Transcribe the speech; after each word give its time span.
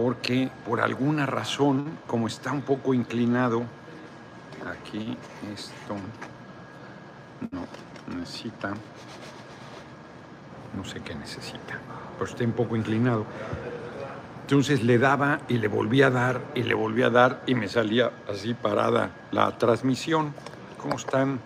porque 0.00 0.48
por 0.64 0.80
alguna 0.80 1.26
razón, 1.26 1.98
como 2.06 2.28
está 2.28 2.52
un 2.52 2.62
poco 2.62 2.94
inclinado, 2.94 3.64
aquí 4.64 5.16
esto 5.52 5.96
no 7.50 7.66
necesita, 8.16 8.74
no 10.76 10.84
sé 10.84 11.00
qué 11.00 11.16
necesita, 11.16 11.80
pero 12.16 12.30
está 12.30 12.44
un 12.44 12.52
poco 12.52 12.76
inclinado. 12.76 13.26
Entonces 14.42 14.84
le 14.84 14.98
daba 14.98 15.40
y 15.48 15.58
le 15.58 15.66
volvía 15.66 16.06
a 16.06 16.10
dar 16.10 16.42
y 16.54 16.62
le 16.62 16.74
volvía 16.74 17.06
a 17.06 17.10
dar 17.10 17.42
y 17.46 17.56
me 17.56 17.66
salía 17.66 18.12
así 18.30 18.54
parada 18.54 19.10
la 19.32 19.58
transmisión. 19.58 20.32
¿Cómo 20.80 20.94
están? 20.94 21.40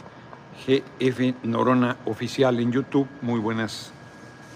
GF 0.67 1.43
Norona 1.45 1.97
Oficial 2.05 2.61
en 2.61 2.71
YouTube. 2.71 3.09
Muy 3.23 3.41
buenas 3.41 3.93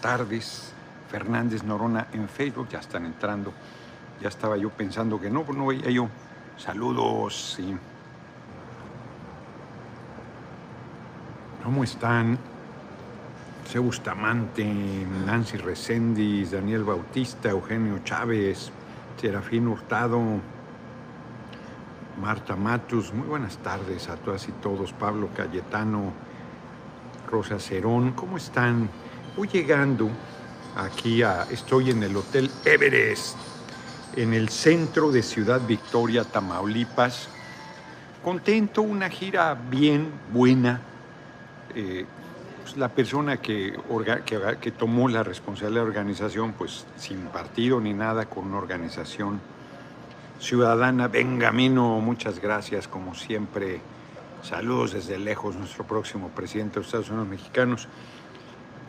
tardes. 0.02 0.74
Fernández 1.10 1.62
Norona 1.62 2.08
en 2.12 2.28
Facebook. 2.28 2.68
Ya 2.68 2.80
están 2.80 3.06
entrando. 3.06 3.54
Ya 4.20 4.28
estaba 4.28 4.56
yo 4.56 4.70
pensando 4.70 5.20
que 5.20 5.30
no, 5.30 5.42
pues 5.42 5.58
no 5.58 5.66
veía 5.66 5.90
yo. 5.90 6.08
Saludos. 6.56 7.54
Sí. 7.56 7.76
¿Cómo 11.62 11.84
están? 11.84 12.38
José 13.64 13.80
Bustamante, 13.80 14.64
Nancy 15.26 15.56
Reséndiz, 15.56 16.52
Daniel 16.52 16.84
Bautista, 16.84 17.50
Eugenio 17.50 17.98
Chávez, 18.04 18.70
Serafín 19.20 19.66
Hurtado, 19.66 20.22
Marta 22.22 22.54
Matus. 22.54 23.12
Muy 23.12 23.26
buenas 23.26 23.58
tardes 23.58 24.08
a 24.08 24.14
todas 24.14 24.48
y 24.48 24.52
todos. 24.52 24.92
Pablo 24.92 25.30
Cayetano, 25.36 26.12
Rosa 27.28 27.58
Cerón, 27.58 28.12
¿cómo 28.12 28.36
están? 28.36 28.88
Voy 29.36 29.48
llegando 29.48 30.08
aquí 30.76 31.24
a, 31.24 31.42
estoy 31.50 31.90
en 31.90 32.04
el 32.04 32.16
Hotel 32.16 32.48
Everest, 32.64 33.36
en 34.16 34.32
el 34.32 34.48
centro 34.48 35.12
de 35.12 35.22
Ciudad 35.22 35.60
Victoria, 35.66 36.24
Tamaulipas. 36.24 37.28
Contento, 38.24 38.82
una 38.82 39.10
gira 39.10 39.54
bien, 39.54 40.10
buena. 40.32 40.80
Eh, 41.74 42.06
pues, 42.62 42.76
la 42.78 42.88
persona 42.88 43.36
que, 43.36 43.78
que, 44.60 44.70
tomó 44.72 45.08
la 45.08 45.22
responsabilidad 45.22 45.82
de 45.82 45.84
la 45.84 45.90
organización, 45.90 46.54
pues 46.54 46.86
sin 46.96 47.26
partido 47.26 47.80
ni 47.80 47.92
nada, 47.92 48.24
con 48.26 48.46
una 48.46 48.56
organización 48.56 49.40
ciudadana. 50.40 51.08
Benjamino, 51.08 52.00
muchas 52.00 52.40
gracias, 52.40 52.88
como 52.88 53.14
siempre. 53.14 53.80
Saludos 54.42 54.92
desde 54.92 55.18
lejos, 55.18 55.56
nuestro 55.56 55.84
próximo 55.86 56.30
presidente 56.30 56.74
de 56.74 56.80
los 56.80 56.86
Estados 56.86 57.10
Unidos 57.10 57.28
mexicanos. 57.28 57.88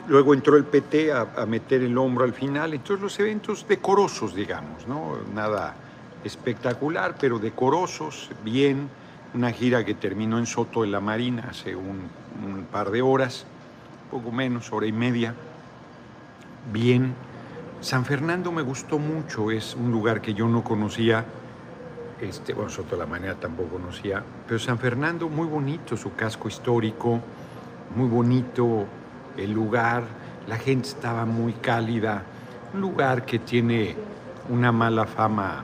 Luego 0.08 0.34
entró 0.34 0.56
el 0.56 0.64
PT 0.64 1.12
a, 1.12 1.46
meter 1.46 1.82
el 1.82 1.98
hombro 1.98 2.24
al 2.24 2.34
final. 2.34 2.74
Entonces 2.74 3.02
los 3.02 3.20
eventos 3.20 3.68
decorosos, 3.68 4.34
digamos, 4.34 4.88
¿no? 4.88 5.18
Nada 5.34 5.76
espectacular, 6.24 7.16
pero 7.20 7.40
decorosos, 7.40 8.30
bien. 8.44 8.90
Una 9.34 9.52
gira 9.52 9.84
que 9.84 9.94
terminó 9.94 10.40
en 10.40 10.46
Soto 10.46 10.84
de 10.84 10.88
la 10.88 11.02
Marina 11.02 11.48
hace 11.50 11.76
un, 11.76 12.10
par 12.72 12.92
de 12.92 13.02
horas 13.02 13.46
poco 14.10 14.32
menos, 14.32 14.72
hora 14.72 14.88
y 14.88 14.94
media. 14.94 15.34
Bien. 16.72 17.14
San 17.82 18.06
Fernando 18.06 18.52
me 18.52 18.62
gustó 18.62 18.98
mucho, 18.98 19.52
es 19.52 19.76
un 19.76 19.92
lugar 19.92 20.22
que 20.22 20.34
yo 20.34 20.48
no 20.48 20.64
conocía, 20.64 21.26
este, 22.22 22.54
bueno, 22.54 22.70
Soto 22.70 22.96
de 22.96 22.98
la 22.98 23.06
Manera 23.06 23.36
tampoco 23.36 23.78
conocía, 23.78 24.24
pero 24.48 24.58
San 24.58 24.80
Fernando 24.80 25.30
muy 25.30 25.46
bonito, 25.46 25.96
su 25.96 26.16
casco 26.16 26.48
histórico, 26.48 27.20
muy 27.96 28.08
bonito 28.08 28.88
el 29.38 29.52
lugar, 29.52 30.04
la 30.48 30.58
gente 30.58 30.90
estaba 30.90 31.26
muy 31.26 31.54
cálida, 31.54 32.24
un 32.74 32.82
lugar 32.82 33.26
que 33.26 33.40
tiene 33.40 33.96
una 34.50 34.72
mala 34.72 35.06
fama 35.06 35.64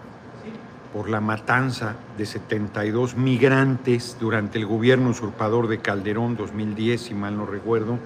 por 0.93 1.09
la 1.09 1.21
matanza 1.21 1.95
de 2.17 2.25
72 2.25 3.15
migrantes 3.15 4.17
durante 4.19 4.59
el 4.59 4.65
gobierno 4.65 5.09
usurpador 5.09 5.67
de 5.67 5.79
Calderón 5.79 6.35
2010, 6.35 7.01
si 7.01 7.13
mal 7.13 7.35
no 7.35 7.45
recuerdo, 7.45 7.97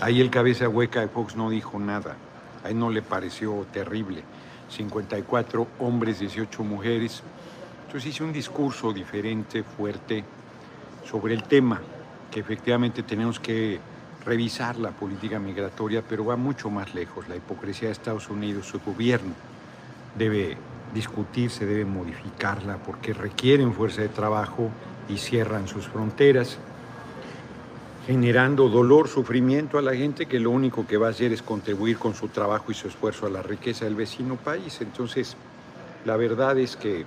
Ahí 0.00 0.22
el 0.22 0.30
cabeza 0.30 0.66
hueca 0.66 1.00
de 1.00 1.08
Fox 1.08 1.36
no 1.36 1.50
dijo 1.50 1.78
nada. 1.78 2.16
A 2.64 2.70
él 2.70 2.78
no 2.78 2.88
le 2.88 3.02
pareció 3.02 3.66
terrible. 3.70 4.22
54 4.70 5.66
hombres, 5.78 6.20
18 6.20 6.64
mujeres. 6.64 7.22
Entonces 7.84 8.08
hice 8.08 8.24
un 8.24 8.32
discurso 8.32 8.94
diferente, 8.94 9.62
fuerte, 9.62 10.24
sobre 11.04 11.34
el 11.34 11.42
tema, 11.42 11.82
que 12.30 12.40
efectivamente 12.40 13.02
tenemos 13.02 13.38
que 13.38 13.78
revisar 14.24 14.78
la 14.78 14.90
política 14.90 15.38
migratoria, 15.38 16.02
pero 16.06 16.24
va 16.24 16.36
mucho 16.36 16.70
más 16.70 16.94
lejos. 16.94 17.28
La 17.28 17.36
hipocresía 17.36 17.88
de 17.88 17.92
Estados 17.92 18.28
Unidos, 18.28 18.66
su 18.66 18.80
gobierno, 18.80 19.32
debe 20.16 20.56
discutirse, 20.94 21.66
debe 21.66 21.84
modificarla, 21.84 22.76
porque 22.78 23.12
requieren 23.12 23.72
fuerza 23.72 24.02
de 24.02 24.08
trabajo 24.08 24.70
y 25.08 25.18
cierran 25.18 25.68
sus 25.68 25.88
fronteras 25.88 26.58
generando 28.06 28.68
dolor, 28.68 29.06
sufrimiento 29.08 29.78
a 29.78 29.82
la 29.82 29.94
gente 29.94 30.26
que 30.26 30.40
lo 30.40 30.50
único 30.50 30.84
que 30.84 30.96
va 30.96 31.08
a 31.08 31.10
hacer 31.10 31.32
es 31.32 31.42
contribuir 31.42 31.96
con 31.96 32.14
su 32.14 32.28
trabajo 32.28 32.72
y 32.72 32.74
su 32.74 32.88
esfuerzo 32.88 33.26
a 33.26 33.30
la 33.30 33.40
riqueza 33.40 33.84
del 33.84 33.94
vecino 33.94 34.36
país. 34.36 34.80
Entonces, 34.80 35.36
la 36.04 36.16
verdad 36.16 36.58
es 36.58 36.76
que 36.76 37.04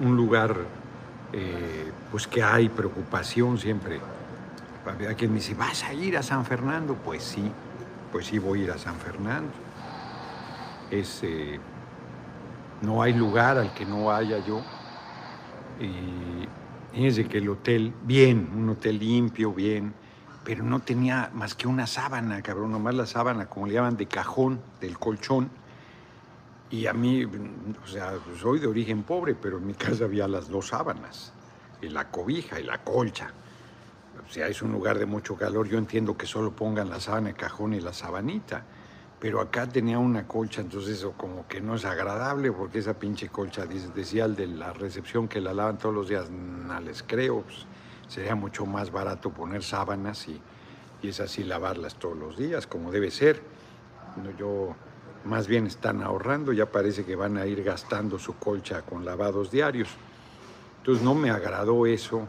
un, 0.00 0.16
lugar 0.16 0.56
eh, 1.32 1.92
pues 2.10 2.26
que 2.26 2.42
hay 2.42 2.68
preocupación 2.68 3.58
siempre. 3.58 4.00
Hay 4.86 5.14
quien 5.14 5.32
me 5.32 5.36
dice, 5.36 5.54
¿vas 5.54 5.84
a 5.84 5.92
ir 5.92 6.16
a 6.16 6.22
San 6.22 6.44
Fernando? 6.44 6.94
Pues 6.94 7.22
sí, 7.22 7.50
pues 8.10 8.26
sí 8.26 8.38
voy 8.38 8.60
a 8.60 8.64
ir 8.64 8.70
a 8.70 8.78
San 8.78 8.96
Fernando. 8.96 9.50
Es, 10.90 11.20
eh, 11.22 11.60
no 12.82 13.02
hay 13.02 13.12
lugar 13.12 13.58
al 13.58 13.74
que 13.74 13.84
no 13.84 14.06
vaya 14.06 14.38
yo. 14.38 14.62
Y 15.80 16.48
Fíjense 16.98 17.28
que 17.28 17.38
el 17.38 17.48
hotel, 17.48 17.92
bien, 18.02 18.50
un 18.56 18.70
hotel 18.70 18.98
limpio, 18.98 19.52
bien, 19.52 19.94
pero 20.42 20.64
no 20.64 20.80
tenía 20.80 21.30
más 21.32 21.54
que 21.54 21.68
una 21.68 21.86
sábana, 21.86 22.42
cabrón, 22.42 22.72
nomás 22.72 22.94
la 22.94 23.06
sábana, 23.06 23.46
como 23.46 23.68
le 23.68 23.74
llaman, 23.74 23.96
de 23.96 24.06
cajón, 24.06 24.60
del 24.80 24.98
colchón. 24.98 25.48
Y 26.70 26.86
a 26.86 26.92
mí, 26.92 27.24
o 27.24 27.86
sea, 27.86 28.14
soy 28.40 28.58
de 28.58 28.66
origen 28.66 29.04
pobre, 29.04 29.34
pero 29.34 29.58
en 29.58 29.66
mi 29.68 29.74
casa 29.74 30.06
había 30.06 30.26
las 30.26 30.48
dos 30.48 30.68
sábanas, 30.68 31.32
y 31.80 31.88
la 31.88 32.10
cobija 32.10 32.58
y 32.58 32.64
la 32.64 32.82
colcha. 32.82 33.30
Sea, 34.30 34.48
es 34.48 34.60
un 34.62 34.72
lugar 34.72 34.98
de 34.98 35.06
mucho 35.06 35.36
calor, 35.36 35.68
yo 35.68 35.78
entiendo 35.78 36.16
que 36.16 36.26
solo 36.26 36.52
pongan 36.52 36.90
la 36.90 37.00
sábana 37.00 37.28
de 37.28 37.34
cajón 37.34 37.74
y 37.74 37.80
la 37.80 37.92
sabanita 37.92 38.64
pero 39.20 39.40
acá 39.40 39.66
tenía 39.66 39.98
una 39.98 40.28
colcha, 40.28 40.60
entonces 40.60 40.98
eso 40.98 41.12
como 41.12 41.46
que 41.48 41.60
no 41.60 41.74
es 41.74 41.84
agradable 41.84 42.52
porque 42.52 42.78
esa 42.78 42.94
pinche 42.94 43.28
colcha, 43.28 43.66
decía 43.66 44.26
el 44.26 44.36
de 44.36 44.46
la 44.46 44.72
recepción 44.72 45.26
que 45.26 45.40
la 45.40 45.52
lavan 45.52 45.76
todos 45.76 45.94
los 45.94 46.08
días, 46.08 46.30
no 46.30 46.78
les 46.80 47.02
creo, 47.02 47.42
pues, 47.42 47.66
sería 48.06 48.36
mucho 48.36 48.64
más 48.64 48.92
barato 48.92 49.30
poner 49.30 49.64
sábanas 49.64 50.28
y, 50.28 50.40
y, 51.02 51.08
es 51.08 51.18
así 51.20 51.42
lavarlas 51.42 51.96
todos 51.96 52.16
los 52.16 52.36
días, 52.36 52.66
como 52.66 52.92
debe 52.92 53.10
ser. 53.10 53.42
Yo, 54.38 54.76
más 55.24 55.48
bien 55.48 55.66
están 55.66 56.00
ahorrando, 56.02 56.52
ya 56.52 56.66
parece 56.66 57.04
que 57.04 57.16
van 57.16 57.38
a 57.38 57.46
ir 57.46 57.64
gastando 57.64 58.18
su 58.18 58.36
colcha 58.36 58.82
con 58.82 59.04
lavados 59.04 59.50
diarios. 59.50 59.88
Entonces 60.78 61.02
no 61.02 61.14
me 61.14 61.30
agradó 61.30 61.86
eso, 61.86 62.28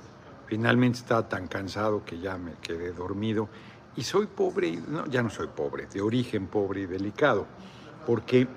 finalmente 0.49 0.97
estaba 0.97 1.29
tan 1.29 1.47
cansado 1.47 2.03
que 2.03 2.19
ya 2.19 2.35
me 2.37 2.53
quedé 2.55 2.91
dormido 2.91 3.47
y 3.95 4.01
soy 4.01 4.25
pobre, 4.25 4.79
no, 4.87 5.05
ya 5.05 5.21
no 5.21 5.29
soy 5.29 5.47
pobre, 5.47 5.85
de 5.85 6.01
origen 6.01 6.47
pobre 6.47 6.81
y 6.81 6.85
delicado, 6.87 7.45
porque 8.07 8.47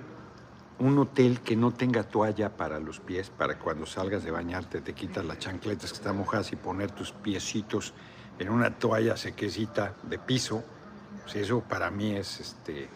un 0.78 0.98
hotel 0.98 1.40
que 1.40 1.54
no 1.54 1.70
tenga 1.72 2.02
toalla 2.02 2.56
para 2.56 2.80
los 2.80 2.98
pies, 2.98 3.28
para 3.28 3.58
cuando 3.58 3.84
salgas 3.84 4.24
de 4.24 4.30
bañarte 4.30 4.80
te 4.80 4.94
quitas 4.94 5.22
las 5.26 5.38
chancletas 5.38 5.90
que 5.90 5.96
están 5.96 6.16
mojadas 6.16 6.50
y 6.52 6.56
poner 6.56 6.90
tus 6.92 7.12
piecitos 7.12 7.92
en 8.38 8.48
una 8.48 8.70
toalla 8.78 9.18
sequecita 9.18 9.94
de 10.02 10.18
piso, 10.18 10.64
pues 11.22 11.36
eso 11.36 11.60
para 11.60 11.90
mí 11.90 12.16
es 12.16 12.40
este, 12.40 12.88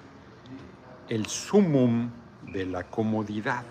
el 1.11 1.27
sumum 1.27 2.11
de 2.51 2.65
la 2.65 2.85
comodidad. 2.85 3.63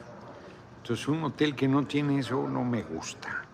Entonces 0.83 1.07
un 1.07 1.24
hotel 1.24 1.56
que 1.56 1.68
no 1.68 1.88
tiene 1.88 2.19
eso 2.19 2.48
no 2.48 2.63
me 2.63 2.83
gusta. 2.83 3.44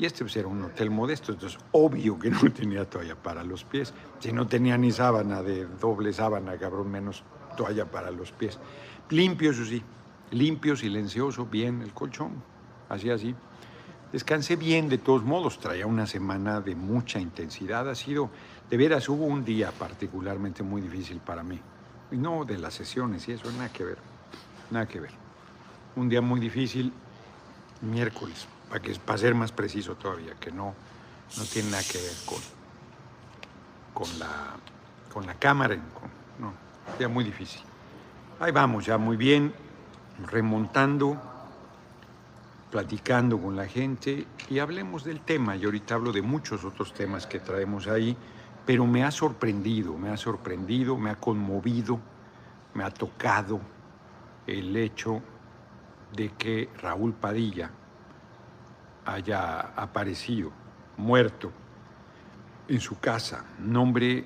Y 0.00 0.06
este 0.06 0.24
pues, 0.24 0.34
era 0.36 0.48
un 0.48 0.64
hotel 0.64 0.90
modesto, 0.90 1.32
entonces 1.32 1.58
obvio 1.72 2.18
que 2.18 2.30
no 2.30 2.50
tenía 2.50 2.88
toalla 2.88 3.14
para 3.16 3.44
los 3.44 3.64
pies. 3.64 3.92
Si 4.18 4.32
no 4.32 4.46
tenía 4.46 4.78
ni 4.78 4.90
sábana 4.90 5.42
de 5.42 5.66
doble 5.66 6.14
sábana, 6.14 6.56
cabrón, 6.56 6.90
menos 6.90 7.22
toalla 7.54 7.84
para 7.84 8.10
los 8.10 8.32
pies. 8.32 8.58
Limpio, 9.10 9.50
eso 9.50 9.62
sí, 9.66 9.82
limpio, 10.30 10.74
silencioso, 10.74 11.44
bien 11.44 11.82
el 11.82 11.92
colchón, 11.92 12.42
así, 12.88 13.10
así. 13.10 13.34
Descansé 14.10 14.56
bien, 14.56 14.88
de 14.88 14.96
todos 14.96 15.22
modos, 15.22 15.60
traía 15.60 15.86
una 15.86 16.06
semana 16.06 16.62
de 16.62 16.74
mucha 16.74 17.20
intensidad. 17.20 17.86
Ha 17.86 17.94
sido, 17.94 18.30
de 18.70 18.76
veras, 18.78 19.06
hubo 19.10 19.26
un 19.26 19.44
día 19.44 19.70
particularmente 19.70 20.62
muy 20.62 20.80
difícil 20.80 21.18
para 21.18 21.42
mí. 21.42 21.60
Y 22.10 22.16
no 22.16 22.46
de 22.46 22.56
las 22.56 22.72
sesiones 22.72 23.28
y 23.28 23.32
eso, 23.32 23.52
nada 23.52 23.70
que 23.70 23.84
ver, 23.84 23.98
nada 24.70 24.88
que 24.88 24.98
ver. 24.98 25.12
Un 25.94 26.08
día 26.08 26.22
muy 26.22 26.40
difícil, 26.40 26.90
miércoles 27.82 28.48
para, 28.70 28.80
que, 28.80 28.94
para 28.94 29.18
ser 29.18 29.34
más 29.34 29.52
preciso 29.52 29.96
todavía, 29.96 30.34
que 30.38 30.52
no, 30.52 30.74
no 31.36 31.44
tiene 31.44 31.72
nada 31.72 31.82
que 31.82 31.98
ver 31.98 32.14
con, 32.24 32.38
con, 33.92 34.18
la, 34.18 34.56
con 35.12 35.26
la 35.26 35.34
cámara, 35.34 35.76
no, 36.38 36.54
ya 36.98 37.08
muy 37.08 37.24
difícil. 37.24 37.62
Ahí 38.38 38.52
vamos, 38.52 38.86
ya 38.86 38.96
muy 38.96 39.16
bien, 39.16 39.52
remontando, 40.30 41.20
platicando 42.70 43.38
con 43.38 43.56
la 43.56 43.66
gente 43.66 44.26
y 44.48 44.60
hablemos 44.60 45.04
del 45.04 45.20
tema. 45.20 45.56
Y 45.56 45.64
ahorita 45.64 45.96
hablo 45.96 46.12
de 46.12 46.22
muchos 46.22 46.64
otros 46.64 46.94
temas 46.94 47.26
que 47.26 47.40
traemos 47.40 47.88
ahí, 47.88 48.16
pero 48.64 48.86
me 48.86 49.04
ha 49.04 49.10
sorprendido, 49.10 49.98
me 49.98 50.10
ha 50.10 50.16
sorprendido, 50.16 50.96
me 50.96 51.10
ha 51.10 51.16
conmovido, 51.16 51.98
me 52.74 52.84
ha 52.84 52.90
tocado 52.90 53.60
el 54.46 54.76
hecho 54.76 55.20
de 56.14 56.30
que 56.30 56.70
Raúl 56.80 57.12
Padilla 57.12 57.70
haya 59.12 59.60
aparecido 59.76 60.52
muerto 60.96 61.50
en 62.68 62.80
su 62.80 62.98
casa, 63.00 63.44
un 63.58 63.76
hombre 63.76 64.24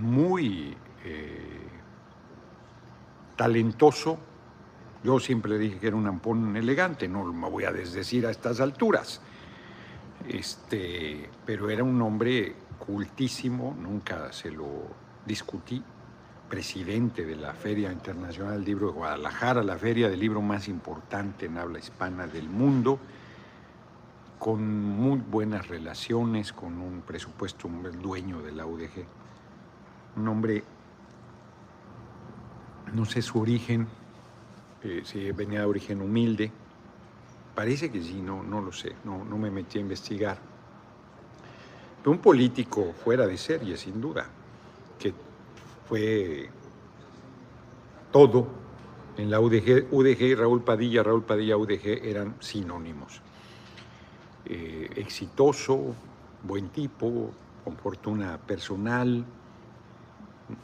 muy 0.00 0.76
eh, 1.04 1.68
talentoso. 3.36 4.18
Yo 5.04 5.20
siempre 5.20 5.58
dije 5.58 5.78
que 5.78 5.86
era 5.86 5.96
un 5.96 6.06
ampón 6.06 6.56
elegante, 6.56 7.06
no 7.06 7.24
me 7.32 7.48
voy 7.48 7.64
a 7.64 7.72
desdecir 7.72 8.26
a 8.26 8.30
estas 8.30 8.60
alturas. 8.60 9.20
Este, 10.28 11.30
pero 11.44 11.70
era 11.70 11.84
un 11.84 12.00
hombre 12.02 12.56
cultísimo, 12.78 13.76
nunca 13.78 14.32
se 14.32 14.50
lo 14.50 14.66
discutí, 15.24 15.82
presidente 16.48 17.24
de 17.24 17.36
la 17.36 17.52
Feria 17.52 17.92
Internacional 17.92 18.54
del 18.54 18.64
Libro 18.64 18.88
de 18.88 18.92
Guadalajara, 18.94 19.62
la 19.62 19.78
feria 19.78 20.08
del 20.08 20.20
libro 20.20 20.40
más 20.40 20.68
importante 20.68 21.46
en 21.46 21.58
habla 21.58 21.78
hispana 21.78 22.26
del 22.26 22.48
mundo, 22.48 22.98
con 24.38 24.84
muy 24.84 25.18
buenas 25.18 25.68
relaciones, 25.68 26.52
con 26.52 26.78
un 26.78 27.02
presupuesto, 27.02 27.68
un 27.68 27.82
dueño 28.02 28.42
de 28.42 28.52
la 28.52 28.66
UDG, 28.66 29.04
un 30.16 30.28
hombre, 30.28 30.62
no 32.92 33.04
sé 33.04 33.22
su 33.22 33.40
origen, 33.40 33.86
eh, 34.82 35.02
si 35.04 35.30
venía 35.32 35.60
de 35.60 35.66
origen 35.66 36.00
humilde, 36.00 36.50
parece 37.54 37.90
que 37.90 38.02
sí, 38.02 38.20
no, 38.20 38.42
no 38.42 38.60
lo 38.60 38.72
sé, 38.72 38.94
no, 39.04 39.24
no 39.24 39.38
me 39.38 39.50
metí 39.50 39.78
a 39.78 39.80
investigar. 39.80 40.38
Pero 41.98 42.10
un 42.12 42.18
político 42.18 42.92
fuera 42.92 43.26
de 43.26 43.36
serie, 43.36 43.76
sin 43.76 44.00
duda, 44.00 44.26
que 44.98 45.12
fue 45.88 46.48
todo 48.12 48.46
en 49.16 49.30
la 49.30 49.40
UDG, 49.40 49.88
UDG, 49.90 50.38
Raúl 50.38 50.62
Padilla, 50.62 51.02
Raúl 51.02 51.24
Padilla, 51.24 51.56
UDG 51.56 52.04
eran 52.04 52.36
sinónimos. 52.40 53.22
Eh, 54.48 54.92
exitoso, 54.94 55.92
buen 56.44 56.68
tipo, 56.68 57.32
con 57.64 57.76
fortuna 57.76 58.38
personal, 58.38 59.24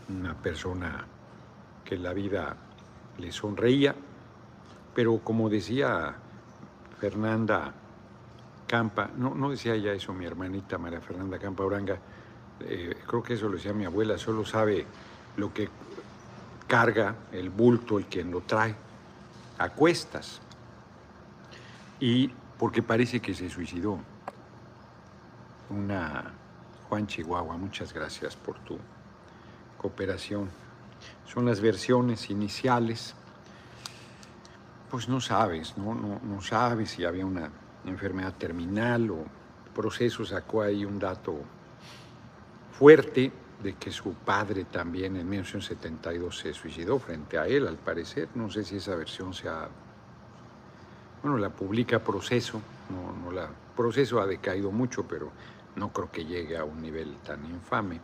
una 0.09 0.35
persona 0.35 1.05
que 1.85 1.99
la 1.99 2.13
vida 2.13 2.57
le 3.19 3.33
sonreía, 3.33 3.93
pero 4.95 5.19
como 5.19 5.49
decía 5.49 6.15
Fernanda 7.01 7.75
Campa, 8.69 9.11
no, 9.17 9.35
no 9.35 9.51
decía 9.51 9.75
ya 9.77 9.93
eso 9.93 10.13
mi 10.13 10.27
hermanita 10.27 10.79
María 10.79 11.01
Fernanda 11.01 11.41
Campa 11.41 11.65
Oranga, 11.65 11.99
eh, 12.61 12.97
creo 13.05 13.21
que 13.21 13.35
eso 13.35 13.49
lo 13.49 13.57
decía 13.57 13.73
mi 13.73 13.85
abuela, 13.85 14.17
solo 14.17 14.45
sabe 14.45 14.87
lo 15.37 15.53
que 15.53 15.69
carga 16.69 17.17
el 17.33 17.51
bulto, 17.51 17.99
el 17.99 18.07
quien 18.07 18.31
lo 18.31 18.43
trae, 18.43 18.77
a 19.59 19.71
cuestas. 19.71 20.41
Y 21.99 22.31
porque 22.59 22.83
parece 22.83 23.21
que 23.21 23.35
se 23.35 23.49
suicidó. 23.51 23.99
Una 25.71 26.33
Juan 26.89 27.07
Chihuahua, 27.07 27.57
muchas 27.57 27.93
gracias 27.95 28.37
por 28.37 28.59
tu 28.59 28.79
cooperación. 29.79 30.51
Son 31.27 31.47
las 31.47 31.61
versiones 31.61 32.29
iniciales. 32.29 33.15
Pues 34.91 35.09
no 35.09 35.21
sabes, 35.21 35.79
¿no? 35.79 35.95
No, 35.95 36.43
sabes 36.43 36.91
si 36.91 37.05
había 37.05 37.25
una 37.25 37.51
enfermedad 37.87 38.35
terminal 38.35 39.11
o 39.11 39.25
proceso 39.75 40.25
sacó 40.27 40.61
ahí 40.61 40.85
un 40.85 40.99
dato 40.99 41.41
fuerte 42.79 43.33
de 43.63 43.75
que 43.75 43.91
su 43.91 44.13
padre 44.13 44.65
también 44.65 45.17
en 45.17 45.29
1972 45.29 46.39
se 46.39 46.53
suicidó 46.53 46.99
frente 46.99 47.39
a 47.39 47.47
él, 47.47 47.67
al 47.67 47.79
parecer. 47.79 48.29
No 48.35 48.51
sé 48.51 48.65
si 48.65 48.77
esa 48.77 48.95
versión 48.95 49.33
sea... 49.33 49.69
Bueno, 51.23 51.39
la 51.39 51.51
publica 51.51 52.01
Proceso, 52.01 52.61
no, 52.91 53.25
no 53.25 53.33
la... 53.33 53.49
Proceso 53.77 54.21
ha 54.21 54.27
decaído 54.27 54.71
mucho, 54.71 55.05
pero 55.07 55.31
no 55.77 55.93
creo 55.93 56.11
que 56.11 56.25
llegue 56.25 56.59
a 56.59 56.65
un 56.65 56.83
nivel 56.83 57.17
tan 57.25 57.45
infame. 57.47 58.01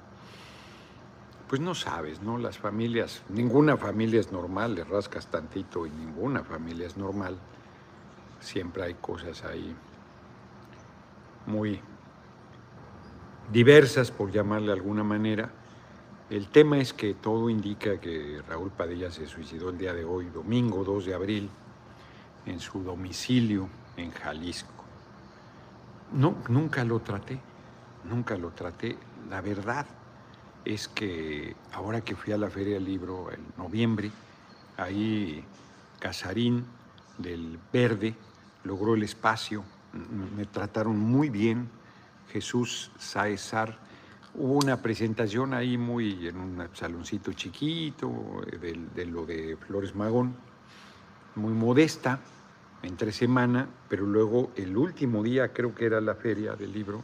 Pues 1.48 1.60
no 1.60 1.74
sabes, 1.74 2.22
¿no? 2.22 2.38
Las 2.38 2.58
familias, 2.58 3.22
ninguna 3.28 3.76
familia 3.76 4.20
es 4.20 4.32
normal, 4.32 4.74
le 4.74 4.84
rascas 4.84 5.26
tantito 5.26 5.86
y 5.86 5.90
ninguna 5.90 6.44
familia 6.44 6.86
es 6.86 6.96
normal. 6.96 7.38
Siempre 8.40 8.84
hay 8.84 8.94
cosas 8.94 9.44
ahí 9.44 9.74
muy 11.46 11.80
diversas, 13.52 14.10
por 14.10 14.30
llamarle 14.30 14.68
de 14.68 14.74
alguna 14.74 15.02
manera. 15.02 15.50
El 16.30 16.48
tema 16.48 16.78
es 16.78 16.92
que 16.92 17.14
todo 17.14 17.48
indica 17.48 17.98
que 17.98 18.42
Raúl 18.46 18.70
Padilla 18.70 19.10
se 19.10 19.26
suicidó 19.26 19.70
el 19.70 19.78
día 19.78 19.94
de 19.94 20.04
hoy, 20.04 20.26
domingo 20.26 20.84
2 20.84 21.06
de 21.06 21.14
abril, 21.14 21.50
en 22.48 22.60
su 22.60 22.82
domicilio 22.82 23.68
en 23.96 24.10
Jalisco. 24.10 24.84
No, 26.12 26.36
nunca 26.48 26.84
lo 26.84 27.00
traté, 27.00 27.38
nunca 28.04 28.36
lo 28.36 28.50
traté. 28.50 28.96
La 29.28 29.40
verdad 29.40 29.86
es 30.64 30.88
que 30.88 31.54
ahora 31.72 32.00
que 32.00 32.16
fui 32.16 32.32
a 32.32 32.38
la 32.38 32.48
Feria 32.48 32.74
del 32.74 32.84
Libro 32.84 33.30
en 33.30 33.40
noviembre, 33.56 34.10
ahí 34.76 35.44
Casarín 35.98 36.64
del 37.18 37.58
Verde 37.72 38.14
logró 38.64 38.94
el 38.94 39.02
espacio, 39.02 39.64
me 40.36 40.46
trataron 40.46 40.98
muy 40.98 41.28
bien, 41.28 41.68
Jesús 42.32 42.90
Saezar. 42.98 43.78
Hubo 44.34 44.54
una 44.54 44.80
presentación 44.80 45.54
ahí 45.54 45.76
muy 45.76 46.28
en 46.28 46.36
un 46.36 46.68
saloncito 46.74 47.32
chiquito 47.32 48.42
de, 48.60 48.78
de 48.94 49.06
lo 49.06 49.26
de 49.26 49.56
Flores 49.56 49.94
Magón, 49.94 50.36
muy 51.34 51.52
modesta, 51.52 52.20
entre 52.82 53.12
semana, 53.12 53.68
pero 53.88 54.06
luego 54.06 54.50
el 54.56 54.76
último 54.76 55.22
día, 55.22 55.52
creo 55.52 55.74
que 55.74 55.86
era 55.86 56.00
la 56.00 56.14
feria 56.14 56.54
del 56.54 56.72
libro, 56.72 57.02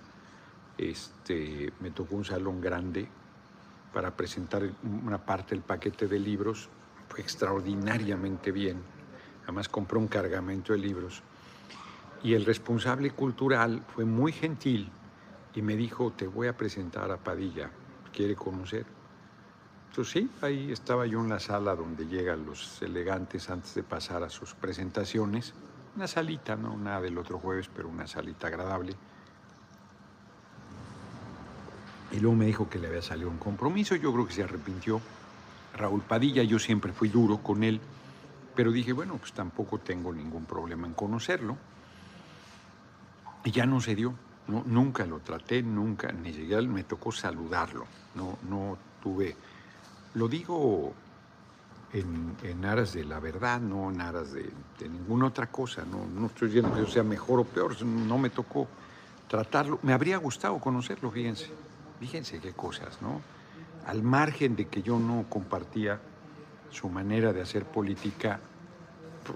este, 0.78 1.72
me 1.80 1.90
tocó 1.90 2.16
un 2.16 2.24
salón 2.24 2.60
grande 2.60 3.08
para 3.92 4.16
presentar 4.16 4.68
una 4.82 5.18
parte 5.18 5.54
del 5.54 5.62
paquete 5.62 6.08
de 6.08 6.18
libros. 6.18 6.68
Fue 7.08 7.20
extraordinariamente 7.20 8.50
bien. 8.50 8.82
Además 9.44 9.68
compré 9.68 9.98
un 9.98 10.08
cargamento 10.08 10.72
de 10.72 10.78
libros. 10.78 11.22
Y 12.22 12.34
el 12.34 12.44
responsable 12.44 13.10
cultural 13.10 13.82
fue 13.94 14.04
muy 14.04 14.32
gentil 14.32 14.90
y 15.54 15.62
me 15.62 15.76
dijo, 15.76 16.12
te 16.12 16.26
voy 16.26 16.48
a 16.48 16.56
presentar 16.56 17.10
a 17.10 17.18
Padilla, 17.18 17.70
¿quiere 18.12 18.34
conocer? 18.34 18.86
Entonces 19.94 20.12
sí, 20.12 20.30
ahí 20.42 20.72
estaba 20.72 21.06
yo 21.06 21.20
en 21.20 21.28
la 21.28 21.38
sala 21.38 21.76
donde 21.76 22.08
llegan 22.08 22.44
los 22.44 22.82
elegantes 22.82 23.48
antes 23.48 23.76
de 23.76 23.84
pasar 23.84 24.24
a 24.24 24.28
sus 24.28 24.52
presentaciones. 24.52 25.54
Una 25.94 26.08
salita, 26.08 26.56
no 26.56 26.76
nada 26.76 27.00
del 27.00 27.16
otro 27.16 27.38
jueves, 27.38 27.70
pero 27.72 27.88
una 27.88 28.08
salita 28.08 28.48
agradable. 28.48 28.96
Y 32.10 32.18
luego 32.18 32.34
me 32.34 32.46
dijo 32.46 32.68
que 32.68 32.80
le 32.80 32.88
había 32.88 33.02
salido 33.02 33.30
un 33.30 33.38
compromiso, 33.38 33.94
yo 33.94 34.12
creo 34.12 34.26
que 34.26 34.32
se 34.32 34.42
arrepintió. 34.42 35.00
Raúl 35.76 36.02
Padilla, 36.02 36.42
yo 36.42 36.58
siempre 36.58 36.92
fui 36.92 37.08
duro 37.08 37.38
con 37.38 37.62
él, 37.62 37.80
pero 38.56 38.72
dije, 38.72 38.92
bueno, 38.92 39.16
pues 39.18 39.32
tampoco 39.32 39.78
tengo 39.78 40.12
ningún 40.12 40.44
problema 40.44 40.88
en 40.88 40.94
conocerlo. 40.94 41.56
Y 43.44 43.52
ya 43.52 43.64
no 43.64 43.80
se 43.80 43.94
dio. 43.94 44.12
Nunca 44.48 45.06
lo 45.06 45.20
traté, 45.20 45.62
nunca, 45.62 46.10
ni 46.10 46.32
llegué, 46.32 46.60
me 46.62 46.82
tocó 46.82 47.12
saludarlo. 47.12 47.86
No, 48.16 48.38
no 48.48 48.76
tuve, 49.00 49.36
lo 50.14 50.28
digo 50.28 50.92
en, 51.92 52.64
aras 52.64 52.92
de 52.92 53.04
la 53.04 53.20
verdad, 53.20 53.60
no 53.60 53.90
en 53.90 54.00
aras 54.00 54.32
de, 54.32 54.50
ninguna 54.88 55.26
otra 55.26 55.46
cosa. 55.48 55.84
No, 55.84 56.26
estoy 56.26 56.48
diciendo 56.48 56.72
que 56.74 56.80
yo 56.80 56.86
sea 56.86 57.02
mejor 57.02 57.40
o 57.40 57.44
peor, 57.44 57.80
no 57.84 58.18
me 58.18 58.30
tocó 58.30 58.66
tratarlo. 59.28 59.78
Me 59.82 59.92
habría 59.92 60.16
gustado 60.18 60.58
conocerlo, 60.58 61.10
fíjense. 61.10 61.50
Fíjense 62.00 62.40
qué 62.40 62.52
cosas, 62.52 63.00
¿no? 63.00 63.20
Al 63.86 64.02
margen 64.02 64.56
de 64.56 64.66
que 64.66 64.82
yo 64.82 64.98
no 64.98 65.26
compartía 65.28 66.00
su 66.70 66.88
manera 66.88 67.32
de 67.32 67.42
hacer 67.42 67.64
política, 67.64 68.40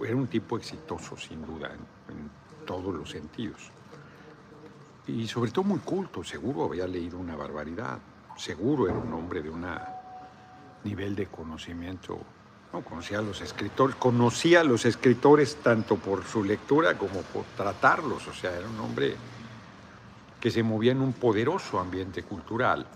era 0.05 0.17
un 0.17 0.27
tipo 0.27 0.57
exitoso, 0.57 1.17
sin 1.17 1.45
duda, 1.47 1.71
en 2.09 2.67
todos 2.67 2.95
los 2.95 3.11
sentidos 3.11 3.71
y 5.09 5.27
sobre 5.27 5.51
todo 5.51 5.65
muy 5.65 5.81
culto, 5.81 6.23
seguro 6.23 6.65
había 6.65 6.87
leído 6.87 7.19
una 7.19 7.35
barbaridad, 7.35 7.99
seguro 8.37 8.89
era 8.89 8.99
un 8.99 9.13
hombre 9.15 9.43
de 9.43 9.49
un 9.49 9.65
nivel 10.89 11.15
de 11.15 11.27
conocimiento, 11.27 12.19
no 12.73 12.83
conocía 12.83 13.19
a 13.19 13.23
los 13.23 13.41
escritores, 13.41 13.97
conocía 13.97 14.61
a 14.61 14.65
los 14.65 14.85
escritores 14.85 15.57
tanto 15.57 15.97
por 15.97 16.25
su 16.25 16.43
lectura 16.43 16.97
como 16.97 17.21
por 17.23 17.45
tratarlos, 17.57 18.27
o 18.27 18.33
sea, 18.33 18.57
era 18.57 18.67
un 18.67 18.81
hombre 18.81 19.15
que 20.41 20.51
se 20.51 20.63
movía 20.63 20.93
en 20.93 21.01
un 21.01 21.13
poderoso 21.13 21.79
ambiente 21.79 22.23
cultural. 22.23 22.87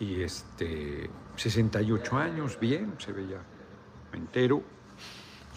Y 0.00 0.22
este, 0.22 1.08
68 1.36 2.16
años, 2.16 2.58
bien, 2.58 2.94
se 2.98 3.12
veía 3.12 3.40
entero. 4.12 4.62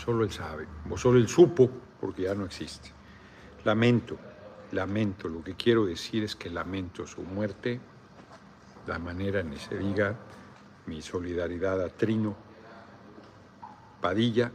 Solo 0.03 0.23
él 0.23 0.31
sabe, 0.31 0.67
o 0.89 0.97
solo 0.97 1.17
él 1.17 1.27
supo, 1.27 1.69
porque 1.99 2.23
ya 2.23 2.35
no 2.35 2.45
existe. 2.45 2.91
Lamento, 3.63 4.17
lamento, 4.71 5.27
lo 5.27 5.43
que 5.43 5.55
quiero 5.55 5.85
decir 5.85 6.23
es 6.23 6.35
que 6.35 6.49
lamento 6.49 7.07
su 7.07 7.21
muerte, 7.23 7.79
la 8.85 8.99
manera 8.99 9.41
ni 9.41 9.57
se 9.57 9.77
diga, 9.77 10.15
mi 10.87 11.01
solidaridad 11.01 11.81
a 11.81 11.89
Trino 11.89 12.35
Padilla, 14.01 14.51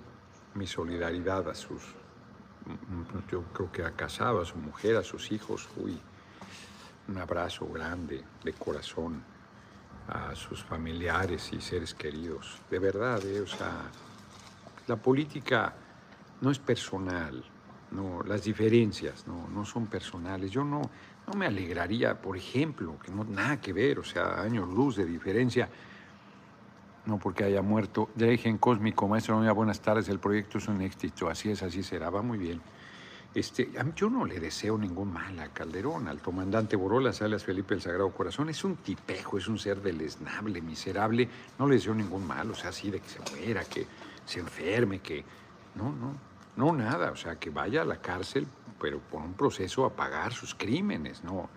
mi 0.55 0.67
solidaridad 0.67 1.49
a 1.49 1.55
sus, 1.55 1.83
yo 3.31 3.43
creo 3.53 3.73
que 3.73 3.85
ha 3.85 3.93
casado 3.93 4.41
a 4.41 4.45
su 4.45 4.57
mujer, 4.57 4.97
a 4.97 5.03
sus 5.03 5.33
hijos, 5.33 5.69
uy, 5.77 5.99
un 7.09 7.19
abrazo 7.19 7.67
grande 7.67 8.23
de 8.45 8.53
corazón 8.53 9.23
a 10.09 10.35
sus 10.35 10.63
familiares 10.63 11.53
y 11.53 11.61
seres 11.61 11.95
queridos. 11.95 12.61
De 12.71 12.79
verdad, 12.79 13.25
eh, 13.25 13.41
o 13.41 13.47
sea, 13.47 13.91
la 14.87 14.97
política 14.97 15.75
no 16.41 16.51
es 16.51 16.59
personal, 16.59 17.45
no, 17.91 18.23
las 18.23 18.45
diferencias 18.45 19.27
no, 19.27 19.49
no 19.49 19.65
son 19.65 19.87
personales. 19.87 20.51
Yo 20.51 20.65
no, 20.65 20.83
no 21.27 21.35
me 21.35 21.47
alegraría, 21.47 22.21
por 22.21 22.37
ejemplo, 22.37 22.99
que 22.99 23.11
no 23.11 23.25
nada 23.25 23.61
que 23.61 23.73
ver, 23.73 23.99
o 23.99 24.05
sea, 24.05 24.41
años 24.41 24.69
luz 24.69 24.97
de 24.97 25.05
diferencia, 25.05 25.69
no 27.07 27.19
porque 27.19 27.45
haya 27.45 27.62
muerto. 27.62 28.09
Dejen 28.14 28.59
Cósmico, 28.59 29.09
maestro, 29.09 29.54
buenas 29.54 29.80
tardes, 29.80 30.09
el 30.09 30.19
proyecto 30.19 30.59
es 30.59 30.69
un 30.69 30.80
éxito, 30.80 31.28
así 31.28 31.50
es, 31.50 31.62
así 31.62 31.83
será, 31.83 32.11
va 32.11 32.23
muy 32.23 32.38
bien. 32.38 32.61
Este, 33.33 33.71
yo 33.95 34.11
no 34.11 34.25
le 34.25 34.40
deseo 34.40 34.76
ningún 34.76 35.12
mal 35.12 35.38
a 35.38 35.49
Calderón, 35.50 36.09
al 36.09 36.21
comandante 36.21 36.75
Borola, 36.75 37.12
Salas 37.12 37.45
Felipe 37.45 37.75
del 37.75 37.83
Sagrado 37.83 38.11
Corazón, 38.11 38.49
es 38.49 38.64
un 38.64 38.76
tipejo, 38.76 39.38
es 39.38 39.47
un 39.47 39.57
ser 39.59 39.80
deleznable, 39.80 40.61
miserable, 40.61 41.28
no 41.57 41.69
le 41.69 41.76
deseo 41.76 41.95
ningún 41.95 42.26
mal, 42.26 42.50
o 42.50 42.54
sea, 42.54 42.71
así 42.71 42.90
de 42.90 42.99
que 42.99 43.09
se 43.09 43.21
muera, 43.30 43.64
que 43.64 43.87
se 44.25 44.40
enferme, 44.40 44.99
que... 44.99 45.25
No, 45.76 45.92
no, 45.92 46.16
no 46.57 46.73
nada, 46.73 47.12
o 47.12 47.16
sea, 47.16 47.37
que 47.37 47.50
vaya 47.50 47.83
a 47.83 47.85
la 47.85 48.00
cárcel, 48.00 48.49
pero 48.80 48.99
por 48.99 49.23
un 49.23 49.35
proceso 49.35 49.85
a 49.85 49.95
pagar 49.95 50.33
sus 50.33 50.57
crímenes, 50.57 51.23
no, 51.23 51.49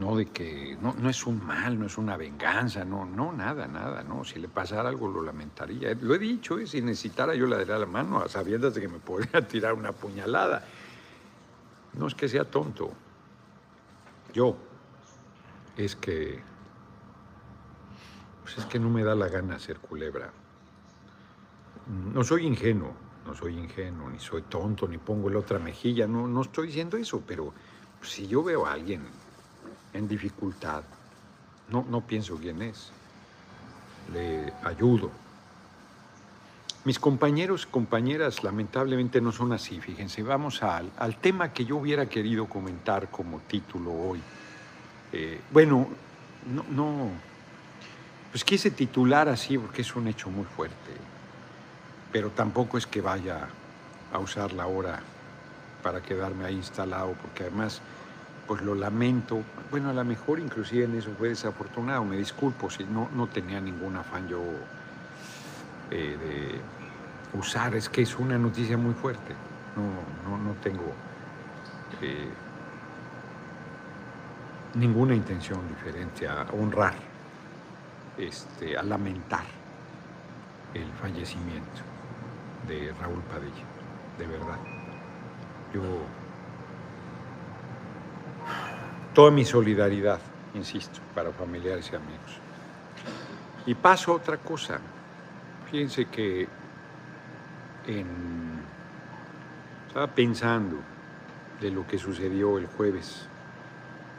no 0.00 0.16
de 0.16 0.26
que, 0.26 0.78
no, 0.80 0.94
no 0.98 1.10
es 1.10 1.26
un 1.26 1.44
mal, 1.44 1.78
no 1.78 1.84
es 1.84 1.98
una 1.98 2.16
venganza, 2.16 2.86
no, 2.86 3.04
no, 3.04 3.32
nada, 3.32 3.68
nada, 3.68 4.02
no, 4.02 4.24
si 4.24 4.38
le 4.38 4.48
pasara 4.48 4.88
algo 4.88 5.08
lo 5.08 5.22
lamentaría, 5.22 5.94
lo 6.00 6.14
he 6.14 6.18
dicho, 6.18 6.58
¿eh? 6.58 6.66
si 6.66 6.80
necesitara 6.80 7.34
yo 7.34 7.46
le 7.46 7.58
daría 7.58 7.76
la 7.76 7.84
mano, 7.84 8.18
a 8.18 8.28
sabiendas 8.28 8.72
que 8.78 8.88
me 8.88 8.98
podría 8.98 9.46
tirar 9.46 9.74
una 9.74 9.92
puñalada, 9.92 10.64
no 11.92 12.06
es 12.06 12.14
que 12.14 12.28
sea 12.28 12.44
tonto. 12.44 12.92
Yo. 14.32 14.56
Es 15.76 15.96
que. 15.96 16.40
Pues 18.42 18.58
es 18.58 18.64
que 18.66 18.78
no 18.78 18.88
me 18.88 19.02
da 19.02 19.14
la 19.14 19.28
gana 19.28 19.58
ser 19.58 19.78
culebra. 19.80 20.30
No 22.14 22.22
soy 22.24 22.46
ingenuo, 22.46 22.94
no 23.26 23.34
soy 23.34 23.58
ingenuo, 23.58 24.08
ni 24.08 24.18
soy 24.18 24.42
tonto, 24.42 24.86
ni 24.88 24.98
pongo 24.98 25.28
la 25.28 25.40
otra 25.40 25.58
mejilla, 25.58 26.06
no, 26.06 26.26
no 26.28 26.42
estoy 26.42 26.68
diciendo 26.68 26.96
eso, 26.96 27.22
pero 27.26 27.52
si 28.02 28.28
yo 28.28 28.42
veo 28.42 28.66
a 28.66 28.72
alguien 28.72 29.02
en 29.92 30.08
dificultad, 30.08 30.82
no, 31.70 31.84
no 31.88 32.00
pienso 32.00 32.36
quién 32.36 32.62
es, 32.62 32.90
le 34.12 34.52
ayudo, 34.64 35.10
mis 36.82 36.98
compañeros 36.98 37.66
compañeras 37.66 38.42
lamentablemente 38.42 39.20
no 39.20 39.32
son 39.32 39.52
así, 39.52 39.80
fíjense, 39.80 40.22
vamos 40.22 40.62
al, 40.62 40.90
tema 41.20 41.52
que 41.52 41.66
yo 41.66 41.76
hubiera 41.76 42.06
querido 42.06 42.46
comentar 42.46 43.10
como 43.10 43.40
título 43.40 43.92
hoy. 43.92 44.22
Eh, 45.12 45.42
bueno, 45.52 45.88
no, 46.46 46.64
no, 46.70 47.10
pues 48.30 48.44
quise 48.44 48.70
titular 48.70 49.28
así 49.28 49.58
porque 49.58 49.82
es 49.82 49.94
un 49.94 50.08
hecho 50.08 50.30
muy 50.30 50.46
fuerte, 50.46 50.92
pero 52.10 52.30
tampoco 52.30 52.78
es 52.78 52.86
que 52.86 53.02
vaya 53.02 53.48
a 54.10 54.18
usar 54.18 54.54
la 54.54 54.66
hora 54.66 55.00
para 55.82 56.00
quedarme 56.00 56.46
ahí 56.46 56.54
instalado, 56.54 57.12
porque 57.20 57.42
además, 57.42 57.82
pues 58.50 58.62
lo 58.62 58.74
lamento, 58.74 59.44
bueno, 59.70 59.90
a 59.90 59.92
lo 59.92 60.04
mejor 60.04 60.40
inclusive 60.40 60.84
en 60.84 60.96
eso 60.96 61.12
fue 61.16 61.28
desafortunado, 61.28 62.04
me 62.04 62.16
disculpo 62.16 62.68
si 62.68 62.82
no, 62.82 63.08
no 63.14 63.28
tenía 63.28 63.60
ningún 63.60 63.94
afán 63.94 64.26
yo 64.26 64.42
eh, 65.92 66.18
de 66.18 67.38
usar, 67.38 67.76
es 67.76 67.88
que 67.88 68.02
es 68.02 68.18
una 68.18 68.36
noticia 68.38 68.76
muy 68.76 68.92
fuerte. 68.94 69.36
No, 69.76 70.36
no, 70.36 70.52
tengo 70.54 70.82
eh, 72.02 72.28
ninguna 74.74 75.14
intención 75.14 75.60
diferente 75.68 76.26
a 76.26 76.44
honrar, 76.52 76.94
este, 78.18 78.76
a 78.76 78.82
lamentar 78.82 79.44
el 80.74 80.90
fallecimiento 81.00 81.82
de 82.66 82.92
Raúl 83.00 83.22
Padilla, 83.30 83.64
de 84.18 84.26
verdad. 84.26 84.58
Yo, 85.72 85.82
toda 89.14 89.30
mi 89.30 89.44
solidaridad, 89.44 90.20
insisto, 90.54 91.00
para 91.14 91.32
familiares 91.32 91.90
y 91.92 91.96
amigos. 91.96 92.38
Y 93.66 93.74
paso 93.74 94.12
a 94.12 94.14
otra 94.16 94.36
cosa. 94.38 94.80
Fíjense 95.70 96.06
que 96.06 96.48
estaba 99.88 100.06
pensando 100.08 100.76
de 101.60 101.70
lo 101.70 101.86
que 101.86 101.98
sucedió 101.98 102.58
el 102.58 102.66
jueves 102.66 103.26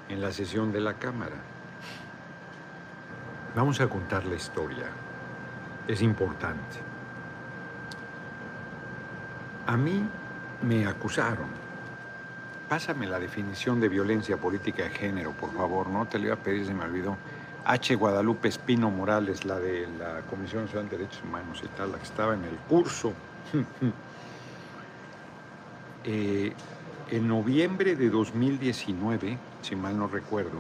en 0.10 0.22
la 0.22 0.32
sesión 0.32 0.72
de 0.72 0.82
la 0.82 0.96
Cámara. 0.96 1.38
Vamos 3.56 3.82
a 3.82 3.88
contar 3.88 4.26
la 4.26 4.36
historia. 4.36 4.86
Es 5.88 6.02
importante. 6.02 6.80
A 9.68 9.76
mí 9.78 10.06
me 10.62 10.86
acusaron. 10.86 11.61
Pásame 12.72 13.06
la 13.06 13.20
definición 13.20 13.82
de 13.82 13.90
violencia 13.90 14.38
política 14.38 14.84
de 14.84 14.92
género, 14.92 15.32
por 15.32 15.52
favor. 15.52 15.90
No 15.90 16.06
te 16.06 16.18
lo 16.18 16.28
iba 16.28 16.36
a 16.36 16.38
pedir, 16.38 16.66
se 16.66 16.74
me 16.74 16.86
olvidó. 16.86 17.18
H. 17.66 17.96
Guadalupe 17.96 18.48
Espino 18.48 18.90
Morales, 18.90 19.44
la 19.44 19.60
de 19.60 19.90
la 20.00 20.22
Comisión 20.30 20.64
Nacional 20.64 20.88
de 20.88 21.00
Derechos 21.00 21.22
Humanos 21.22 21.62
y 21.66 21.68
tal, 21.76 21.92
la 21.92 21.98
que 21.98 22.06
estaba 22.06 22.34
en 22.34 22.46
el 22.46 22.56
curso. 22.70 23.12
Eh, 26.04 26.52
en 27.12 27.28
noviembre 27.28 27.96
de 27.96 28.10
2019, 28.10 29.38
si 29.62 29.76
mal 29.76 29.96
no 29.96 30.08
recuerdo, 30.08 30.58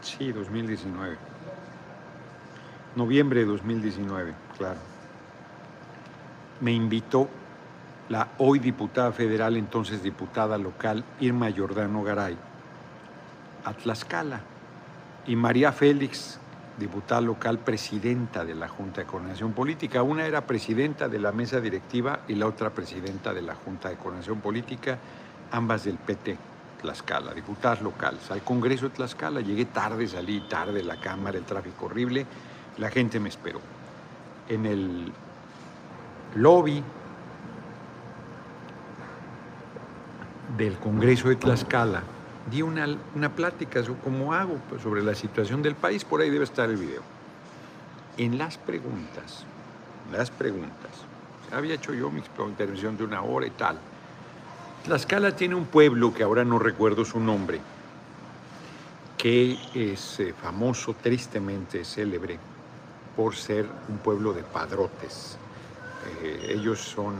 sí, 0.00 0.32
2019, 0.32 1.18
noviembre 2.96 3.40
de 3.40 3.46
2019, 3.46 4.32
claro, 4.56 4.78
me 6.62 6.72
invitó 6.72 7.28
la 8.08 8.28
hoy 8.38 8.58
diputada 8.58 9.12
federal, 9.12 9.56
entonces 9.56 10.02
diputada 10.02 10.56
local, 10.58 11.04
Irma 11.20 11.48
Jordano 11.54 12.02
Garay, 12.02 12.36
a 13.64 13.72
Tlaxcala. 13.72 14.40
Y 15.26 15.36
María 15.36 15.72
Félix, 15.72 16.38
diputada 16.78 17.20
local, 17.20 17.58
presidenta 17.58 18.44
de 18.44 18.54
la 18.54 18.68
Junta 18.68 19.02
de 19.02 19.06
Coordinación 19.06 19.52
Política. 19.52 20.02
Una 20.02 20.26
era 20.26 20.46
presidenta 20.46 21.08
de 21.08 21.18
la 21.18 21.32
mesa 21.32 21.60
directiva 21.60 22.20
y 22.28 22.34
la 22.34 22.46
otra 22.46 22.70
presidenta 22.70 23.34
de 23.34 23.42
la 23.42 23.54
Junta 23.54 23.90
de 23.90 23.96
Coordinación 23.96 24.40
Política, 24.40 24.98
ambas 25.52 25.84
del 25.84 25.98
PT, 25.98 26.38
Tlaxcala, 26.80 27.34
diputadas 27.34 27.82
locales. 27.82 28.30
Al 28.30 28.42
Congreso 28.42 28.88
de 28.88 28.94
Tlaxcala 28.94 29.42
llegué 29.42 29.66
tarde, 29.66 30.08
salí 30.08 30.40
tarde, 30.48 30.82
la 30.82 30.98
Cámara, 30.98 31.36
el 31.36 31.44
tráfico 31.44 31.86
horrible, 31.86 32.24
la 32.78 32.88
gente 32.88 33.20
me 33.20 33.28
esperó. 33.28 33.60
En 34.48 34.64
el 34.64 35.12
lobby 36.36 36.82
del 40.58 40.76
Congreso 40.76 41.28
de 41.28 41.36
Tlaxcala, 41.36 42.02
di 42.50 42.62
una, 42.62 42.86
una 43.14 43.34
plática, 43.34 43.80
como 44.02 44.34
hago, 44.34 44.58
pues, 44.68 44.82
sobre 44.82 45.02
la 45.02 45.14
situación 45.14 45.62
del 45.62 45.76
país, 45.76 46.04
por 46.04 46.20
ahí 46.20 46.30
debe 46.30 46.44
estar 46.44 46.68
el 46.68 46.76
video. 46.76 47.02
En 48.16 48.36
las 48.36 48.58
preguntas, 48.58 49.44
las 50.12 50.30
preguntas, 50.30 50.90
había 51.52 51.74
hecho 51.74 51.94
yo 51.94 52.10
mi 52.10 52.20
intervención 52.48 52.96
de 52.96 53.04
una 53.04 53.22
hora 53.22 53.46
y 53.46 53.50
tal. 53.50 53.78
Tlaxcala 54.84 55.36
tiene 55.36 55.54
un 55.54 55.66
pueblo 55.66 56.12
que 56.12 56.24
ahora 56.24 56.44
no 56.44 56.58
recuerdo 56.58 57.04
su 57.04 57.20
nombre, 57.20 57.60
que 59.16 59.58
es 59.74 60.18
eh, 60.18 60.34
famoso, 60.42 60.94
tristemente 61.00 61.84
célebre, 61.84 62.36
por 63.16 63.36
ser 63.36 63.66
un 63.88 63.98
pueblo 63.98 64.32
de 64.32 64.42
padrotes. 64.42 65.38
Eh, 66.22 66.54
ellos 66.56 66.80
son 66.80 67.14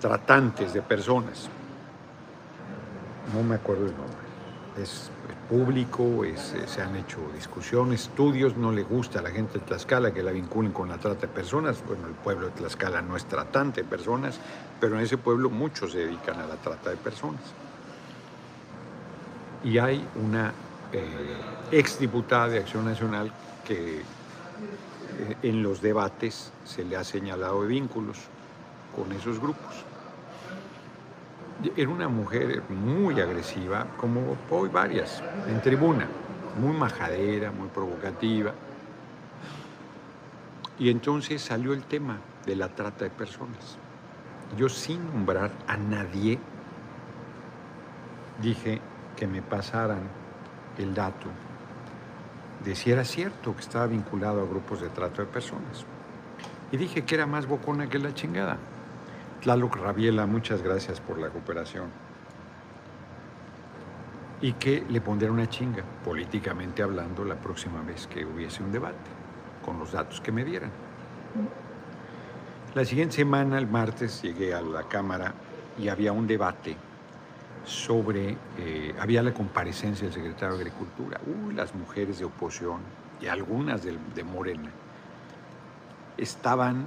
tratantes 0.00 0.72
de 0.72 0.82
personas 0.82 1.50
no 3.34 3.42
me 3.42 3.56
acuerdo 3.56 3.86
el 3.86 3.96
nombre. 3.96 4.26
Es, 4.80 5.10
público, 5.48 6.24
eh, 6.24 6.34
se 6.36 6.82
han 6.82 6.96
hecho 6.96 7.18
discusiones, 7.34 8.02
estudios, 8.02 8.56
no 8.56 8.72
le 8.72 8.82
gusta 8.82 9.20
a 9.20 9.22
la 9.22 9.30
gente 9.30 9.58
de 9.58 9.64
Tlaxcala 9.64 10.12
que 10.12 10.22
la 10.22 10.32
vinculen 10.32 10.72
con 10.72 10.88
la 10.88 10.98
trata 10.98 11.22
de 11.22 11.28
personas. 11.28 11.82
Bueno, 11.86 12.08
el 12.08 12.14
pueblo 12.14 12.46
de 12.46 12.52
Tlaxcala 12.52 13.00
no 13.02 13.16
es 13.16 13.24
tratante 13.26 13.82
de 13.82 13.88
personas, 13.88 14.38
pero 14.80 14.96
en 14.96 15.02
ese 15.02 15.18
pueblo 15.18 15.50
muchos 15.50 15.92
se 15.92 15.98
dedican 15.98 16.40
a 16.40 16.46
la 16.46 16.56
trata 16.56 16.90
de 16.90 16.96
personas. 16.96 17.42
Y 19.64 19.78
hay 19.78 20.04
una 20.16 20.52
eh, 20.92 21.04
exdiputada 21.70 22.48
de 22.48 22.58
Acción 22.58 22.84
Nacional 22.84 23.32
que 23.64 23.98
eh, 23.98 24.02
en 25.42 25.62
los 25.62 25.80
debates 25.80 26.52
se 26.64 26.84
le 26.84 26.96
ha 26.96 27.04
señalado 27.04 27.62
de 27.62 27.68
vínculos 27.68 28.18
con 28.94 29.12
esos 29.12 29.40
grupos. 29.40 29.85
Era 31.76 31.88
una 31.88 32.08
mujer 32.08 32.62
muy 32.68 33.20
agresiva, 33.20 33.86
como 33.96 34.36
hoy 34.50 34.68
varias, 34.68 35.22
en 35.48 35.60
tribuna, 35.62 36.06
muy 36.60 36.76
majadera, 36.76 37.50
muy 37.50 37.68
provocativa. 37.68 38.52
Y 40.78 40.90
entonces 40.90 41.40
salió 41.40 41.72
el 41.72 41.84
tema 41.84 42.18
de 42.44 42.56
la 42.56 42.68
trata 42.68 43.04
de 43.04 43.10
personas. 43.10 43.78
Yo 44.56 44.68
sin 44.68 45.04
nombrar 45.06 45.50
a 45.66 45.76
nadie 45.76 46.38
dije 48.40 48.80
que 49.16 49.26
me 49.26 49.40
pasaran 49.40 50.02
el 50.78 50.94
dato 50.94 51.26
de 52.64 52.74
si 52.74 52.90
era 52.90 53.04
cierto 53.04 53.54
que 53.54 53.60
estaba 53.60 53.86
vinculado 53.86 54.42
a 54.42 54.46
grupos 54.46 54.80
de 54.80 54.88
trato 54.88 55.22
de 55.22 55.28
personas. 55.28 55.84
Y 56.70 56.76
dije 56.76 57.04
que 57.04 57.14
era 57.14 57.26
más 57.26 57.46
bocona 57.46 57.88
que 57.88 57.98
la 57.98 58.12
chingada. 58.12 58.58
Tlaloc 59.42 59.76
Rabiela, 59.76 60.26
muchas 60.26 60.62
gracias 60.62 61.00
por 61.00 61.18
la 61.18 61.30
cooperación. 61.30 61.90
Y 64.40 64.52
que 64.54 64.84
le 64.88 65.00
pondría 65.00 65.30
una 65.30 65.48
chinga, 65.48 65.82
políticamente 66.04 66.82
hablando, 66.82 67.24
la 67.24 67.36
próxima 67.36 67.82
vez 67.82 68.06
que 68.06 68.24
hubiese 68.24 68.62
un 68.62 68.72
debate, 68.72 69.10
con 69.64 69.78
los 69.78 69.92
datos 69.92 70.20
que 70.20 70.32
me 70.32 70.44
dieran. 70.44 70.70
La 72.74 72.84
siguiente 72.84 73.16
semana, 73.16 73.58
el 73.58 73.66
martes, 73.66 74.20
llegué 74.22 74.54
a 74.54 74.60
la 74.60 74.82
Cámara 74.82 75.32
y 75.78 75.88
había 75.88 76.12
un 76.12 76.26
debate 76.26 76.76
sobre, 77.64 78.36
eh, 78.58 78.94
había 79.00 79.22
la 79.22 79.32
comparecencia 79.32 80.04
del 80.04 80.14
secretario 80.14 80.56
de 80.56 80.62
Agricultura, 80.62 81.20
uh, 81.26 81.50
las 81.52 81.74
mujeres 81.74 82.18
de 82.18 82.26
oposición 82.26 82.80
y 83.20 83.26
algunas 83.26 83.82
de, 83.82 83.98
de 84.14 84.24
Morena 84.24 84.70
estaban 86.16 86.86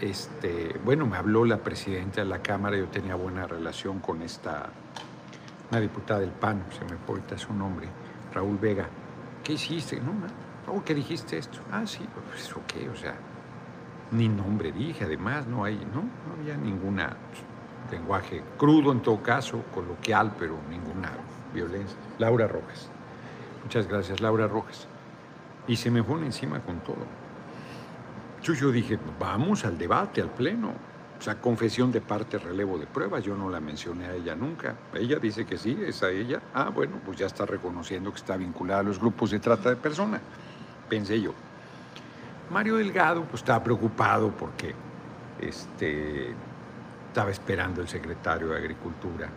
este, 0.00 0.78
bueno, 0.84 1.06
me 1.06 1.16
habló 1.16 1.44
la 1.44 1.58
presidenta 1.58 2.20
de 2.20 2.26
la 2.26 2.40
Cámara, 2.40 2.76
yo 2.76 2.86
tenía 2.88 3.14
buena 3.14 3.46
relación 3.46 4.00
con 4.00 4.22
esta, 4.22 4.70
una 5.70 5.80
diputada 5.80 6.20
del 6.20 6.30
PAN, 6.30 6.64
se 6.70 6.84
me 6.84 6.98
fue 7.06 7.20
su 7.38 7.52
nombre, 7.52 7.88
Raúl 8.32 8.58
Vega. 8.58 8.88
¿Qué 9.42 9.54
hiciste? 9.54 10.00
No, 10.00 10.12
no, 10.66 10.84
¿qué 10.84 10.94
dijiste 10.94 11.38
esto? 11.38 11.58
Ah, 11.72 11.86
sí, 11.86 12.06
pues 12.12 12.54
qué, 12.66 12.88
o 12.88 12.96
sea, 12.96 13.14
ni 14.10 14.28
nombre 14.28 14.72
dije, 14.72 15.04
además, 15.04 15.46
no 15.46 15.64
hay, 15.64 15.76
no, 15.76 16.02
no 16.02 16.40
había 16.40 16.56
ninguna 16.56 17.16
pues, 17.30 17.42
lenguaje 17.92 18.42
crudo 18.56 18.92
en 18.92 19.00
todo 19.00 19.22
caso, 19.22 19.62
coloquial, 19.74 20.34
pero 20.38 20.56
ninguna 20.70 21.12
violencia. 21.52 21.96
Laura 22.18 22.46
Rojas. 22.46 22.90
Muchas 23.62 23.86
gracias, 23.86 24.20
Laura 24.20 24.46
Rojas. 24.46 24.86
Y 25.66 25.76
se 25.76 25.90
me 25.90 26.02
pone 26.02 26.26
encima 26.26 26.60
con 26.60 26.80
todo. 26.80 27.04
Yo, 28.42 28.72
dije, 28.72 28.98
vamos 29.18 29.64
al 29.64 29.76
debate, 29.76 30.20
al 30.20 30.30
pleno. 30.30 30.72
O 31.18 31.22
sea, 31.22 31.40
confesión 31.40 31.90
de 31.90 32.00
parte, 32.00 32.38
relevo 32.38 32.78
de 32.78 32.86
pruebas. 32.86 33.24
Yo 33.24 33.36
no 33.36 33.50
la 33.50 33.60
mencioné 33.60 34.06
a 34.06 34.14
ella 34.14 34.36
nunca. 34.36 34.76
Ella 34.94 35.18
dice 35.18 35.44
que 35.44 35.58
sí, 35.58 35.76
es 35.84 36.02
a 36.02 36.10
ella. 36.10 36.40
Ah, 36.54 36.70
bueno, 36.70 37.00
pues 37.04 37.18
ya 37.18 37.26
está 37.26 37.44
reconociendo 37.44 38.10
que 38.12 38.18
está 38.18 38.36
vinculada 38.36 38.80
a 38.80 38.84
los 38.84 39.00
grupos 39.00 39.32
de 39.32 39.40
trata 39.40 39.70
de 39.70 39.76
personas. 39.76 40.20
Pensé 40.88 41.20
yo. 41.20 41.34
Mario 42.50 42.76
Delgado 42.76 43.24
pues 43.24 43.42
estaba 43.42 43.62
preocupado 43.62 44.30
porque 44.30 44.74
este, 45.40 46.32
estaba 47.08 47.30
esperando 47.30 47.82
el 47.82 47.88
secretario 47.88 48.48
de 48.48 48.58
Agricultura. 48.58 49.28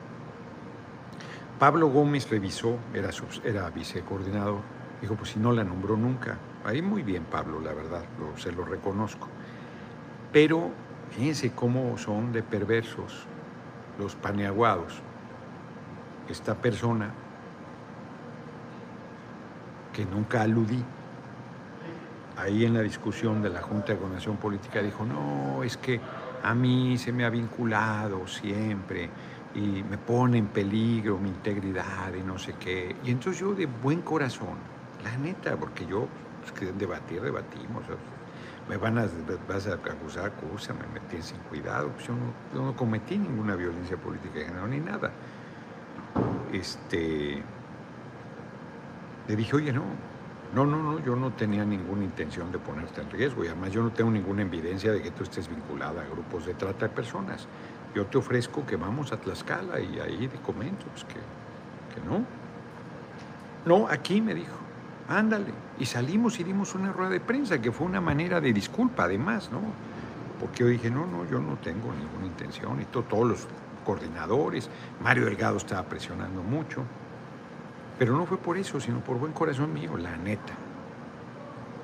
Pablo 1.60 1.88
Gómez 1.88 2.30
revisó, 2.30 2.78
era, 2.94 3.10
era 3.44 3.70
vicecoordinador, 3.70 4.62
dijo, 5.02 5.16
pues 5.16 5.32
si 5.32 5.40
no 5.40 5.52
la 5.52 5.64
nombró 5.64 5.98
nunca, 5.98 6.38
Ahí 6.64 6.82
muy 6.82 7.02
bien 7.02 7.24
Pablo, 7.24 7.60
la 7.60 7.74
verdad, 7.74 8.04
se 8.38 8.52
lo 8.52 8.64
reconozco. 8.64 9.28
Pero 10.32 10.70
fíjense 11.10 11.52
cómo 11.52 11.98
son 11.98 12.32
de 12.32 12.44
perversos 12.44 13.26
los 13.98 14.16
paneaguados. 14.16 15.02
Esta 16.30 16.56
persona 16.56 17.10
que 19.92 20.06
nunca 20.06 20.44
aludí, 20.44 20.84
ahí 22.38 22.64
en 22.64 22.76
la 22.76 22.82
discusión 22.82 23.42
de 23.42 23.50
la 23.50 23.62
Junta 23.62 23.94
de 23.94 23.98
Coordinación 23.98 24.38
Política 24.38 24.82
dijo, 24.82 25.04
no, 25.04 25.64
es 25.64 25.78
que 25.78 26.00
a 26.44 26.54
mí 26.54 26.98
se 26.98 27.12
me 27.12 27.26
ha 27.26 27.30
vinculado 27.30 28.28
siempre 28.28 29.10
y 29.56 29.84
me 29.84 29.98
pone 29.98 30.38
en 30.38 30.48
peligro 30.48 31.18
mi 31.18 31.30
integridad 31.30 32.14
y 32.14 32.22
no 32.22 32.38
sé 32.38 32.54
qué. 32.54 32.96
Y 33.04 33.12
entonces 33.12 33.42
yo 33.42 33.54
de 33.54 33.66
buen 33.66 34.02
corazón, 34.02 34.58
la 35.04 35.18
neta, 35.18 35.56
porque 35.58 35.86
yo 35.86 36.08
pues, 36.42 36.52
quieren 36.54 36.78
debatir, 36.78 37.22
debatimos. 37.22 37.84
Me 38.70 38.78
van 38.78 38.98
a, 38.98 39.08
vas 39.48 39.68
a 39.68 39.74
acusar, 39.74 40.26
acusa, 40.26 40.74
me 40.74 40.88
metí 40.88 41.22
sin 41.22 41.38
cuidado. 41.50 41.90
Pues 41.90 42.08
yo, 42.08 42.14
no, 42.54 42.76
cometí 42.76 43.18
ninguna 43.18 43.56
violencia 43.56 43.98
política 43.98 44.40
de 44.40 44.46
género 44.46 44.68
ni 44.68 44.80
nada. 44.80 45.12
Este, 46.52 47.42
le 49.28 49.36
dije, 49.36 49.56
oye, 49.56 49.74
no, 49.74 49.84
no, 50.54 50.66
no, 50.66 50.78
no, 50.78 51.00
yo 51.04 51.16
no 51.16 51.32
tenía 51.32 51.66
ninguna 51.66 52.04
intención 52.04 52.52
de 52.52 52.60
ponerte 52.60 53.02
en 53.02 53.10
riesgo 53.10 53.44
y 53.44 53.48
además 53.48 53.72
yo 53.72 53.82
no 53.84 53.92
tengo 53.92 54.12
ninguna 54.12 54.42
evidencia 54.42 54.92
de 54.92 55.02
que 55.02 55.12
tú 55.12 55.24
estés 55.24 55.48
vinculada 55.48 56.02
a 56.02 56.06
grupos 56.06 56.46
de 56.46 56.54
trata 56.54 56.88
de 56.88 56.94
personas. 56.94 57.48
Yo 57.96 58.06
te 58.06 58.18
ofrezco 58.18 58.66
que 58.66 58.78
vamos 58.78 59.12
a 59.12 59.18
Tlaxcala 59.18 59.80
y 59.80 60.00
ahí 60.00 60.28
te 60.28 60.38
comento 60.40 60.86
pues, 60.88 61.04
que, 61.06 61.16
que 61.16 62.08
no. 62.08 62.26
No, 63.66 63.88
aquí 63.88 64.22
me 64.22 64.34
dijo 64.34 64.61
ándale. 65.18 65.52
Y 65.80 65.86
salimos 65.86 66.40
y 66.40 66.44
dimos 66.44 66.76
una 66.76 66.92
rueda 66.92 67.12
de 67.12 67.20
prensa, 67.20 67.62
que 67.62 67.72
fue 67.72 67.88
una 67.88 68.02
manera 68.02 68.42
de 68.42 68.54
disculpa 68.54 69.04
además, 69.04 69.50
¿no? 69.52 69.62
Porque 70.40 70.60
yo 70.60 70.68
dije, 70.68 70.90
no, 70.90 71.06
no, 71.06 71.26
yo 71.30 71.40
no 71.40 71.56
tengo 71.58 71.94
ninguna 71.94 72.26
intención. 72.26 72.82
Y 72.82 72.86
todos 72.86 73.28
los 73.28 73.48
coordinadores, 73.86 74.70
Mario 75.02 75.26
Delgado 75.26 75.58
estaba 75.58 75.84
presionando 75.84 76.42
mucho. 76.42 76.84
Pero 78.00 78.18
no 78.18 78.26
fue 78.26 78.38
por 78.38 78.58
eso, 78.58 78.80
sino 78.80 79.00
por 79.00 79.18
buen 79.18 79.34
corazón 79.34 79.74
mío, 79.74 79.98
la 79.98 80.18
neta. 80.18 80.54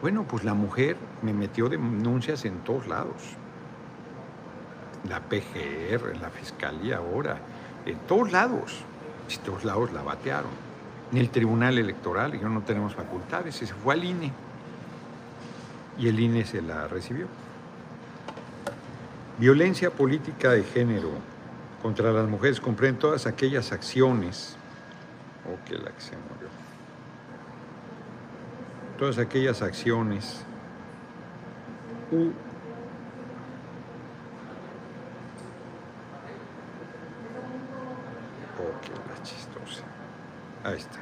Bueno, 0.01 0.23
pues 0.23 0.43
la 0.43 0.53
mujer 0.53 0.97
me 1.21 1.33
metió 1.33 1.69
denuncias 1.69 2.45
en 2.45 2.59
todos 2.59 2.87
lados. 2.87 3.35
La 5.07 5.21
PGR, 5.21 6.17
la 6.19 6.29
fiscalía 6.29 6.97
ahora, 6.97 7.37
en 7.85 7.97
todos 7.99 8.31
lados. 8.31 8.83
En 9.29 9.39
todos 9.41 9.65
lados 9.65 9.91
la 9.93 10.03
batearon 10.03 10.66
ni 11.11 11.19
el 11.19 11.29
Tribunal 11.29 11.77
Electoral, 11.77 12.31
dijeron 12.31 12.53
no 12.53 12.61
tenemos 12.61 12.95
facultades, 12.95 13.61
y 13.61 13.65
se 13.65 13.73
fue 13.73 13.93
al 13.93 14.03
INE. 14.03 14.31
Y 15.97 16.07
el 16.07 16.19
INE 16.19 16.45
se 16.45 16.61
la 16.61 16.87
recibió. 16.87 17.27
Violencia 19.39 19.91
política 19.91 20.51
de 20.51 20.63
género 20.63 21.11
contra 21.81 22.11
las 22.11 22.27
mujeres 22.27 22.59
comprende 22.59 22.99
todas 22.99 23.27
aquellas 23.27 23.71
acciones, 23.71 24.55
oh, 25.45 25.63
que 25.67 25.75
la 25.75 25.91
que 25.91 26.01
se 26.01 26.11
murió, 26.11 26.49
todas 28.97 29.17
aquellas 29.17 29.61
acciones. 29.61 30.41
U 32.11 32.31
Ahí 40.67 40.75
está. 40.79 40.99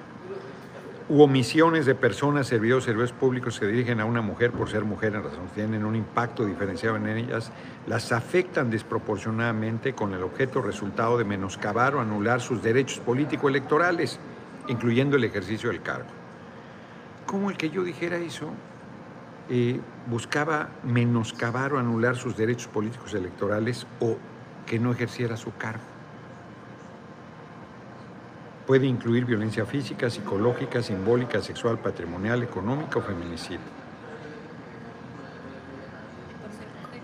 U 1.10 1.24
omisiones 1.24 1.88
de 1.88 1.96
personas, 1.96 2.46
servidores, 2.48 2.84
servidores 2.84 3.12
públicos 3.12 3.60
que 3.60 3.66
dirigen 3.66 4.00
a 4.00 4.06
una 4.06 4.22
mujer 4.22 4.52
por 4.52 4.70
ser 4.70 4.86
mujer 4.86 5.16
en 5.16 5.24
razón, 5.24 5.48
tienen 5.56 5.86
un 5.86 5.96
impacto 5.96 6.46
diferenciado 6.46 6.98
en 6.98 7.08
ellas, 7.08 7.52
las 7.88 8.12
afectan 8.12 8.70
desproporcionadamente 8.70 9.94
con 9.94 10.14
el 10.14 10.22
objeto 10.22 10.62
resultado 10.62 11.18
de 11.18 11.26
menoscabar 11.26 11.96
o 11.96 12.00
anular 12.00 12.42
sus 12.42 12.62
derechos 12.62 13.00
político-electorales, 13.00 14.20
incluyendo 14.68 15.16
el 15.16 15.24
ejercicio 15.24 15.70
del 15.70 15.82
cargo. 15.82 16.10
¿Cómo 17.26 17.50
el 17.50 17.58
que 17.58 17.72
yo 17.72 17.84
dijera 17.84 18.18
eso 18.18 18.52
eh, 19.50 19.80
buscaba 20.06 20.70
menoscabar 20.84 21.74
o 21.74 21.80
anular 21.80 22.16
sus 22.18 22.38
derechos 22.38 22.68
políticos 22.68 23.16
electorales 23.16 23.88
o 24.00 24.18
que 24.68 24.78
no 24.78 24.92
ejerciera 24.92 25.38
su 25.38 25.56
cargo? 25.56 25.95
Puede 28.66 28.88
incluir 28.88 29.26
violencia 29.26 29.66
física, 29.66 30.10
psicológica, 30.10 30.82
simbólica, 30.82 31.42
sexual, 31.42 31.80
patrimonial, 31.80 32.42
económica 32.42 33.00
o 33.00 33.02
feminicidio. 33.02 33.86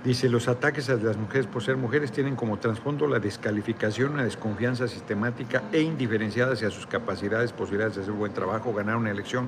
Dice, 0.04 0.30
los 0.30 0.48
ataques 0.48 0.90
a 0.90 0.96
las 0.96 1.16
mujeres 1.16 1.46
por 1.46 1.62
ser 1.62 1.78
mujeres 1.78 2.12
tienen 2.12 2.36
como 2.36 2.58
trasfondo 2.58 3.06
la 3.06 3.20
descalificación, 3.20 4.18
la 4.18 4.24
desconfianza 4.24 4.88
sistemática 4.88 5.62
e 5.72 5.82
indiferenciada 5.82 6.54
hacia 6.54 6.72
sus 6.72 6.88
capacidades, 6.88 7.54
posibilidades 7.54 7.96
de 7.96 8.02
hacer 8.02 8.12
un 8.12 8.18
buen 8.18 8.34
trabajo, 8.34 8.74
ganar 8.74 8.96
una 8.96 9.12
elección. 9.12 9.48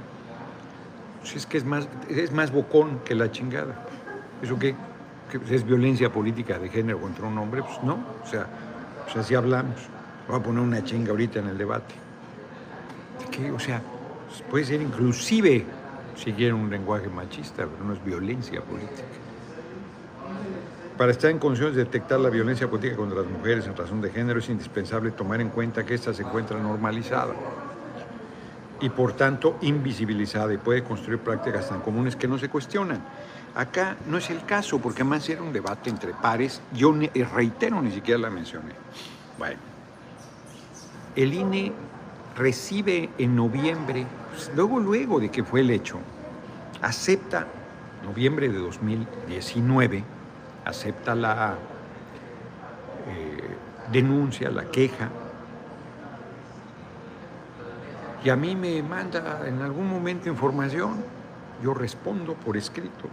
Si 1.24 1.38
es 1.38 1.48
que 1.48 1.58
es 1.58 1.66
más, 1.66 1.88
es 2.08 2.32
más 2.32 2.52
bocón 2.52 3.00
que 3.00 3.16
la 3.16 3.32
chingada. 3.32 3.88
¿Eso 4.44 4.60
qué? 4.60 4.76
¿Es 5.50 5.66
violencia 5.66 6.14
política 6.14 6.60
de 6.60 6.70
género 6.70 7.02
contra 7.02 7.26
un 7.26 7.36
hombre? 7.40 7.64
Pues 7.64 7.82
no, 7.82 7.98
o 8.24 8.28
sea, 8.28 8.46
pues 9.06 9.18
así 9.18 9.34
hablamos. 9.34 9.80
Voy 10.28 10.40
a 10.40 10.44
poner 10.44 10.62
una 10.62 10.84
chinga 10.84 11.10
ahorita 11.10 11.40
en 11.40 11.48
el 11.48 11.58
debate. 11.58 12.03
O 13.56 13.60
sea, 13.60 13.82
puede 14.50 14.66
ser 14.66 14.82
inclusive 14.82 15.66
siguieron 16.16 16.62
un 16.62 16.70
lenguaje 16.70 17.08
machista, 17.08 17.66
pero 17.66 17.84
no 17.84 17.94
es 17.94 18.04
violencia 18.04 18.62
política. 18.62 19.04
Para 20.98 21.12
estar 21.12 21.32
en 21.32 21.40
condiciones 21.40 21.76
de 21.76 21.86
detectar 21.86 22.20
la 22.20 22.30
violencia 22.30 22.70
política 22.70 22.96
contra 22.96 23.22
las 23.22 23.30
mujeres 23.30 23.66
en 23.66 23.76
razón 23.76 24.00
de 24.02 24.12
género 24.12 24.40
es 24.40 24.50
indispensable 24.50 25.12
tomar 25.12 25.42
en 25.42 25.50
cuenta 25.50 25.84
que 25.84 25.96
ésta 25.96 26.14
se 26.14 26.22
encuentra 26.22 26.60
normalizada 26.60 27.34
y 28.80 28.90
por 28.90 29.14
tanto 29.14 29.58
invisibilizada 29.62 30.54
y 30.54 30.58
puede 30.58 30.84
construir 30.84 31.20
prácticas 31.20 31.70
tan 31.70 31.82
comunes 31.82 32.16
que 32.16 32.28
no 32.28 32.38
se 32.38 32.50
cuestionan. 32.50 33.02
Acá 33.56 33.98
no 34.08 34.18
es 34.18 34.30
el 34.30 34.46
caso, 34.46 34.80
porque 34.80 35.02
además 35.02 35.28
era 35.30 35.42
un 35.42 35.54
debate 35.54 35.90
entre 35.90 36.14
pares, 36.14 36.62
yo 36.74 36.94
reitero, 37.34 37.82
ni 37.82 37.92
siquiera 37.92 38.20
la 38.20 38.30
mencioné. 38.30 38.74
Bueno, 39.38 39.60
el 41.16 41.34
INE 41.34 41.72
recibe 42.36 43.10
en 43.18 43.36
noviembre, 43.36 44.06
pues, 44.32 44.52
luego, 44.56 44.80
luego 44.80 45.20
de 45.20 45.30
que 45.30 45.44
fue 45.44 45.62
el 45.62 45.70
hecho, 45.70 46.00
acepta, 46.82 47.48
noviembre 48.04 48.50
de 48.50 48.58
2019, 48.58 50.04
acepta 50.66 51.16
la 51.16 51.56
eh, 53.08 53.56
denuncia, 53.92 54.50
la 54.50 54.66
queja, 54.66 55.10
y 58.24 58.30
a 58.30 58.36
mí 58.36 58.56
me 58.56 58.82
manda 58.82 59.42
en 59.46 59.62
algún 59.62 59.88
momento 59.88 60.30
información, 60.30 61.04
yo 61.62 61.74
respondo 61.74 62.34
por 62.34 62.58
escrito, 62.58 63.08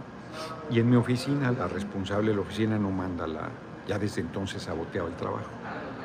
y 0.69 0.79
en 0.79 0.89
mi 0.89 0.95
oficina, 0.95 1.51
la 1.51 1.67
responsable 1.67 2.29
de 2.29 2.35
la 2.35 2.41
oficina 2.41 2.79
no 2.79 2.89
manda 2.89 3.27
la, 3.27 3.49
ya 3.87 3.99
desde 3.99 4.21
entonces 4.21 4.63
saboteaba 4.63 5.09
el 5.09 5.15
trabajo. 5.15 5.49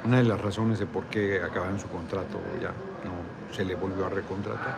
Una 0.04 0.18
de 0.18 0.24
las 0.24 0.40
razones 0.40 0.78
de 0.78 0.86
por 0.86 1.04
qué 1.04 1.40
acabaron 1.42 1.78
su 1.78 1.88
contrato 1.88 2.38
ya 2.60 2.72
se 3.52 3.64
le 3.64 3.74
volvió 3.74 4.06
a 4.06 4.08
recontratar. 4.08 4.76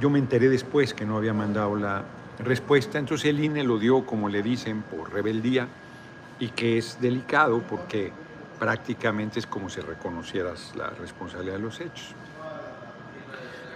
Yo 0.00 0.08
me 0.08 0.18
enteré 0.18 0.48
después 0.48 0.94
que 0.94 1.04
no 1.04 1.16
había 1.16 1.34
mandado 1.34 1.76
la 1.76 2.04
respuesta, 2.38 2.98
entonces 2.98 3.28
el 3.28 3.44
INE 3.44 3.64
lo 3.64 3.78
dio, 3.78 4.06
como 4.06 4.28
le 4.28 4.42
dicen, 4.42 4.82
por 4.82 5.12
rebeldía 5.12 5.68
y 6.38 6.48
que 6.48 6.78
es 6.78 6.98
delicado 7.00 7.60
porque 7.68 8.12
prácticamente 8.58 9.38
es 9.38 9.46
como 9.46 9.68
si 9.68 9.80
reconocieras 9.80 10.72
la 10.74 10.90
responsabilidad 10.90 11.56
de 11.56 11.60
los 11.60 11.80
hechos. 11.80 12.14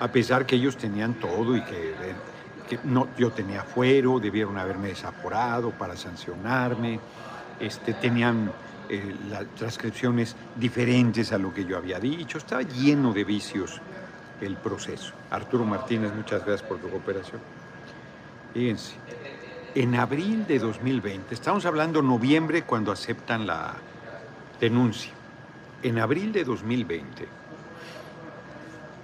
A 0.00 0.08
pesar 0.08 0.46
que 0.46 0.56
ellos 0.56 0.76
tenían 0.76 1.14
todo 1.14 1.56
y 1.56 1.62
que, 1.62 1.94
no, 2.84 3.08
yo 3.16 3.30
tenía 3.30 3.62
fuero, 3.62 4.18
debieron 4.18 4.58
haberme 4.58 4.88
desaforado 4.88 5.70
para 5.70 5.96
sancionarme, 5.96 7.00
este, 7.60 7.92
tenían 7.94 8.50
eh, 8.88 9.14
las 9.30 9.46
transcripciones 9.54 10.36
diferentes 10.56 11.32
a 11.32 11.38
lo 11.38 11.52
que 11.52 11.64
yo 11.64 11.76
había 11.76 11.98
dicho, 11.98 12.38
estaba 12.38 12.62
lleno 12.62 13.12
de 13.12 13.24
vicios 13.24 13.80
el 14.40 14.56
proceso. 14.56 15.12
Arturo 15.30 15.64
Martínez, 15.64 16.12
muchas 16.14 16.44
gracias 16.44 16.68
por 16.68 16.78
tu 16.78 16.88
cooperación. 16.88 17.40
Fíjense, 18.52 18.94
en 19.74 19.94
abril 19.94 20.46
de 20.46 20.58
2020, 20.58 21.34
estamos 21.34 21.66
hablando 21.66 22.02
noviembre 22.02 22.62
cuando 22.62 22.92
aceptan 22.92 23.46
la 23.46 23.74
denuncia. 24.60 25.12
En 25.82 25.98
abril 25.98 26.32
de 26.32 26.44
2020, 26.44 27.26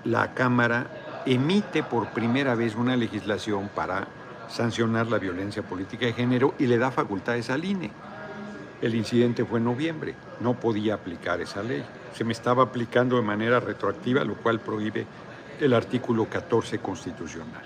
la 0.05 0.33
Cámara 0.33 1.23
emite 1.27 1.83
por 1.83 2.11
primera 2.11 2.55
vez 2.55 2.75
una 2.75 2.97
legislación 2.97 3.69
para 3.75 4.07
sancionar 4.49 5.09
la 5.09 5.19
violencia 5.19 5.63
política 5.63 6.07
de 6.07 6.13
género 6.13 6.55
y 6.59 6.67
le 6.67 6.79
da 6.79 6.91
facultades 6.91 7.51
al 7.51 7.65
INE. 7.65 7.91
El 8.83 8.95
incidente 8.95 9.45
fue 9.45 9.59
en 9.59 9.67
noviembre, 9.67 10.15
no 10.41 10.55
podía 10.55 10.95
aplicar 10.95 11.41
esa 11.43 11.63
ley. 11.63 11.85
Se 12.15 12.25
me 12.25 12.33
estaba 12.33 12.63
aplicando 12.63 13.17
de 13.17 13.23
manera 13.23 13.61
retroactiva, 13.61 14.25
lo 14.25 14.35
cual 14.35 14.61
prohíbe 14.61 15.07
el 15.61 15.75
artículo 15.75 16.27
14 16.27 16.79
constitucional. 16.79 17.63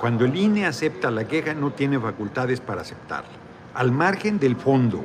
Cuando 0.00 0.24
el 0.24 0.36
INE 0.36 0.66
acepta 0.66 1.12
la 1.12 1.26
queja, 1.28 1.54
no 1.54 1.70
tiene 1.72 1.98
facultades 1.98 2.60
para 2.60 2.80
aceptarla, 2.80 3.30
al 3.74 3.92
margen 3.92 4.40
del 4.40 4.56
fondo 4.56 5.04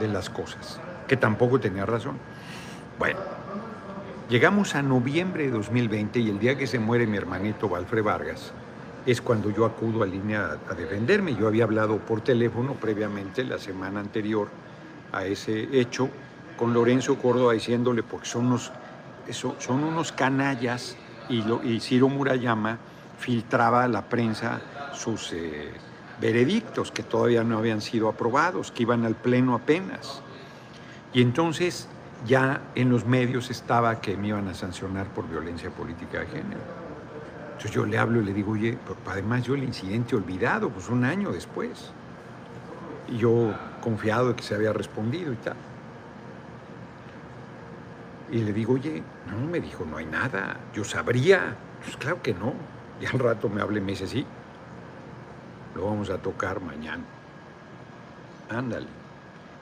de 0.00 0.08
las 0.08 0.28
cosas, 0.28 0.80
que 1.06 1.16
tampoco 1.16 1.60
tenía 1.60 1.86
razón. 1.86 2.16
Bueno, 2.98 3.20
llegamos 4.28 4.74
a 4.74 4.82
noviembre 4.82 5.44
de 5.44 5.50
2020 5.52 6.18
y 6.18 6.30
el 6.30 6.40
día 6.40 6.58
que 6.58 6.66
se 6.66 6.80
muere 6.80 7.06
mi 7.06 7.16
hermanito 7.16 7.68
Valfre 7.68 8.02
Vargas, 8.02 8.52
es 9.06 9.20
cuando 9.22 9.50
yo 9.50 9.64
acudo 9.64 10.02
al 10.02 10.12
INE 10.12 10.36
a, 10.36 10.58
a 10.68 10.74
defenderme. 10.74 11.34
Yo 11.34 11.46
había 11.46 11.64
hablado 11.64 11.98
por 11.98 12.20
teléfono 12.20 12.74
previamente 12.74 13.44
la 13.44 13.58
semana 13.58 14.00
anterior 14.00 14.48
a 15.12 15.24
ese 15.24 15.68
hecho 15.78 16.08
con 16.56 16.72
Lorenzo 16.72 17.16
Córdoba 17.16 17.54
diciéndole, 17.54 18.02
porque 18.02 18.26
son 18.26 18.46
unos, 18.46 18.72
son 19.58 19.84
unos 19.84 20.12
canallas, 20.12 20.96
y, 21.28 21.42
lo, 21.42 21.62
y 21.62 21.80
Ciro 21.80 22.08
Murayama 22.08 22.78
filtraba 23.18 23.84
a 23.84 23.88
la 23.88 24.08
prensa 24.08 24.60
sus 24.92 25.32
eh, 25.32 25.70
veredictos 26.20 26.90
que 26.90 27.02
todavía 27.02 27.44
no 27.44 27.58
habían 27.58 27.80
sido 27.80 28.08
aprobados, 28.08 28.72
que 28.72 28.82
iban 28.82 29.04
al 29.04 29.14
pleno 29.14 29.54
apenas. 29.54 30.22
Y 31.12 31.22
entonces 31.22 31.88
ya 32.26 32.60
en 32.74 32.90
los 32.90 33.06
medios 33.06 33.50
estaba 33.50 34.00
que 34.00 34.16
me 34.16 34.28
iban 34.28 34.48
a 34.48 34.54
sancionar 34.54 35.06
por 35.08 35.28
violencia 35.28 35.70
política 35.70 36.20
de 36.20 36.26
género. 36.26 36.60
Entonces 37.52 37.70
yo 37.72 37.86
le 37.86 37.98
hablo 37.98 38.20
y 38.20 38.24
le 38.24 38.32
digo, 38.32 38.52
oye, 38.52 38.78
además 39.06 39.44
yo 39.44 39.54
el 39.54 39.64
incidente 39.64 40.16
olvidado, 40.16 40.70
pues 40.70 40.88
un 40.88 41.04
año 41.04 41.30
después. 41.30 41.92
Y 43.10 43.18
yo 43.18 43.52
confiado 43.80 44.34
que 44.36 44.42
se 44.42 44.54
había 44.54 44.72
respondido 44.72 45.32
y 45.32 45.36
tal. 45.36 45.56
Y 48.30 48.38
le 48.38 48.52
digo, 48.52 48.74
oye, 48.74 49.02
no, 49.28 49.46
me 49.50 49.60
dijo, 49.60 49.84
no 49.84 49.96
hay 49.96 50.06
nada, 50.06 50.56
yo 50.72 50.84
sabría. 50.84 51.56
Pues 51.82 51.96
claro 51.96 52.22
que 52.22 52.32
no. 52.32 52.54
Y 53.00 53.06
al 53.06 53.18
rato 53.18 53.48
me 53.48 53.60
habla 53.60 53.78
y 53.78 53.80
me 53.80 53.92
dice, 53.92 54.06
sí, 54.06 54.24
lo 55.74 55.86
vamos 55.86 56.10
a 56.10 56.18
tocar 56.18 56.60
mañana. 56.60 57.02
Ándale. 58.48 58.86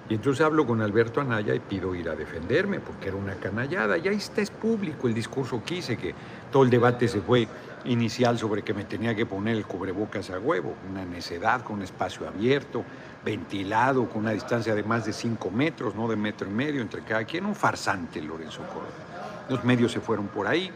Y 0.08 0.14
entonces 0.14 0.44
hablo 0.44 0.66
con 0.66 0.80
Alberto 0.80 1.20
Anaya 1.20 1.54
y 1.54 1.60
pido 1.60 1.94
ir 1.94 2.08
a 2.08 2.16
defenderme, 2.16 2.80
porque 2.80 3.08
era 3.08 3.16
una 3.16 3.34
canallada. 3.34 3.98
Y 3.98 4.08
ahí 4.08 4.16
está, 4.16 4.40
es 4.40 4.50
público 4.50 5.06
el 5.06 5.14
discurso 5.14 5.62
que 5.64 5.76
hice, 5.76 5.98
que 5.98 6.14
todo 6.50 6.62
el 6.62 6.70
debate 6.70 7.08
se 7.08 7.20
fue 7.20 7.48
inicial 7.84 8.38
sobre 8.38 8.62
que 8.62 8.74
me 8.74 8.84
tenía 8.84 9.14
que 9.14 9.26
poner 9.26 9.56
el 9.56 9.66
cubrebocas 9.66 10.30
a 10.30 10.38
huevo, 10.38 10.74
una 10.90 11.04
necedad 11.04 11.62
con 11.62 11.76
un 11.76 11.82
espacio 11.82 12.26
abierto, 12.28 12.84
ventilado, 13.24 14.08
con 14.08 14.22
una 14.22 14.32
distancia 14.32 14.74
de 14.74 14.82
más 14.82 15.04
de 15.04 15.12
cinco 15.12 15.50
metros, 15.50 15.94
no 15.94 16.08
de 16.08 16.16
metro 16.16 16.48
y 16.48 16.52
medio 16.52 16.82
entre 16.82 17.02
cada 17.02 17.24
quien, 17.24 17.46
un 17.46 17.54
farsante 17.54 18.20
Lorenzo 18.20 18.62
Córdoba. 18.62 19.46
Los 19.48 19.64
medios 19.64 19.92
se 19.92 20.00
fueron 20.00 20.28
por 20.28 20.46
ahí, 20.46 20.70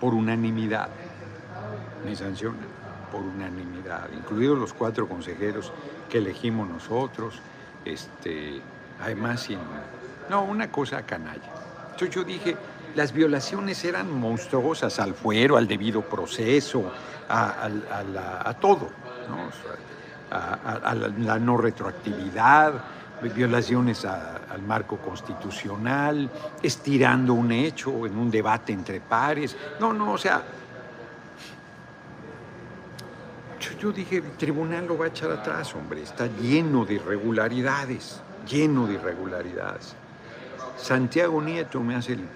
por 0.00 0.14
unanimidad, 0.14 0.88
me 2.04 2.14
sancionan, 2.14 2.66
por 3.10 3.22
unanimidad, 3.22 4.08
incluidos 4.14 4.58
los 4.58 4.72
cuatro 4.72 5.08
consejeros 5.08 5.72
que 6.08 6.18
elegimos 6.18 6.68
nosotros, 6.68 7.40
este, 7.84 8.60
además 9.00 9.40
sin... 9.40 9.58
No, 10.28 10.42
una 10.44 10.70
cosa 10.70 11.02
canalla. 11.04 11.52
Entonces 11.92 12.14
yo 12.14 12.24
dije, 12.24 12.56
las 12.94 13.12
violaciones 13.12 13.84
eran 13.84 14.12
monstruosas 14.18 14.98
al 14.98 15.14
fuero, 15.14 15.56
al 15.56 15.66
debido 15.66 16.02
proceso, 16.02 16.90
a, 17.28 18.54
todo, 18.60 18.90
a, 20.30 20.94
la, 20.94 21.38
no 21.38 21.56
retroactividad, 21.56 22.74
violaciones 23.34 24.04
al 24.04 24.62
marco 24.66 24.98
constitucional, 24.98 26.30
estirando 26.62 27.34
un 27.34 27.52
hecho 27.52 28.06
en 28.06 28.16
un 28.16 28.30
debate 28.30 28.72
entre 28.72 29.00
pares. 29.00 29.56
No, 29.80 29.92
no, 29.92 30.12
o 30.12 30.18
sea, 30.18 30.42
yo, 33.80 33.92
dije, 33.92 34.16
el 34.16 34.30
tribunal 34.32 34.86
lo 34.86 34.98
va 34.98 35.06
a 35.06 35.08
echar 35.08 35.30
atrás, 35.30 35.74
hombre, 35.74 36.02
está 36.02 36.26
lleno 36.26 36.84
de 36.84 36.94
irregularidades, 36.94 38.20
lleno 38.48 38.86
de 38.86 38.94
irregularidades. 38.94 39.94
Santiago 40.76 41.40
Nieto 41.40 41.80
me 41.80 41.94
hace 41.94 42.14
el, 42.14 42.28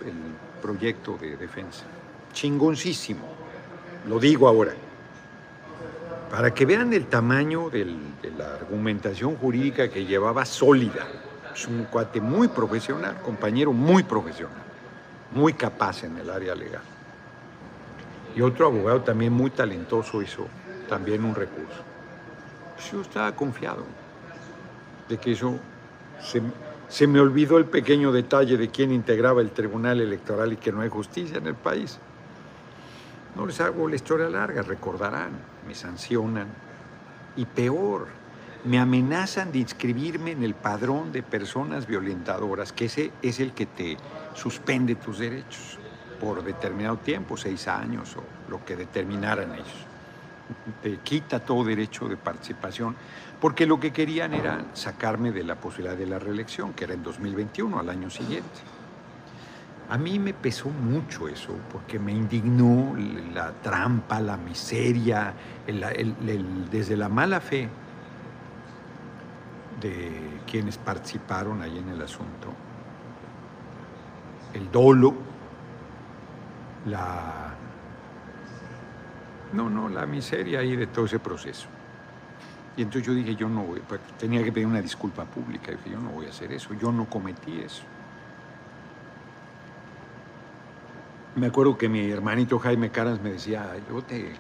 proyecto 0.61 1.16
de 1.21 1.37
defensa. 1.37 1.85
Chingoncísimo. 2.33 3.27
Lo 4.07 4.18
digo 4.18 4.49
ahora. 4.49 4.73
Para 6.31 6.53
que 6.53 6.66
vean 6.66 6.92
el 6.92 7.07
tamaño 7.07 7.71
de 7.71 7.87
la 8.37 8.55
argumentación 8.55 9.37
jurídica 9.37 9.88
que 9.88 10.05
llevaba 10.05 10.44
sólida. 10.44 11.07
Es 11.55 11.66
un 11.66 11.85
cuate 11.85 12.21
muy 12.21 12.49
profesional, 12.49 13.21
compañero 13.23 13.73
muy 13.73 14.03
profesional, 14.03 14.62
muy 15.33 15.55
capaz 15.55 16.05
en 16.05 16.16
el 16.18 16.31
área 16.31 16.55
legal. 16.55 16.83
Y 18.37 18.40
otro 18.42 18.66
abogado 18.66 19.01
también 19.01 19.33
muy 19.33 19.51
talentoso 19.51 20.23
hizo 20.23 20.47
también 20.88 21.25
un 21.25 21.35
recurso. 21.35 21.83
Yo 22.92 23.01
estaba 23.01 23.35
confiado 23.35 23.85
de 25.09 25.16
que 25.16 25.33
eso 25.33 25.59
se, 26.21 26.40
se 26.88 27.07
me 27.07 27.20
olvidó 27.20 27.59
el 27.59 27.66
pequeño 27.66 28.12
detalle 28.12 28.57
de 28.57 28.68
quién 28.68 28.92
integraba 28.92 29.40
el 29.40 29.51
Tribunal 29.51 30.01
Electoral 30.01 30.53
y 30.53 30.57
que 30.57 30.72
no 30.72 30.81
hay 30.81 30.88
justicia 30.88 31.38
en 31.38 31.46
el 31.46 31.55
país. 31.55 31.98
No 33.37 33.46
les 33.46 33.61
hago 33.61 33.88
la 33.88 33.96
historia 33.96 34.29
larga, 34.29 34.62
recordarán, 34.62 35.31
me 35.66 35.74
sancionan. 35.74 36.48
Y 37.37 37.44
peor, 37.44 38.09
me 38.64 38.79
amenazan 38.79 39.53
de 39.53 39.59
inscribirme 39.59 40.33
en 40.33 40.42
el 40.42 40.55
padrón 40.55 41.12
de 41.12 41.22
personas 41.22 41.87
violentadoras, 41.87 42.72
que 42.72 42.87
ese 42.87 43.12
es 43.22 43.38
el 43.38 43.53
que 43.53 43.66
te 43.66 43.96
suspende 44.35 44.96
tus 44.96 45.18
derechos. 45.18 45.79
por 46.18 46.42
determinado 46.42 46.96
tiempo, 46.96 47.37
seis 47.37 47.68
años 47.68 48.16
o 48.16 48.51
lo 48.51 48.64
que 48.64 48.74
determinaran 48.74 49.53
ellos. 49.53 49.87
Te 50.83 50.96
quita 50.96 51.38
todo 51.38 51.62
derecho 51.62 52.09
de 52.09 52.16
participación, 52.16 52.96
porque 53.40 53.66
lo 53.66 53.79
que 53.79 53.92
querían 53.92 54.35
era 54.35 54.64
sacarme 54.74 55.31
de 55.31 55.44
la 55.44 55.55
posibilidad 55.55 55.96
de 55.96 56.07
la 56.07 56.18
reelección, 56.18 56.72
que 56.72 56.85
era 56.85 56.94
en 56.94 57.03
2021, 57.03 57.79
al 57.79 57.88
año 57.88 58.11
siguiente. 58.11 58.61
A 59.90 59.96
mí 59.96 60.18
me 60.18 60.35
pesó 60.35 60.68
mucho 60.68 61.29
eso, 61.29 61.55
porque 61.72 61.98
me 61.98 62.12
indignó 62.12 62.94
la 63.33 63.53
trampa, 63.53 64.20
la 64.20 64.37
miseria, 64.37 65.33
desde 66.70 66.96
la 66.96 67.09
mala 67.09 67.40
fe 67.40 67.68
de 69.81 70.40
quienes 70.51 70.77
participaron 70.77 71.62
ahí 71.62 71.79
en 71.79 71.88
el 71.88 72.03
asunto, 72.03 72.53
el 74.53 74.70
dolo, 74.70 75.14
la... 76.87 77.55
No, 79.53 79.70
no, 79.70 79.88
la 79.88 80.05
miseria 80.05 80.59
ahí 80.59 80.77
de 80.77 80.88
todo 80.88 81.07
ese 81.07 81.18
proceso. 81.18 81.68
Y 82.79 82.83
entonces 82.83 83.09
yo 83.09 83.12
dije, 83.12 83.35
yo 83.35 83.49
no 83.49 83.64
voy, 83.64 83.81
pues, 83.81 84.01
tenía 84.21 84.43
que 84.45 84.53
pedir 84.53 84.69
una 84.69 84.81
disculpa 84.81 85.25
pública, 85.25 85.73
dije, 85.73 85.91
yo 85.91 85.99
no 85.99 86.11
voy 86.11 86.27
a 86.27 86.29
hacer 86.29 86.53
eso, 86.53 86.75
yo 86.75 86.93
no 86.93 87.07
cometí 87.07 87.59
eso. 87.59 87.83
Me 91.35 91.49
acuerdo 91.49 91.77
que 91.77 91.88
mi 91.88 92.09
hermanito 92.09 92.57
Jaime 92.61 92.91
Caras 92.91 93.21
me 93.21 93.33
decía, 93.33 93.75
yo 93.91 94.01
te... 94.03 94.33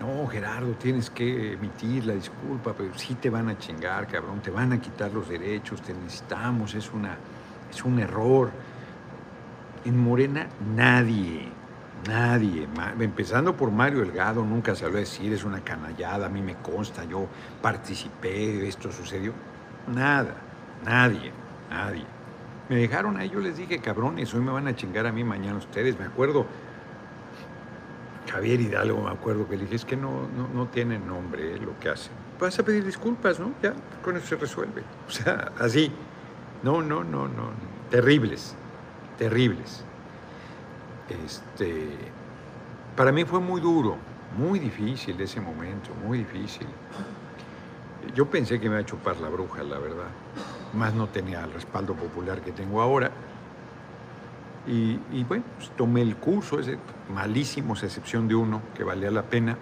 No, 0.00 0.26
Gerardo, 0.28 0.72
tienes 0.72 1.10
que 1.10 1.52
emitir 1.52 2.06
la 2.06 2.14
disculpa, 2.14 2.72
pero 2.72 2.96
sí 2.96 3.14
te 3.16 3.28
van 3.28 3.50
a 3.50 3.58
chingar, 3.58 4.06
cabrón, 4.06 4.40
te 4.40 4.50
van 4.50 4.72
a 4.72 4.80
quitar 4.80 5.12
los 5.12 5.28
derechos, 5.28 5.82
te 5.82 5.92
necesitamos, 5.92 6.74
es, 6.74 6.90
una, 6.94 7.18
es 7.70 7.84
un 7.84 7.98
error. 7.98 8.50
En 9.84 9.98
Morena 9.98 10.48
nadie, 10.74 11.46
nadie, 12.06 12.68
empezando 12.98 13.56
por 13.56 13.70
Mario 13.70 14.00
Delgado, 14.00 14.44
nunca 14.44 14.74
lo 14.80 14.86
a 14.86 14.90
decir, 14.90 15.32
es 15.32 15.44
una 15.44 15.60
canallada, 15.60 16.26
a 16.26 16.28
mí 16.28 16.40
me 16.40 16.56
consta, 16.56 17.04
yo 17.04 17.26
participé, 17.60 18.66
esto 18.66 18.90
sucedió. 18.90 19.32
Nada, 19.94 20.34
nadie, 20.84 21.32
nadie. 21.70 22.04
Me 22.68 22.76
dejaron 22.76 23.16
ahí, 23.16 23.28
yo 23.28 23.40
les 23.40 23.56
dije, 23.56 23.80
cabrones, 23.80 24.32
hoy 24.32 24.40
me 24.40 24.52
van 24.52 24.68
a 24.68 24.76
chingar 24.76 25.06
a 25.06 25.12
mí, 25.12 25.24
mañana 25.24 25.58
ustedes. 25.58 25.98
Me 25.98 26.04
acuerdo, 26.04 26.46
Javier 28.30 28.60
Hidalgo, 28.60 29.02
me 29.02 29.10
acuerdo 29.10 29.48
que 29.48 29.56
le 29.56 29.64
dije, 29.64 29.76
es 29.76 29.84
que 29.84 29.96
no, 29.96 30.28
no, 30.54 30.66
tiene 30.68 30.98
nombre 30.98 31.54
eh, 31.56 31.58
lo 31.58 31.78
que 31.80 31.88
hace. 31.88 32.10
Vas 32.38 32.58
a 32.58 32.64
pedir 32.64 32.84
disculpas, 32.84 33.40
¿no? 33.40 33.52
Ya, 33.62 33.74
con 34.02 34.16
eso 34.16 34.26
se 34.26 34.36
resuelve. 34.36 34.82
O 35.08 35.10
sea, 35.10 35.52
así. 35.58 35.90
No, 36.62 36.82
no, 36.82 37.02
no, 37.02 37.26
no. 37.26 37.50
Terribles, 37.90 38.54
terribles. 39.18 39.84
Este, 41.24 41.88
para 42.96 43.12
mí 43.12 43.24
fue 43.24 43.40
muy 43.40 43.60
duro, 43.60 43.96
muy 44.36 44.58
difícil 44.58 45.20
ese 45.20 45.40
momento, 45.40 45.90
muy 46.06 46.18
difícil. 46.18 46.66
Yo 48.14 48.30
pensé 48.30 48.60
que 48.60 48.68
me 48.68 48.76
iba 48.76 48.82
a 48.82 48.86
chupar 48.86 49.16
la 49.18 49.28
bruja, 49.28 49.62
la 49.62 49.78
verdad 49.78 50.08
más 50.72 50.94
no 50.94 51.08
tenía 51.08 51.44
el 51.44 51.52
respaldo 51.52 51.94
popular 51.94 52.40
que 52.40 52.52
tengo 52.52 52.80
ahora. 52.82 53.10
Y, 54.66 55.24
bueno, 55.24 55.42
pues, 55.56 55.70
tomé 55.70 56.02
el 56.02 56.16
curso, 56.16 56.60
ese 56.60 56.78
malísimo, 57.12 57.74
a 57.74 57.78
excepción 57.78 58.28
de 58.28 58.36
uno, 58.36 58.60
que 58.76 58.84
valía 58.84 59.10
la 59.10 59.22
pena. 59.22 59.56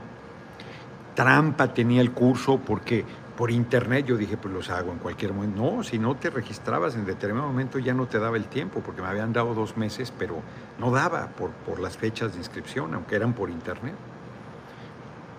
Trampa 1.15 1.73
tenía 1.73 2.03
el 2.03 2.13
curso 2.13 2.59
porque 2.59 3.05
por 3.39 3.53
internet 3.53 4.05
yo 4.05 4.17
dije, 4.17 4.37
pues 4.37 4.53
los 4.53 4.69
hago 4.69 4.91
en 4.91 4.99
cualquier 4.99 5.33
momento. 5.33 5.63
No, 5.63 5.85
si 5.85 5.97
no 5.97 6.17
te 6.17 6.29
registrabas 6.29 6.97
en 6.97 7.07
determinado 7.07 7.47
momento 7.47 7.79
ya 7.79 7.95
no 7.95 8.09
te 8.09 8.19
daba 8.19 8.37
el 8.37 8.47
tiempo, 8.47 8.81
porque 8.85 9.01
me 9.01 9.07
habían 9.07 9.33
dado 9.33 9.55
dos 9.55 9.77
meses, 9.77 10.13
pero 10.19 10.43
no 10.81 10.91
daba 10.91 11.29
por, 11.29 11.51
por 11.51 11.79
las 11.79 11.97
fechas 11.97 12.33
de 12.33 12.39
inscripción, 12.39 12.95
aunque 12.95 13.15
eran 13.15 13.35
por 13.35 13.49
internet. 13.49 13.95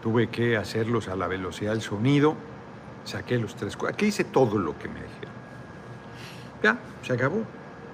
Tuve 0.01 0.29
que 0.29 0.55
hacerlos 0.55 1.09
a 1.09 1.17
la 1.17 1.27
velocidad 1.27 1.73
del 1.73 1.81
sonido, 1.81 2.35
saqué 3.03 3.37
los 3.37 3.57
tres. 3.57 3.77
Aquí 3.89 4.05
hice 4.05 4.23
todo 4.23 4.57
lo 4.57 4.79
que 4.79 4.87
me 4.87 5.01
dijeron. 5.01 5.33
Ya, 6.63 6.77
se 7.01 7.11
acabó. 7.11 7.43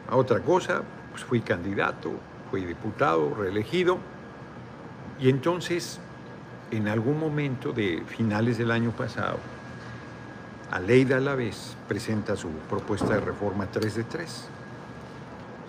A 0.07 0.17
otra 0.17 0.39
cosa, 0.41 0.83
pues 1.09 1.23
fui 1.23 1.41
candidato, 1.41 2.11
fui 2.51 2.63
diputado, 2.63 3.33
reelegido. 3.33 3.97
Y 5.19 5.29
entonces, 5.29 5.99
en 6.69 6.89
algún 6.89 7.19
momento 7.19 7.73
de 7.73 8.03
finales 8.05 8.59
del 8.59 8.69
año 8.69 8.91
pasado, 8.91 9.39
Aleida 10.71 11.17
a 11.17 11.19
la 11.19 11.36
vez 11.36 11.75
presenta 11.88 12.36
su 12.36 12.49
propuesta 12.69 13.13
de 13.13 13.19
reforma 13.19 13.67
3 13.71 13.95
de 13.95 14.04
3. 14.04 14.47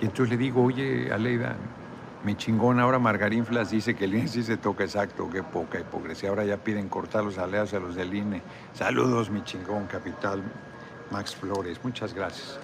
Y 0.01 0.05
entonces 0.07 0.31
le 0.31 0.37
digo, 0.37 0.63
oye, 0.63 1.13
Aleida, 1.13 1.57
mi 2.25 2.35
chingón 2.35 2.81
ahora 2.81 2.99
Margarín 2.99 3.47
Flas 3.47 3.71
dice 3.71 3.95
que 3.95 4.07
el 4.07 4.15
INE 4.15 4.29
sí 4.29 4.43
se 4.43 4.57
toca 4.57 4.85
exacto, 4.85 5.29
qué 5.31 5.43
poca 5.43 5.79
hipocresía. 5.79 6.31
Ahora 6.31 6.45
ya 6.45 6.57
piden 6.57 6.89
cortar 6.89 7.25
los 7.25 7.39
aliados 7.39 7.73
a 7.75 7.79
los 7.79 7.95
del 7.95 8.13
INE. 8.15 8.43
Saludos, 8.75 9.31
mi 9.31 9.45
chingón, 9.45 9.87
capital 9.87 10.43
Max 11.11 11.37
Flores. 11.37 11.79
Muchas 11.83 12.13
gracias 12.13 12.59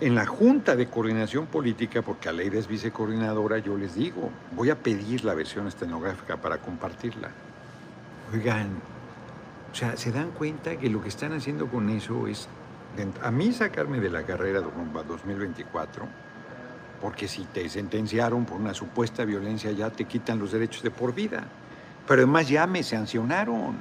en 0.00 0.14
la 0.14 0.24
Junta 0.24 0.76
de 0.76 0.86
Coordinación 0.86 1.46
Política, 1.46 2.02
porque 2.02 2.28
Aleida 2.28 2.58
es 2.58 2.66
vicecoordinadora, 2.66 3.58
yo 3.58 3.76
les 3.76 3.94
digo, 3.94 4.30
voy 4.52 4.70
a 4.70 4.76
pedir 4.76 5.24
la 5.24 5.34
versión 5.34 5.66
estenográfica 5.66 6.38
para 6.38 6.58
compartirla. 6.58 7.30
Oigan, 8.32 8.68
o 9.72 9.74
sea, 9.74 9.96
se 9.96 10.10
dan 10.10 10.30
cuenta 10.32 10.76
que 10.76 10.90
lo 10.90 11.02
que 11.02 11.08
están 11.08 11.32
haciendo 11.32 11.68
con 11.68 11.90
eso 11.90 12.26
es, 12.26 12.48
a 13.22 13.30
mí 13.30 13.52
sacarme 13.52 14.00
de 14.00 14.10
la 14.10 14.24
carrera 14.24 14.60
de 14.60 14.66
2024, 15.06 16.06
porque 17.00 17.28
si 17.28 17.44
te 17.44 17.68
sentenciaron 17.68 18.44
por 18.44 18.60
una 18.60 18.74
supuesta 18.74 19.24
violencia 19.24 19.70
ya 19.72 19.90
te 19.90 20.04
quitan 20.04 20.38
los 20.38 20.52
derechos 20.52 20.82
de 20.82 20.90
por 20.90 21.14
vida. 21.14 21.44
Pero 22.06 22.22
además 22.22 22.48
ya 22.48 22.66
me 22.66 22.82
sancionaron. 22.82 23.76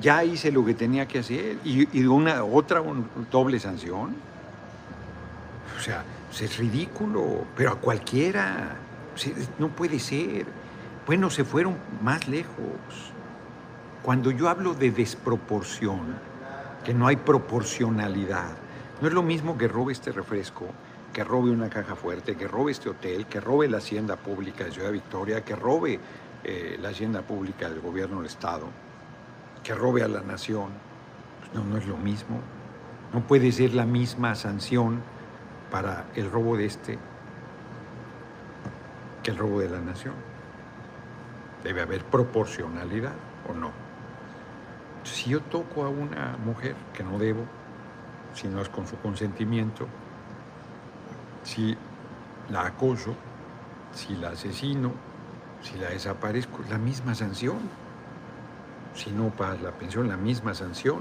Ya 0.00 0.24
hice 0.24 0.50
lo 0.50 0.64
que 0.64 0.74
tenía 0.74 1.06
que 1.06 1.20
hacer. 1.20 1.56
Y, 1.64 2.04
una 2.04 2.44
otra 2.44 2.82
doble 3.30 3.58
sanción 3.60 4.14
o 5.76 5.80
sea, 5.80 6.04
pues, 6.28 6.42
es 6.42 6.58
ridículo, 6.58 7.44
pero 7.56 7.72
a 7.72 7.74
cualquiera. 7.76 8.76
no 9.58 9.68
puede 9.68 9.98
ser. 9.98 10.46
Bueno, 11.06 11.30
se 11.30 11.44
fueron 11.44 11.76
más 12.02 12.28
lejos. 12.28 13.12
Cuando 14.06 14.30
yo 14.30 14.48
hablo 14.48 14.72
de 14.72 14.92
desproporción, 14.92 15.98
que 16.84 16.94
no 16.94 17.08
hay 17.08 17.16
proporcionalidad, 17.16 18.52
no 19.00 19.08
es 19.08 19.12
lo 19.12 19.24
mismo 19.24 19.58
que 19.58 19.66
robe 19.66 19.94
este 19.94 20.12
refresco, 20.12 20.66
que 21.12 21.24
robe 21.24 21.50
una 21.50 21.68
caja 21.68 21.96
fuerte, 21.96 22.36
que 22.36 22.46
robe 22.46 22.70
este 22.70 22.88
hotel, 22.88 23.26
que 23.26 23.40
robe 23.40 23.66
la 23.66 23.78
hacienda 23.78 24.14
pública 24.14 24.62
de 24.62 24.70
Ciudad 24.70 24.92
Victoria, 24.92 25.44
que 25.44 25.56
robe 25.56 25.98
eh, 26.44 26.78
la 26.80 26.90
hacienda 26.90 27.22
pública 27.22 27.68
del 27.68 27.80
gobierno 27.80 28.18
del 28.18 28.26
Estado, 28.26 28.68
que 29.64 29.74
robe 29.74 30.04
a 30.04 30.08
la 30.08 30.20
nación. 30.20 30.68
Pues 31.40 31.52
no, 31.52 31.64
no 31.68 31.76
es 31.76 31.88
lo 31.88 31.96
mismo. 31.96 32.38
No 33.12 33.26
puede 33.26 33.50
ser 33.50 33.74
la 33.74 33.86
misma 33.86 34.36
sanción 34.36 35.02
para 35.68 36.04
el 36.14 36.30
robo 36.30 36.56
de 36.56 36.66
este 36.66 36.96
que 39.24 39.32
el 39.32 39.36
robo 39.36 39.58
de 39.58 39.68
la 39.68 39.80
nación. 39.80 40.14
Debe 41.64 41.82
haber 41.82 42.04
proporcionalidad 42.04 43.14
o 43.50 43.52
no. 43.52 43.85
Si 45.06 45.30
yo 45.30 45.40
toco 45.40 45.84
a 45.84 45.88
una 45.88 46.36
mujer 46.44 46.74
que 46.92 47.04
no 47.04 47.18
debo, 47.18 47.44
si 48.34 48.48
no 48.48 48.60
es 48.60 48.68
con 48.68 48.86
su 48.86 48.98
consentimiento, 48.98 49.86
si 51.44 51.76
la 52.50 52.66
acoso, 52.66 53.14
si 53.94 54.16
la 54.16 54.30
asesino, 54.30 54.92
si 55.62 55.78
la 55.78 55.90
desaparezco, 55.90 56.58
la 56.68 56.78
misma 56.78 57.14
sanción. 57.14 57.58
Si 58.94 59.10
no 59.10 59.30
pagas 59.30 59.62
la 59.62 59.72
pensión, 59.72 60.08
la 60.08 60.16
misma 60.16 60.54
sanción. 60.54 61.00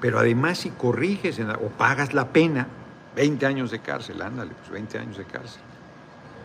Pero 0.00 0.18
además 0.18 0.58
si 0.58 0.70
corriges 0.70 1.38
o 1.40 1.68
pagas 1.68 2.12
la 2.12 2.28
pena, 2.28 2.66
20 3.14 3.46
años 3.46 3.70
de 3.70 3.80
cárcel, 3.80 4.20
ándale, 4.20 4.52
pues 4.54 4.70
20 4.70 4.98
años 4.98 5.16
de 5.16 5.24
cárcel. 5.24 5.62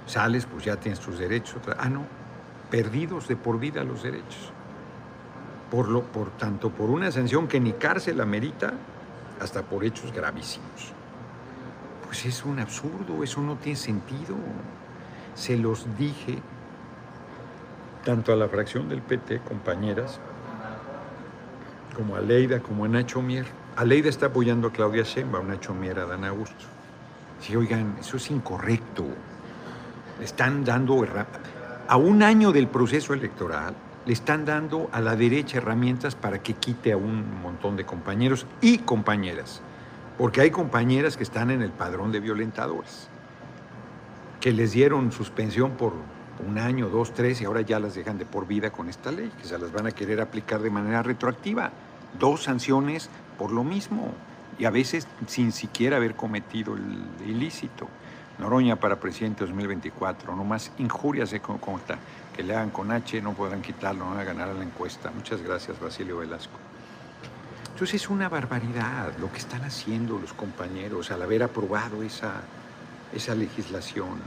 Sales, 0.06 0.46
pues 0.46 0.64
ya 0.64 0.76
tienes 0.76 1.00
tus 1.00 1.18
derechos. 1.18 1.62
Ah, 1.80 1.90
no, 1.90 2.06
perdidos 2.70 3.28
de 3.28 3.36
por 3.36 3.60
vida 3.60 3.84
los 3.84 4.04
derechos. 4.04 4.52
Por, 5.76 5.90
lo, 5.90 6.04
por 6.04 6.30
tanto, 6.38 6.70
por 6.70 6.90
una 6.90 7.12
sanción 7.12 7.50
que 7.50 7.60
ni 7.60 7.74
cárcel 7.74 8.22
amerita, 8.22 8.72
hasta 9.42 9.64
por 9.64 9.84
hechos 9.84 10.14
gravísimos. 10.14 10.94
Pues 12.06 12.26
es 12.26 12.46
un 12.46 12.60
absurdo, 12.60 13.22
eso 13.26 13.42
no 13.42 13.58
tiene 13.58 13.76
sentido. 13.76 14.38
Se 15.34 15.58
los 15.58 15.86
dije 15.98 16.40
tanto 18.06 18.32
a 18.32 18.38
la 18.38 18.48
fracción 18.48 18.88
del 18.88 19.02
PT, 19.02 19.42
compañeras, 19.42 20.22
como 21.94 22.16
a 22.16 22.22
Leida, 22.22 22.62
como 22.62 22.86
a 22.86 22.88
Nacho 22.88 23.22
Mier 23.22 23.46
Aleida 23.76 24.08
está 24.08 24.28
apoyando 24.28 24.70
a 24.70 24.72
Claudia 24.72 25.04
Sheinbaum, 25.04 25.50
Nacho 25.50 25.74
Mier 25.74 26.00
a 26.00 26.06
Dan 26.06 26.24
Augusto. 26.24 26.66
Sí, 27.42 27.54
oigan, 27.58 27.98
eso 28.00 28.16
es 28.16 28.32
incorrecto. 28.32 29.04
están 30.22 30.64
dando, 30.64 31.06
a 31.90 31.98
un 31.98 32.24
año 32.24 32.54
del 32.54 32.70
proceso 32.70 33.14
electoral, 33.14 33.76
le 34.06 34.14
están 34.14 34.46
dando 34.46 34.90
a 34.92 35.02
la 35.02 35.16
derecha 35.16 35.58
herramientas 35.58 36.16
para 36.16 36.42
que 36.42 36.54
quite 36.54 36.92
a 36.92 36.98
un 36.98 37.42
montón 37.42 37.76
de 37.76 37.86
compañeros 37.86 38.46
y 38.62 38.80
compañeras. 38.80 39.62
Porque 40.18 40.42
hay 40.42 40.52
compañeras 40.52 41.18
que 41.18 41.24
están 41.24 41.50
en 41.52 41.62
el 41.62 41.72
padrón 41.72 42.12
de 42.12 42.20
violentadores. 42.20 43.10
que 44.40 44.52
les 44.52 44.74
dieron 44.74 45.12
suspensión 45.12 45.72
por 45.72 45.94
un 46.48 46.60
año, 46.60 46.88
dos, 46.90 47.16
tres, 47.16 47.42
y 47.42 47.46
ahora 47.46 47.62
ya 47.62 47.80
las 47.80 47.96
dejan 47.96 48.20
de 48.20 48.26
por 48.26 48.46
vida 48.46 48.70
con 48.70 48.90
esta 48.90 49.12
ley, 49.12 49.32
que 49.42 49.48
se 49.48 49.58
las 49.58 49.72
van 49.72 49.88
a 49.88 49.92
querer 49.92 50.22
aplicar 50.22 50.62
de 50.62 50.70
manera 50.70 51.02
retroactiva. 51.02 51.72
Dos 52.20 52.44
sanciones 52.44 53.10
por 53.40 53.52
lo 53.52 53.64
mismo, 53.64 54.14
y 54.60 54.66
a 54.66 54.70
veces 54.70 55.08
sin 55.26 55.52
siquiera 55.52 55.98
haber 55.98 56.14
cometido 56.16 56.76
el 56.76 57.28
ilícito. 57.28 57.88
Noroña 58.38 58.76
para 58.76 59.00
presidente 59.00 59.46
2024, 59.46 60.36
no 60.36 60.44
más 60.44 60.72
injurias 60.78 61.32
de 61.32 61.40
cómo 61.40 61.78
está, 61.78 61.98
que 62.36 62.44
le 62.44 62.56
hagan 62.56 62.70
con 62.70 62.92
H, 62.92 63.22
no 63.22 63.34
podrán 63.34 63.62
quitarlo, 63.62 64.04
no 64.04 64.12
van 64.12 64.20
a 64.20 64.24
ganar 64.24 64.50
la 64.50 64.64
encuesta. 64.64 65.10
Muchas 65.12 65.42
gracias, 65.42 65.80
Basilio 65.80 66.18
Velasco. 66.18 66.58
Entonces 67.72 68.02
es 68.02 68.10
una 68.10 68.30
barbaridad 68.30 69.18
lo 69.20 69.32
que 69.32 69.38
están 69.38 69.64
haciendo 69.64 70.18
los 70.20 70.34
compañeros 70.34 71.12
al 71.12 71.22
haber 71.22 71.44
aprobado 71.44 72.04
esa, 72.04 72.42
esa 73.14 73.36
legislación. 73.36 74.20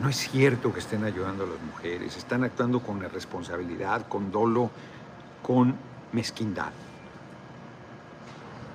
No 0.00 0.08
es 0.08 0.16
cierto 0.16 0.72
que 0.72 0.80
estén 0.80 1.04
ayudando 1.04 1.44
a 1.44 1.46
las 1.46 1.60
mujeres, 1.60 2.16
están 2.16 2.42
actuando 2.42 2.80
con 2.80 3.00
responsabilidad, 3.00 4.08
con 4.08 4.32
dolo, 4.32 4.70
con 5.42 5.76
mezquindad. 6.12 6.72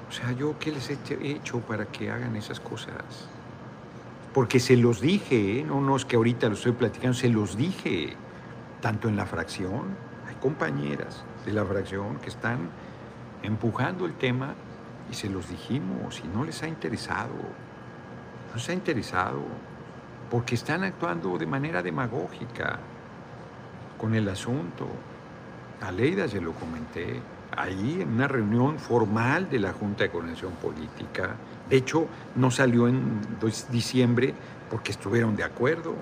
O 0.08 0.12
sea, 0.12 0.32
¿yo 0.32 0.58
qué 0.60 0.72
les 0.72 0.89
he 0.89 0.98
hecho 1.22 1.60
para 1.60 1.86
que 1.88 2.12
hagan 2.12 2.36
esas 2.36 2.60
cosas? 2.60 2.94
Porque 4.34 4.60
se 4.60 4.78
los 4.78 5.02
dije, 5.02 5.60
¿eh? 5.60 5.63
no, 5.63 5.82
no 5.82 5.96
es 5.96 6.06
que 6.06 6.15
ahorita 6.15 6.48
lo 6.48 6.56
estoy 6.56 6.74
platicando, 6.74 7.13
se 7.13 7.30
los 7.30 7.58
dije, 7.58 8.15
tanto 8.86 9.10
en 9.10 9.15
la 9.15 9.26
fracción, 9.26 9.98
hay 10.28 10.36
compañeras 10.36 11.24
de 11.43 11.52
la 11.54 11.65
fracción 11.65 12.17
que 12.17 12.30
están 12.30 12.69
empujando 13.41 14.06
el 14.06 14.13
tema 14.13 14.54
y 15.10 15.15
se 15.15 15.28
los 15.28 15.50
dijimos 15.50 16.21
y 16.24 16.28
no 16.28 16.43
les 16.43 16.62
ha 16.62 16.67
interesado. 16.67 17.34
No 18.50 18.54
les 18.54 18.69
ha 18.69 18.74
interesado 18.74 19.41
porque 20.30 20.54
están 20.54 20.84
actuando 20.84 21.36
de 21.39 21.48
manera 21.48 21.82
demagógica 21.82 22.78
con 23.98 24.13
el 24.13 24.30
asunto. 24.30 24.86
A 25.82 25.91
Leida 25.91 26.28
se 26.28 26.39
lo 26.39 26.52
comenté 26.52 27.19
ahí 27.58 28.04
en 28.04 28.10
una 28.10 28.28
reunión 28.28 28.78
formal 28.78 29.50
de 29.50 29.58
la 29.58 29.74
Junta 29.74 30.04
de 30.04 30.12
Coordinación 30.12 30.52
Política. 30.62 31.32
De 31.67 31.78
hecho, 31.78 32.06
no 32.36 32.52
salió 32.52 32.88
en 32.88 33.19
diciembre 33.71 34.36
porque 34.69 34.91
estuvieron 34.91 35.36
de 35.36 35.43
acuerdo. 35.43 35.95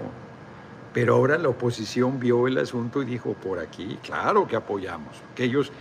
Pero 0.94 1.16
ahora 1.16 1.38
la 1.38 1.50
oposición 1.50 2.20
vio 2.20 2.48
el 2.48 2.58
asunto 2.58 3.02
y 3.02 3.06
dijo, 3.06 3.34
por 3.34 3.60
aquí, 3.60 3.98
claro 4.04 4.48
que 4.48 4.56
apoyamos. 4.56 5.16
Que 5.36 5.46
ellos 5.46 5.72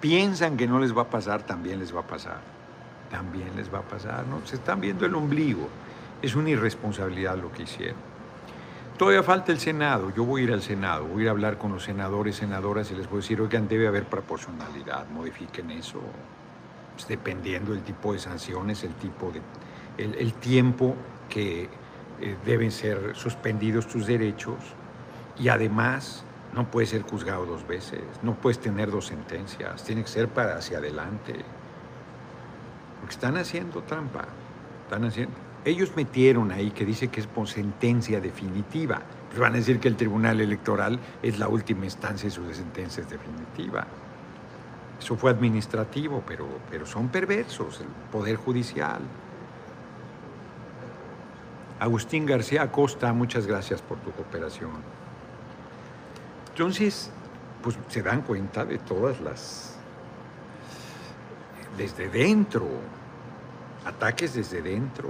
piensan 0.00 0.56
que 0.56 0.66
no 0.66 0.78
les 0.78 0.96
va 0.96 1.02
a 1.02 1.10
pasar, 1.10 1.42
también 1.42 1.80
les 1.80 1.94
va 1.94 2.00
a 2.00 2.06
pasar. 2.06 2.40
También 3.10 3.56
les 3.56 3.72
va 3.72 3.80
a 3.80 3.82
pasar, 3.82 4.24
¿no? 4.26 4.46
Se 4.46 4.54
están 4.54 4.80
viendo 4.80 5.04
el 5.04 5.14
ombligo. 5.14 5.68
Es 6.22 6.36
una 6.36 6.50
irresponsabilidad 6.50 7.36
lo 7.36 7.50
que 7.50 7.64
hicieron. 7.64 8.10
Todavía 8.96 9.22
falta 9.22 9.50
el 9.50 9.58
Senado. 9.58 10.12
Yo 10.14 10.24
voy 10.24 10.42
a 10.42 10.44
ir 10.44 10.52
al 10.52 10.62
Senado, 10.62 11.06
voy 11.06 11.20
a 11.20 11.22
ir 11.22 11.28
a 11.28 11.30
hablar 11.32 11.58
con 11.58 11.72
los 11.72 11.84
senadores, 11.84 12.36
senadoras 12.36 12.90
y 12.92 12.94
les 12.94 13.08
voy 13.08 13.18
a 13.18 13.22
decir, 13.22 13.40
oigan, 13.40 13.66
debe 13.66 13.88
haber 13.88 14.04
proporcionalidad, 14.04 15.08
modifiquen 15.08 15.70
eso. 15.72 16.00
Pues, 16.94 17.08
dependiendo 17.08 17.72
del 17.72 17.82
tipo 17.82 18.12
de 18.12 18.18
sanciones, 18.18 18.84
el 18.84 18.92
tipo 18.94 19.32
de. 19.32 19.40
el, 19.96 20.34
tiempo 20.34 20.94
que 21.30 21.68
eh, 22.20 22.36
deben 22.44 22.70
ser 22.70 23.12
suspendidos 23.14 23.86
tus 23.86 24.06
derechos 24.06 24.58
y 25.38 25.48
además 25.48 26.24
no 26.54 26.70
puedes 26.70 26.90
ser 26.90 27.02
juzgado 27.02 27.46
dos 27.46 27.66
veces, 27.66 28.00
no 28.22 28.34
puedes 28.34 28.58
tener 28.58 28.90
dos 28.90 29.06
sentencias, 29.06 29.84
tiene 29.84 30.02
que 30.02 30.08
ser 30.08 30.28
para 30.28 30.56
hacia 30.56 30.78
adelante. 30.78 31.34
Porque 33.00 33.14
están 33.14 33.36
haciendo 33.36 33.82
trampa. 33.82 34.26
Están 34.84 35.04
haciendo... 35.04 35.32
Ellos 35.64 35.92
metieron 35.94 36.52
ahí 36.52 36.70
que 36.70 36.84
dice 36.84 37.08
que 37.08 37.20
es 37.20 37.26
por 37.26 37.46
sentencia 37.46 38.20
definitiva. 38.20 39.02
Pues 39.28 39.38
van 39.38 39.52
a 39.54 39.56
decir 39.56 39.78
que 39.78 39.88
el 39.88 39.96
Tribunal 39.96 40.40
Electoral 40.40 40.98
es 41.22 41.38
la 41.38 41.48
última 41.48 41.84
instancia 41.84 42.28
de 42.28 42.34
su 42.34 42.52
sentencia 42.52 43.04
definitiva. 43.04 43.86
Eso 44.98 45.16
fue 45.16 45.30
administrativo, 45.30 46.22
pero, 46.26 46.46
pero 46.70 46.84
son 46.84 47.08
perversos, 47.08 47.80
el 47.80 47.86
Poder 48.10 48.36
Judicial. 48.36 49.00
Agustín 51.80 52.26
García 52.26 52.60
Acosta, 52.60 53.10
muchas 53.14 53.46
gracias 53.46 53.80
por 53.80 53.98
tu 54.00 54.12
cooperación. 54.12 54.70
Entonces, 56.50 57.10
pues 57.62 57.78
se 57.88 58.02
dan 58.02 58.20
cuenta 58.20 58.66
de 58.66 58.76
todas 58.76 59.18
las, 59.22 59.78
desde 61.78 62.10
dentro, 62.10 62.66
ataques 63.86 64.34
desde 64.34 64.60
dentro 64.60 65.08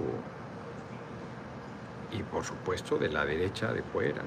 y 2.13 2.23
por 2.23 2.45
supuesto 2.45 2.99
de 2.99 3.09
la 3.09 3.25
derecha 3.25 3.73
de 3.73 3.83
fuera. 3.83 4.23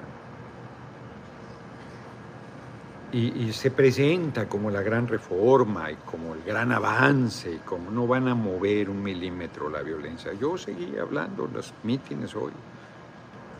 Y, 3.13 3.54
se 3.54 3.69
presenta 3.69 4.49
como 4.49 4.71
la 4.71 4.82
gran 4.82 5.08
reforma 5.08 5.91
y 5.91 5.95
como 5.97 6.34
el 6.34 6.41
gran 6.41 6.71
avance 6.71 7.52
y 7.52 7.58
como 7.60 7.91
no 7.91 8.08
van 8.08 8.28
a 8.28 8.34
mover 8.34 8.89
un 8.89 9.04
milímetro 9.04 9.69
la 9.69 9.84
violencia. 9.84 10.34
Yo 10.34 10.58
seguí 10.58 10.97
hablando 10.97 11.45
en 11.45 11.54
los 11.54 11.76
mítines 11.84 12.36
hoy. 12.36 12.52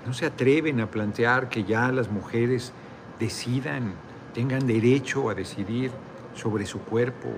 No 0.08 0.14
se 0.14 0.26
atreven 0.26 0.82
a 0.82 0.90
plantear 0.90 1.50
que 1.50 1.66
ya 1.66 1.92
las 1.92 2.10
mujeres 2.10 2.74
decidan, 3.20 3.94
tengan 4.34 4.66
derecho 4.66 5.30
a 5.30 5.36
decidir 5.36 5.92
sobre 6.34 6.66
su 6.66 6.80
cuerpo. 6.80 7.30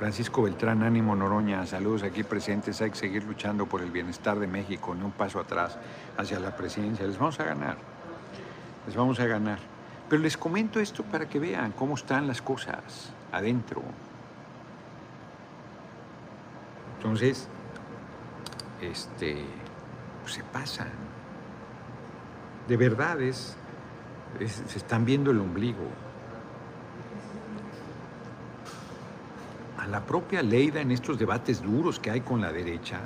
Francisco 0.00 0.42
Beltrán, 0.42 0.82
ánimo 0.82 1.14
Noroña, 1.14 1.64
saludos 1.64 2.02
aquí 2.02 2.24
presentes. 2.24 2.82
Hay 2.82 2.90
que 2.90 2.96
seguir 2.96 3.22
luchando 3.22 3.66
por 3.66 3.82
el 3.82 3.92
bienestar 3.92 4.36
de 4.40 4.48
México, 4.48 4.96
ni 4.96 5.04
un 5.04 5.12
paso 5.12 5.38
atrás 5.38 5.78
hacia 6.16 6.40
la 6.40 6.56
presidencia. 6.56 7.06
Les 7.06 7.16
vamos 7.16 7.38
a 7.38 7.44
ganar, 7.44 7.76
les 8.84 8.96
vamos 8.96 9.20
a 9.20 9.26
ganar. 9.26 9.71
Pero 10.12 10.20
les 10.20 10.36
comento 10.36 10.78
esto 10.78 11.04
para 11.04 11.26
que 11.26 11.38
vean 11.38 11.72
cómo 11.72 11.94
están 11.94 12.26
las 12.26 12.42
cosas 12.42 13.14
adentro. 13.32 13.80
Entonces, 16.98 17.48
este, 18.82 19.42
pues 20.20 20.34
se 20.34 20.44
pasan. 20.44 20.90
De 22.68 22.76
verdad 22.76 23.22
es 23.22 23.56
se 24.46 24.76
están 24.76 25.06
viendo 25.06 25.30
el 25.30 25.38
ombligo. 25.38 25.88
A 29.78 29.86
la 29.86 30.04
propia 30.04 30.42
Leida 30.42 30.82
en 30.82 30.90
estos 30.90 31.18
debates 31.18 31.62
duros 31.62 31.98
que 31.98 32.10
hay 32.10 32.20
con 32.20 32.42
la 32.42 32.52
derecha, 32.52 33.00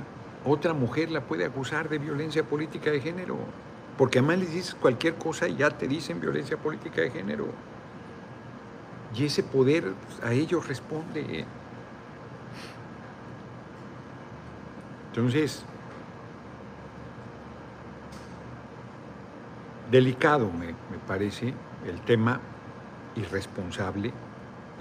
otra 0.45 0.75
mujer 0.75 1.13
la 1.13 1.21
puede 1.21 1.45
acusar 1.45 1.89
de 1.89 1.99
violencia 1.99 2.43
política 2.43 2.91
de 2.91 3.01
género. 3.01 3.39
Porque 3.97 4.19
además 4.19 4.39
les 4.39 4.53
dices 4.53 4.75
cualquier 4.75 5.15
cosa 5.15 5.49
y 5.49 5.57
ya 5.57 5.71
te 5.71 5.89
dicen 5.89 6.21
violencia 6.21 6.57
política 6.57 7.01
de 7.01 7.11
género. 7.11 7.47
Y 9.15 9.25
ese 9.25 9.43
poder 9.43 9.95
a 10.23 10.33
ellos 10.33 10.69
responde. 10.69 11.47
Entonces, 15.09 15.65
Delicado 19.91 20.51
me, 20.51 20.75
parece 21.07 21.55
el 21.87 22.01
tema 22.01 22.41
irresponsable. 23.15 24.13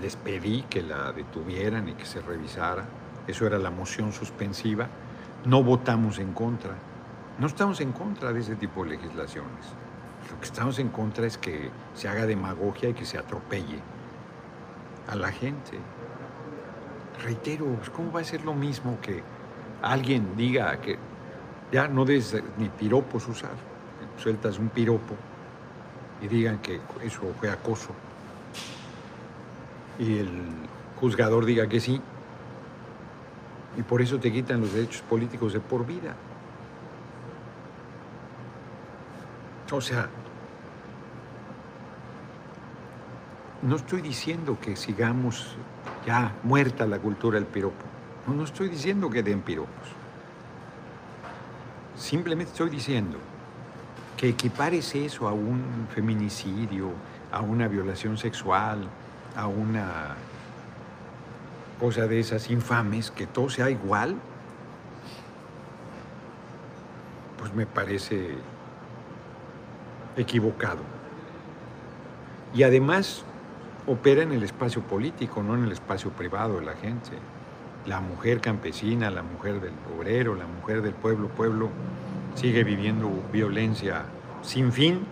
Les 0.01 0.15
pedí 0.15 0.63
que 0.63 0.82
la 0.82 1.12
detuvieran 1.12 1.88
y 1.88 1.93
que 1.93 2.06
se 2.06 2.21
revisara. 2.21 2.86
Eso 3.28 3.45
era 3.45 3.60
la 3.60 3.69
moción 3.69 4.12
suspensiva. 4.12 4.88
No 5.45 5.62
votamos 5.62 6.17
en 6.17 6.34
contra. 6.34 6.71
No 7.39 7.48
estamos 7.48 7.82
en 7.82 7.91
contra 7.91 8.32
de 8.32 8.39
ese 8.39 8.56
tipo 8.56 8.84
de 8.84 8.91
legislaciones. 8.91 9.65
Lo 10.32 10.39
que 10.39 10.45
estamos 10.45 10.80
en 10.80 10.89
contra 10.89 11.28
es 11.28 11.38
que 11.38 11.69
se 11.93 12.08
haga 12.08 12.26
demagogia 12.26 12.89
y 12.89 12.93
que 12.93 13.06
se 13.06 13.17
atropelle 13.17 13.80
a 15.08 15.15
la 15.15 15.32
gente. 15.32 15.78
Reitero, 17.24 17.65
pues, 17.65 17.89
¿cómo 17.89 18.12
va 18.12 18.21
a 18.21 18.24
ser 18.24 18.43
lo 18.43 18.54
mismo 18.54 18.98
que 19.02 19.21
alguien 19.82 20.36
diga 20.36 20.80
que 20.80 20.98
ya 21.71 21.88
no 21.88 22.06
debes 22.06 22.41
ni 22.57 22.70
piropos 22.70 23.28
usar? 23.28 23.76
sueltas 24.18 24.60
un 24.60 24.70
piropo 24.70 25.16
y 26.22 26.28
digan 26.28 26.60
que 26.60 26.80
eso 27.03 27.22
fue 27.39 27.49
acoso 27.49 27.89
y 29.99 30.20
el 30.20 30.30
juzgador 30.99 31.45
diga 31.45 31.68
que 31.68 31.80
sí 31.80 32.01
y 33.78 33.82
por 33.82 34.01
eso 34.01 34.20
te 34.20 34.32
quitan 34.32 34.62
los 34.62 34.74
derechos 34.74 35.01
políticos 35.01 35.51
de 35.51 35.60
por 35.60 35.86
vida. 35.86 36.16
O 39.72 39.82
sea, 39.82 40.07
no 43.63 43.76
estoy 43.76 44.01
diciendo 44.01 44.57
que 44.61 44.76
sigamos 44.76 45.55
ya 46.05 46.34
muerta 46.43 46.86
la 46.86 46.99
cultura 46.99 47.39
del 47.39 47.47
piropo. 47.47 47.84
No, 48.28 48.36
no 48.36 48.43
estoy 48.43 48.70
diciendo 48.70 49.09
que 49.09 49.24
den 49.24 49.41
piropos. 49.41 49.88
Simplemente 51.97 52.51
estoy 52.51 52.70
diciendo 52.70 53.18
que 54.18 54.30
equipares 54.30 54.93
eso 54.95 55.28
a 55.28 55.34
un 55.34 55.88
feminicidio, 55.93 56.91
a 57.32 57.41
una 57.41 57.68
violación 57.68 58.18
sexual, 58.18 58.88
a 59.36 59.47
una 59.47 60.16
cosa 61.80 62.07
de 62.07 62.20
esas 62.20 62.49
infames, 62.49 63.11
que 63.11 63.26
todo 63.26 63.49
sea 63.49 63.70
igual, 63.70 64.16
pues 67.38 67.53
me 67.53 67.66
parece 67.66 68.38
equivocado. 70.18 70.82
Y 72.53 72.63
además 72.63 73.24
opera 73.88 74.24
en 74.24 74.32
el 74.32 74.43
espacio 74.43 74.82
político, 74.82 75.43
no 75.43 75.55
en 75.55 75.66
el 75.66 75.72
espacio 75.72 76.11
privado 76.11 76.59
de 76.59 76.66
la 76.66 76.74
gente. 76.74 77.11
La 77.86 77.99
mujer 77.99 78.41
campesina, 78.41 79.11
la 79.11 79.22
mujer 79.22 79.61
del 79.61 79.74
obrero, 79.95 80.36
la 80.36 80.47
mujer 80.47 80.82
del 80.82 80.93
pueblo, 80.93 81.28
pueblo, 81.28 81.70
sigue 82.34 82.63
viviendo 82.63 83.09
violencia 83.32 84.05
sin 84.41 84.72
fin. 84.72 85.05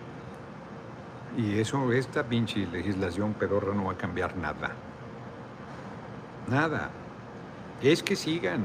Y 1.36 1.58
eso, 1.58 1.92
esta 1.92 2.24
pinche 2.24 2.66
legislación 2.66 3.34
pedorra 3.34 3.74
no 3.74 3.84
va 3.84 3.92
a 3.92 3.96
cambiar 3.96 4.36
nada. 4.36 4.72
Nada. 6.48 6.90
Es 7.82 8.02
que 8.02 8.16
sigan 8.16 8.64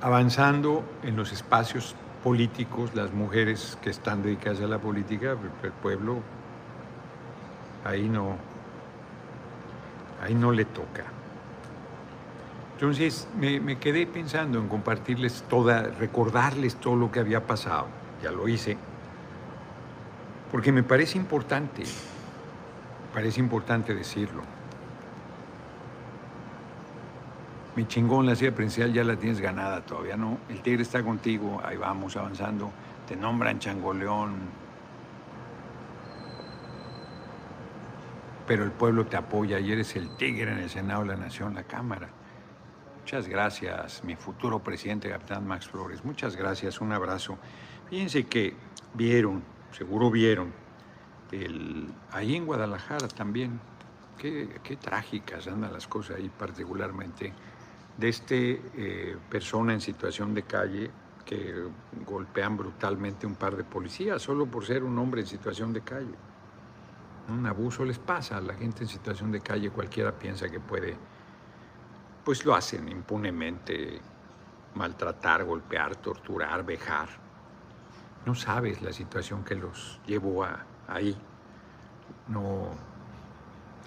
avanzando 0.00 0.82
en 1.02 1.16
los 1.16 1.32
espacios 1.32 1.94
políticos, 2.22 2.94
las 2.94 3.12
mujeres 3.12 3.78
que 3.82 3.90
están 3.90 4.22
dedicadas 4.22 4.60
a 4.60 4.66
la 4.66 4.78
política, 4.78 5.36
el 5.62 5.72
pueblo, 5.72 6.18
ahí 7.84 8.08
no, 8.08 8.36
ahí 10.22 10.34
no 10.34 10.52
le 10.52 10.64
toca. 10.64 11.04
Entonces 12.74 13.28
me, 13.38 13.60
me, 13.60 13.78
quedé 13.78 14.06
pensando 14.06 14.58
en 14.58 14.68
compartirles 14.68 15.44
toda, 15.48 15.82
recordarles 15.82 16.76
todo 16.76 16.96
lo 16.96 17.12
que 17.12 17.20
había 17.20 17.46
pasado. 17.46 17.86
Ya 18.22 18.30
lo 18.30 18.48
hice. 18.48 18.76
Porque 20.50 20.72
me 20.72 20.82
parece 20.82 21.18
importante, 21.18 21.84
parece 23.12 23.40
importante 23.40 23.94
decirlo. 23.94 24.59
Mi 27.76 27.86
chingón, 27.86 28.26
la 28.26 28.34
silla 28.34 28.52
presidencial 28.52 28.92
ya 28.92 29.04
la 29.04 29.16
tienes 29.16 29.40
ganada 29.40 29.80
todavía, 29.84 30.16
¿no? 30.16 30.38
El 30.48 30.60
tigre 30.60 30.82
está 30.82 31.04
contigo, 31.04 31.60
ahí 31.64 31.76
vamos 31.76 32.16
avanzando. 32.16 32.72
Te 33.06 33.14
nombran 33.14 33.60
changoleón. 33.60 34.34
Pero 38.48 38.64
el 38.64 38.72
pueblo 38.72 39.06
te 39.06 39.16
apoya 39.16 39.60
y 39.60 39.70
eres 39.70 39.94
el 39.94 40.16
tigre 40.16 40.50
en 40.50 40.58
el 40.58 40.68
Senado 40.68 41.04
la 41.04 41.14
Nación, 41.14 41.54
la 41.54 41.62
Cámara. 41.62 42.08
Muchas 42.98 43.28
gracias, 43.28 44.02
mi 44.02 44.16
futuro 44.16 44.58
presidente, 44.58 45.08
Capitán 45.08 45.46
Max 45.46 45.68
Flores. 45.68 46.04
Muchas 46.04 46.34
gracias, 46.34 46.80
un 46.80 46.92
abrazo. 46.92 47.38
Fíjense 47.88 48.26
que 48.26 48.56
vieron, 48.94 49.44
seguro 49.70 50.10
vieron, 50.10 50.52
ahí 52.10 52.34
en 52.34 52.46
Guadalajara 52.46 53.06
también, 53.08 53.60
qué, 54.18 54.60
qué 54.62 54.76
trágicas 54.76 55.46
andan 55.46 55.72
las 55.72 55.86
cosas 55.86 56.16
ahí 56.16 56.28
particularmente 56.36 57.32
de 58.00 58.08
este 58.08 58.62
eh, 58.76 59.16
persona 59.28 59.74
en 59.74 59.80
situación 59.80 60.32
de 60.32 60.44
calle 60.44 60.90
que 61.24 61.68
golpean 62.06 62.56
brutalmente 62.56 63.26
un 63.26 63.34
par 63.34 63.54
de 63.56 63.62
policías 63.62 64.22
solo 64.22 64.46
por 64.46 64.64
ser 64.64 64.82
un 64.82 64.98
hombre 64.98 65.20
en 65.20 65.26
situación 65.26 65.72
de 65.74 65.82
calle. 65.82 66.14
Un 67.28 67.46
abuso 67.46 67.84
les 67.84 67.98
pasa 67.98 68.38
a 68.38 68.40
la 68.40 68.54
gente 68.54 68.82
en 68.84 68.88
situación 68.88 69.30
de 69.30 69.40
calle, 69.40 69.70
cualquiera 69.70 70.12
piensa 70.18 70.48
que 70.48 70.58
puede, 70.58 70.96
pues 72.24 72.44
lo 72.46 72.54
hacen 72.54 72.88
impunemente, 72.88 74.00
maltratar, 74.74 75.44
golpear, 75.44 75.94
torturar, 75.96 76.64
vejar. 76.64 77.08
No 78.24 78.34
sabes 78.34 78.80
la 78.80 78.92
situación 78.92 79.44
que 79.44 79.54
los 79.54 80.00
llevó 80.06 80.42
a, 80.44 80.64
ahí. 80.88 81.16
No, 82.28 82.70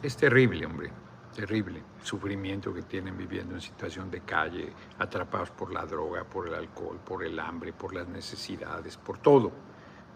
es 0.03 0.15
terrible, 0.15 0.65
hombre 0.67 1.02
terrible 1.33 1.81
sufrimiento 2.01 2.73
que 2.73 2.83
tienen 2.83 3.17
viviendo 3.17 3.55
en 3.55 3.61
situación 3.61 4.09
de 4.09 4.21
calle, 4.21 4.71
atrapados 4.99 5.49
por 5.51 5.73
la 5.73 5.85
droga, 5.85 6.23
por 6.23 6.47
el 6.47 6.53
alcohol, 6.53 6.99
por 7.03 7.23
el 7.23 7.39
hambre, 7.39 7.73
por 7.73 7.93
las 7.93 8.07
necesidades, 8.07 8.95
por 8.97 9.17
todo. 9.17 9.51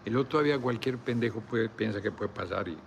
Y 0.04 0.10
luego 0.10 0.28
todavía 0.28 0.58
cualquier 0.58 0.98
pendejo 0.98 1.42
piensa 1.76 2.00
que 2.00 2.10
puede 2.10 2.30
pasar 2.30 2.68
y 2.68 2.78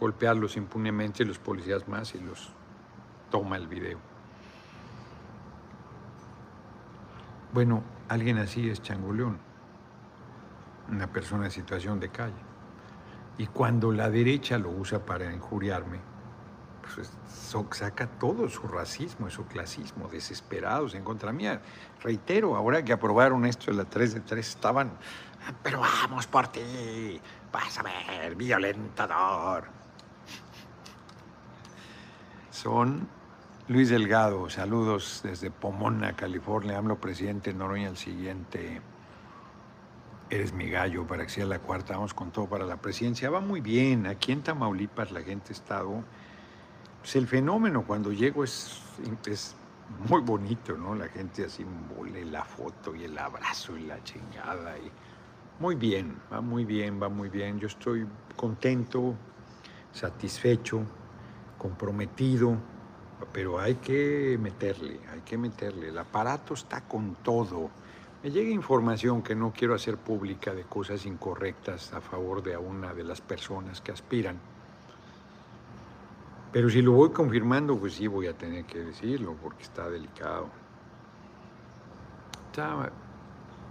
golpearlos 0.00 0.56
impunemente, 0.56 1.24
los 1.24 1.38
policías 1.38 1.86
más, 1.86 2.14
y 2.14 2.20
los 2.20 2.50
toma 3.30 3.56
el 3.56 3.66
video. 3.68 3.98
Bueno, 7.52 7.82
alguien 8.08 8.38
así 8.38 8.70
es 8.70 8.80
changoleón, 8.80 9.38
una 10.90 11.12
persona 11.12 11.46
en 11.46 11.50
situación 11.50 12.00
de 12.00 12.08
calle. 12.08 12.42
Y 13.38 13.46
cuando 13.46 13.92
la 13.92 14.08
derecha 14.10 14.58
lo 14.58 14.70
usa 14.70 15.04
para 15.04 15.32
injuriarme, 15.32 16.11
pues, 16.94 17.10
saca 17.70 18.06
todo 18.06 18.48
su 18.48 18.66
racismo 18.66 19.28
y 19.28 19.30
su 19.30 19.46
clasismo, 19.46 20.08
desesperados 20.08 20.94
en 20.94 21.04
contra 21.04 21.32
mía. 21.32 21.60
Reitero, 22.02 22.56
ahora 22.56 22.84
que 22.84 22.92
aprobaron 22.92 23.44
esto 23.46 23.70
de 23.70 23.76
la 23.76 23.84
3 23.84 24.14
de 24.14 24.20
3, 24.20 24.48
estaban, 24.48 24.92
pero 25.62 25.80
vamos 25.80 26.26
por 26.26 26.48
ti, 26.48 27.20
vas 27.52 27.78
a 27.78 27.82
ver, 27.82 28.34
violentador. 28.34 29.64
Son 32.50 33.08
Luis 33.68 33.88
Delgado, 33.90 34.50
saludos 34.50 35.20
desde 35.22 35.50
Pomona, 35.50 36.14
California. 36.14 36.78
Hablo 36.78 37.00
presidente 37.00 37.54
Noroña, 37.54 37.88
el 37.88 37.96
siguiente. 37.96 38.80
Eres 40.30 40.52
mi 40.52 40.68
gallo 40.68 41.06
para 41.06 41.24
que 41.24 41.30
sea 41.30 41.46
la 41.46 41.58
cuarta. 41.58 41.94
Vamos 41.94 42.14
con 42.14 42.30
todo 42.30 42.46
para 42.46 42.64
la 42.66 42.76
presidencia. 42.76 43.30
Va 43.30 43.40
muy 43.40 43.60
bien. 43.60 44.06
Aquí 44.06 44.32
en 44.32 44.42
Tamaulipas 44.42 45.12
la 45.12 45.22
gente 45.22 45.50
ha 45.50 45.52
estado 45.52 46.04
el 47.14 47.26
fenómeno 47.26 47.84
cuando 47.84 48.12
llego 48.12 48.44
es, 48.44 48.80
es 49.26 49.56
muy 50.08 50.20
bonito, 50.20 50.76
¿no? 50.76 50.94
La 50.94 51.08
gente 51.08 51.44
así 51.44 51.64
mole 51.64 52.24
la 52.24 52.44
foto 52.44 52.94
y 52.94 53.04
el 53.04 53.18
abrazo 53.18 53.76
y 53.76 53.82
la 53.82 54.02
chingada. 54.04 54.78
Y 54.78 54.90
muy 55.58 55.74
bien, 55.74 56.16
va 56.32 56.40
muy 56.40 56.64
bien, 56.64 57.02
va 57.02 57.08
muy 57.08 57.28
bien. 57.28 57.58
Yo 57.58 57.66
estoy 57.66 58.06
contento, 58.36 59.14
satisfecho, 59.92 60.82
comprometido, 61.58 62.56
pero 63.32 63.60
hay 63.60 63.76
que 63.76 64.38
meterle, 64.40 65.00
hay 65.12 65.20
que 65.20 65.36
meterle. 65.36 65.88
El 65.88 65.98
aparato 65.98 66.54
está 66.54 66.82
con 66.82 67.16
todo. 67.16 67.70
Me 68.22 68.30
llega 68.30 68.50
información 68.50 69.22
que 69.22 69.34
no 69.34 69.52
quiero 69.52 69.74
hacer 69.74 69.98
pública 69.98 70.54
de 70.54 70.62
cosas 70.62 71.04
incorrectas 71.06 71.92
a 71.92 72.00
favor 72.00 72.42
de 72.42 72.56
una 72.56 72.94
de 72.94 73.02
las 73.04 73.20
personas 73.20 73.80
que 73.80 73.90
aspiran 73.90 74.38
pero 76.52 76.68
si 76.68 76.82
lo 76.82 76.92
voy 76.92 77.10
confirmando, 77.10 77.78
pues 77.78 77.94
sí 77.94 78.06
voy 78.06 78.26
a 78.26 78.36
tener 78.36 78.66
que 78.66 78.78
decirlo 78.80 79.34
porque 79.40 79.62
está 79.62 79.88
delicado. 79.88 80.50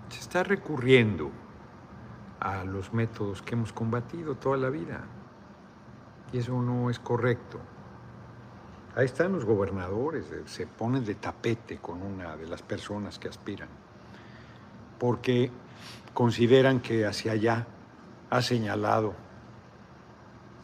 se 0.10 0.20
está 0.20 0.44
recurriendo 0.44 1.30
a 2.40 2.64
los 2.64 2.92
métodos 2.92 3.44
que 3.44 3.54
hemos 3.54 3.72
combatido 3.72 4.34
toda 4.36 4.58
la 4.58 4.70
vida. 4.70 5.04
Y 6.34 6.40
eso 6.40 6.60
no 6.60 6.90
es 6.90 6.98
correcto. 6.98 7.60
Ahí 8.96 9.06
están 9.06 9.34
los 9.34 9.46
gobernadores, 9.46 10.32
eh, 10.32 10.42
se 10.46 10.66
ponen 10.66 11.06
de 11.06 11.16
tapete 11.16 11.78
con 11.78 12.02
una 12.02 12.36
de 12.36 12.48
las 12.48 12.62
personas 12.62 13.20
que 13.20 13.30
aspiran, 13.30 13.70
porque 15.00 15.50
consideran 16.14 16.82
que 16.82 17.06
hacia 17.06 17.32
allá 17.34 17.68
ha 18.30 18.42
señalado 18.42 19.14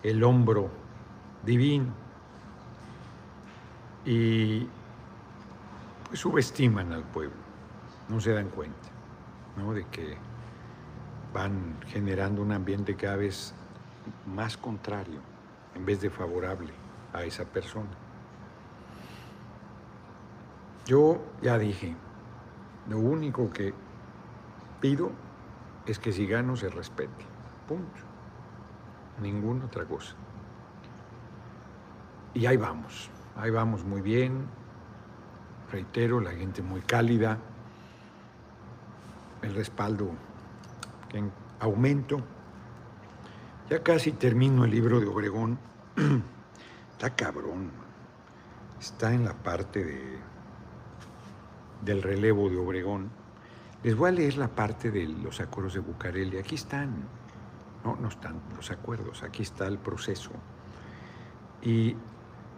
el 0.03 0.23
hombro 0.25 0.69
divino 1.45 2.06
y 4.07 4.65
pues 6.07 6.21
subestiman 6.21 6.93
al 6.93 7.03
pueblo, 7.03 7.35
no 8.07 8.21
se 8.21 8.31
dan 8.31 8.47
cuenta 8.47 8.87
¿no? 9.57 9.73
de 9.73 9.85
que 9.87 10.17
van 11.33 11.77
generando 11.87 12.41
un 12.41 12.53
ambiente 12.53 12.95
cada 12.95 13.17
vez 13.17 13.53
más 14.25 14.55
contrario 14.55 15.19
en 15.75 15.85
vez 15.85 15.99
de 15.99 16.09
favorable 16.09 16.71
a 17.11 17.23
esa 17.23 17.43
persona. 17.43 17.89
Yo 20.85 21.21
ya 21.41 21.57
dije, 21.57 21.93
lo 22.87 22.99
único 22.99 23.49
que 23.49 23.73
pido 24.79 25.11
es 25.85 25.99
que 25.99 26.13
si 26.13 26.25
gano 26.25 26.55
se 26.55 26.69
respete, 26.69 27.25
punto, 27.67 27.99
ninguna 29.21 29.65
otra 29.65 29.83
cosa. 29.83 30.15
Y 32.33 32.45
ahí 32.45 32.55
vamos. 32.55 33.11
Ahí 33.37 33.51
vamos 33.51 33.85
muy 33.85 34.01
bien. 34.01 34.47
Reitero, 35.71 36.19
la 36.19 36.31
gente 36.31 36.63
muy 36.63 36.81
cálida. 36.81 37.37
El 39.43 39.53
respaldo 39.53 40.09
en 41.13 41.31
aumento. 41.59 42.19
Ya 43.69 43.83
casi 43.83 44.13
termino 44.13 44.65
el 44.65 44.71
libro 44.71 44.99
de 44.99 45.05
Obregón. 45.05 45.59
Está 46.93 47.15
cabrón. 47.15 47.69
Está 48.79 49.13
en 49.13 49.25
la 49.25 49.33
parte 49.33 49.83
de, 49.83 50.17
del 51.83 52.01
relevo 52.01 52.49
de 52.49 52.57
Obregón. 52.57 53.11
Les 53.83 53.95
voy 53.95 54.09
a 54.09 54.13
leer 54.13 54.37
la 54.37 54.47
parte 54.47 54.89
de 54.89 55.07
los 55.07 55.39
acuerdos 55.41 55.75
de 55.75 55.81
Bucareli. 55.81 56.39
Aquí 56.39 56.55
están. 56.55 57.03
No, 57.83 57.95
no 57.97 58.07
están 58.07 58.41
los 58.55 58.71
acuerdos. 58.71 59.21
Aquí 59.21 59.43
está 59.43 59.67
el 59.67 59.77
proceso. 59.77 60.31
Y 61.61 61.95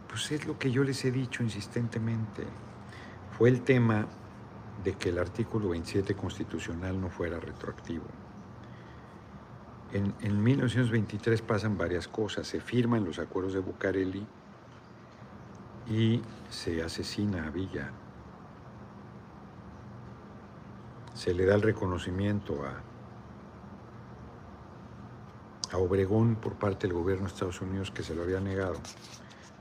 pues 0.09 0.31
es 0.31 0.45
lo 0.47 0.57
que 0.57 0.71
yo 0.71 0.83
les 0.83 1.05
he 1.05 1.11
dicho 1.11 1.43
insistentemente. 1.43 2.43
Fue 3.37 3.47
el 3.49 3.61
tema 3.61 4.07
de 4.83 4.93
que 4.93 5.09
el 5.09 5.19
artículo 5.19 5.69
27 5.69 6.15
constitucional 6.15 6.99
no 6.99 7.09
fuera 7.09 7.39
retroactivo. 7.39 8.05
En, 9.93 10.13
en 10.19 10.43
1923 10.43 11.41
pasan 11.43 11.77
varias 11.77 12.07
cosas. 12.07 12.47
Se 12.47 12.59
firman 12.59 13.05
los 13.05 13.19
acuerdos 13.19 13.53
de 13.53 13.59
Bucareli 13.59 14.25
y 15.87 16.21
se 16.49 16.81
asesina 16.83 17.45
a 17.45 17.49
Villa. 17.51 17.91
Se 21.13 21.33
le 21.33 21.45
da 21.45 21.55
el 21.55 21.61
reconocimiento 21.61 22.63
a, 22.65 22.81
a 25.75 25.77
Obregón 25.77 26.35
por 26.35 26.55
parte 26.55 26.87
del 26.87 26.95
gobierno 26.95 27.25
de 27.25 27.33
Estados 27.33 27.61
Unidos 27.61 27.91
que 27.91 28.03
se 28.03 28.15
lo 28.15 28.23
había 28.23 28.39
negado. 28.39 28.79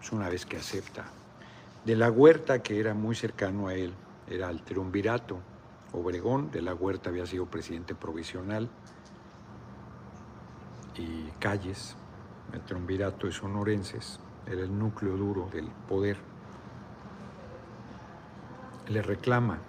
Es 0.01 0.13
una 0.13 0.29
vez 0.29 0.47
que 0.47 0.57
acepta. 0.57 1.05
De 1.85 1.97
la 1.97 2.11
Huerta, 2.11 2.63
que 2.63 2.81
era 2.81 2.95
muy 2.95 3.15
cercano 3.15 3.69
a 3.69 3.75
él, 3.75 3.95
era 4.29 4.51
el 4.51 4.63
triunvirato. 4.63 5.39
Obregón 5.93 6.51
de 6.51 6.61
la 6.61 6.75
Huerta 6.75 7.11
había 7.11 7.25
sido 7.27 7.47
presidente 7.47 7.95
provisional 7.95 8.69
y 10.97 11.31
Calles, 11.39 11.97
el 12.53 12.61
triunvirato 12.63 13.27
de 13.27 13.33
sonorenses, 13.33 14.21
era 14.47 14.63
el 14.63 14.79
núcleo 14.79 15.17
duro 15.17 15.49
del 15.53 15.67
poder. 15.89 16.19
Le 18.89 19.03
reclama 19.03 19.61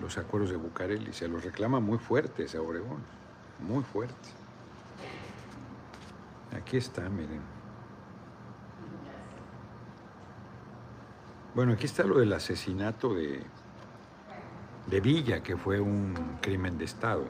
los 0.00 0.18
acuerdos 0.18 0.50
de 0.50 0.56
Bucareli, 0.56 1.12
se 1.12 1.28
los 1.28 1.44
reclama 1.44 1.80
muy 1.80 1.98
fuertes 1.98 2.54
a 2.54 2.60
Obregón, 2.60 3.02
muy 3.60 3.82
fuerte. 3.82 4.28
Aquí 6.56 6.76
está, 6.76 7.08
miren. 7.08 7.55
Bueno, 11.56 11.72
aquí 11.72 11.86
está 11.86 12.02
lo 12.02 12.18
del 12.18 12.34
asesinato 12.34 13.14
de, 13.14 13.40
de 14.88 15.00
Villa, 15.00 15.42
que 15.42 15.56
fue 15.56 15.80
un 15.80 16.12
crimen 16.42 16.76
de 16.76 16.84
Estado. 16.84 17.24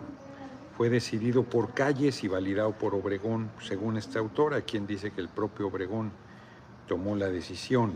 Fue 0.76 0.90
decidido 0.90 1.44
por 1.44 1.74
Calles 1.74 2.24
y 2.24 2.26
validado 2.26 2.72
por 2.72 2.96
Obregón, 2.96 3.52
según 3.62 3.96
esta 3.96 4.18
autora, 4.18 4.62
quien 4.62 4.84
dice 4.84 5.12
que 5.12 5.20
el 5.20 5.28
propio 5.28 5.68
Obregón 5.68 6.10
tomó 6.88 7.14
la 7.14 7.28
decisión. 7.28 7.92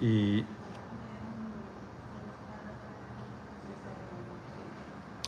Y 0.00 0.44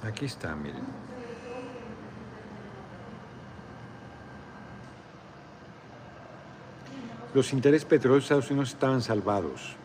aquí 0.02 0.24
está, 0.24 0.56
miren. 0.56 1.07
Los 7.38 7.52
intereses 7.52 7.84
petroleros 7.84 8.24
de 8.24 8.34
Estados 8.34 8.50
Unidos 8.50 8.70
estaban 8.70 9.00
salvados. 9.00 9.76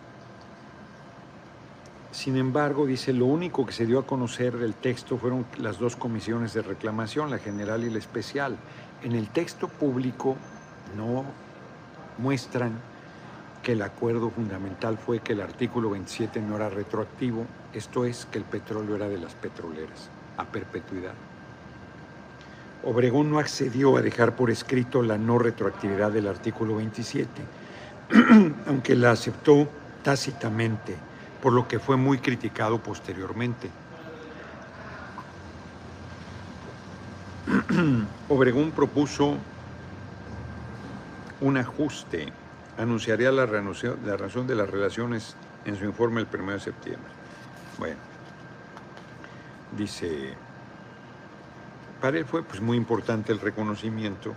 Sin 2.12 2.36
embargo, 2.36 2.88
dice, 2.88 3.14
lo 3.14 3.28
único 3.28 3.64
que 3.64 3.74
se 3.74 3.86
dio 3.86 3.99
a 3.99 4.08
conocer 4.08 4.58
del 4.58 4.74
texto 4.74 5.20
fueron 5.20 5.45
las 5.60 5.78
dos 5.78 5.95
comisiones 5.95 6.56
de 6.56 6.64
reclamación, 6.64 7.30
la 7.30 7.38
general 7.38 7.84
y 7.84 7.91
la 7.91 7.99
especial. 7.99 8.58
En 9.04 9.12
el 9.12 9.30
texto 9.30 9.68
público 9.68 10.36
no 10.97 11.26
muestran 12.18 12.72
que 13.62 13.74
el 13.74 13.84
acuerdo 13.84 14.32
fundamental 14.32 14.97
fue 14.97 15.20
que 15.20 15.34
el 15.34 15.41
artículo 15.41 15.91
27 15.91 16.41
no 16.41 16.56
era 16.56 16.70
retroactivo, 16.70 17.45
esto 17.72 18.04
es, 18.06 18.26
que 18.26 18.39
el 18.39 18.45
petróleo 18.45 18.95
era 18.95 19.08
de 19.08 19.20
las 19.20 19.36
petroleras, 19.36 20.10
a 20.38 20.45
perpetuidad. 20.45 21.14
Obregón 22.86 23.32
no 23.32 23.40
accedió 23.40 23.98
a 23.98 24.02
dejar 24.02 24.36
por 24.36 24.52
escrito 24.52 25.02
la 25.02 25.18
no 25.18 25.40
retroactividad 25.40 26.12
del 26.12 26.28
artículo 26.28 26.76
27, 26.76 27.30
aunque 28.68 28.96
la 28.96 29.12
aceptó 29.12 29.68
tácitamente 30.04 30.96
por 31.42 31.54
lo 31.54 31.68
que 31.68 31.80
fue 31.80 31.98
muy 31.98 32.20
criticado 32.20 32.80
posteriormente. 32.80 33.70
Obregón 38.30 38.72
propuso 38.72 39.38
un 41.42 41.58
ajuste, 41.58 42.32
anunciaría 42.78 43.32
la, 43.32 43.46
razón 43.46 44.48
de 44.48 44.56
las 44.56 44.70
relaciones 44.70 45.36
en 45.66 45.78
su 45.78 45.84
informe 45.84 46.22
el 46.22 46.28
1 46.34 46.54
de 46.54 46.60
septiembre. 46.62 47.12
Bueno, 47.78 47.98
dice, 49.78 50.34
para 52.04 52.18
él 52.18 52.26
fue 52.26 52.43
pues, 52.43 52.60
muy 52.60 52.76
importante 52.76 53.32
el 53.32 53.39
reconocimiento 53.39 54.34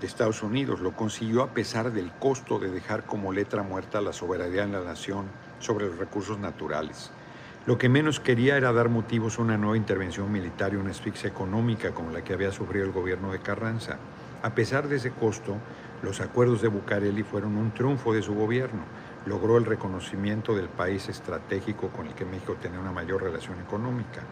de 0.00 0.06
Estados 0.08 0.42
Unidos, 0.42 0.80
lo 0.80 0.90
consiguió 0.90 1.44
a 1.44 1.50
pesar 1.50 1.92
del 1.92 2.10
costo 2.10 2.58
de 2.58 2.68
dejar 2.68 3.04
como 3.04 3.32
letra 3.32 3.62
muerta 3.62 4.00
la 4.00 4.12
soberanía 4.12 4.64
en 4.64 4.72
la 4.72 4.80
nación 4.80 5.26
sobre 5.60 5.86
los 5.86 5.98
recursos 5.98 6.40
naturales. 6.40 7.12
Lo 7.64 7.78
que 7.78 7.88
menos 7.88 8.18
quería 8.18 8.56
era 8.56 8.72
dar 8.72 8.88
motivos 8.88 9.38
a 9.38 9.42
una 9.42 9.56
nueva 9.56 9.76
intervención 9.76 10.32
militar 10.32 10.72
y 10.72 10.78
una 10.78 10.90
asfixia 10.90 11.30
económica 11.30 11.92
como 11.92 12.10
la 12.10 12.24
que 12.24 12.32
había 12.32 12.50
sufrido 12.50 12.86
el 12.86 12.90
gobierno 12.90 13.30
de 13.30 13.38
Carranza. 13.38 13.98
A 14.42 14.52
pesar 14.52 14.88
de 14.88 14.96
ese 14.96 15.12
costo, 15.12 15.58
los 16.02 16.20
acuerdos 16.20 16.60
de 16.60 16.68
Bucareli 16.68 17.22
fueron 17.22 17.56
un 17.56 17.72
triunfo 17.72 18.12
de 18.12 18.22
su 18.22 18.34
gobierno. 18.34 18.82
Logró 19.24 19.56
el 19.56 19.64
reconocimiento 19.64 20.54
del 20.54 20.68
país 20.68 21.08
estratégico 21.08 21.88
con 21.88 22.08
el 22.08 22.14
que 22.14 22.24
México 22.24 22.56
tenía 22.60 22.80
una 22.80 22.90
mayor 22.90 23.22
relación 23.22 23.60
económica. 23.60 24.22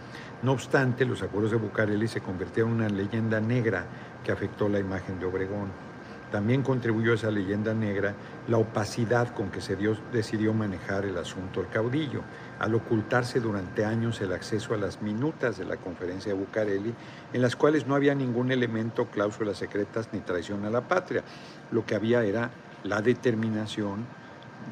No 0.42 0.52
obstante, 0.52 1.04
los 1.04 1.22
acuerdos 1.22 1.52
de 1.52 1.58
Bucareli 1.58 2.08
se 2.08 2.20
convirtieron 2.20 2.72
en 2.72 2.76
una 2.78 2.88
leyenda 2.88 3.40
negra 3.40 3.86
que 4.24 4.32
afectó 4.32 4.68
la 4.68 4.80
imagen 4.80 5.20
de 5.20 5.26
Obregón. 5.26 5.89
También 6.30 6.62
contribuyó 6.62 7.12
a 7.12 7.14
esa 7.16 7.30
leyenda 7.30 7.74
negra 7.74 8.14
la 8.46 8.58
opacidad 8.58 9.34
con 9.34 9.50
que 9.50 9.60
se 9.60 9.76
decidió 10.12 10.54
manejar 10.54 11.04
el 11.04 11.18
asunto 11.18 11.60
el 11.60 11.68
caudillo, 11.68 12.22
al 12.60 12.74
ocultarse 12.74 13.40
durante 13.40 13.84
años 13.84 14.20
el 14.20 14.32
acceso 14.32 14.74
a 14.74 14.76
las 14.76 15.02
minutas 15.02 15.58
de 15.58 15.64
la 15.64 15.76
conferencia 15.76 16.32
de 16.32 16.38
Bucareli, 16.38 16.94
en 17.32 17.42
las 17.42 17.56
cuales 17.56 17.86
no 17.86 17.94
había 17.96 18.14
ningún 18.14 18.52
elemento, 18.52 19.06
cláusulas 19.06 19.56
secretas 19.56 20.08
ni 20.12 20.20
traición 20.20 20.64
a 20.64 20.70
la 20.70 20.82
patria. 20.82 21.24
Lo 21.72 21.84
que 21.84 21.96
había 21.96 22.22
era 22.22 22.50
la 22.84 23.02
determinación 23.02 24.06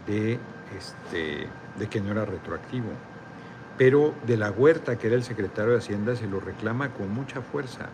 de, 0.06 0.38
este, 0.76 1.48
de 1.78 1.88
que 1.88 2.00
no 2.00 2.12
era 2.12 2.24
retroactivo. 2.24 2.88
Pero 3.76 4.14
de 4.26 4.36
la 4.36 4.50
Huerta, 4.50 4.96
que 4.96 5.06
era 5.06 5.16
el 5.16 5.22
secretario 5.22 5.72
de 5.72 5.78
Hacienda, 5.78 6.14
se 6.16 6.26
lo 6.26 6.40
reclama 6.40 6.90
con 6.90 7.12
mucha 7.12 7.40
fuerza, 7.40 7.86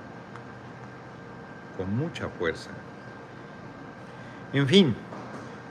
con 1.77 1.95
mucha 1.97 2.29
fuerza. 2.29 2.71
En 4.55 4.69
fin, 4.69 4.95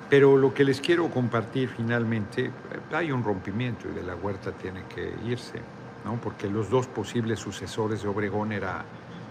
pero 0.09 0.35
lo 0.35 0.53
que 0.53 0.65
les 0.65 0.81
quiero 0.81 1.09
compartir 1.09 1.69
finalmente, 1.69 2.51
hay 2.91 3.13
un 3.13 3.23
rompimiento 3.23 3.87
y 3.87 3.93
de 3.93 4.03
la 4.03 4.13
huerta 4.13 4.51
tiene 4.51 4.83
que 4.93 5.13
irse, 5.25 5.61
¿no? 6.03 6.17
porque 6.17 6.49
los 6.49 6.69
dos 6.69 6.87
posibles 6.87 7.39
sucesores 7.39 8.03
de 8.03 8.09
Obregón 8.09 8.51
era 8.51 8.83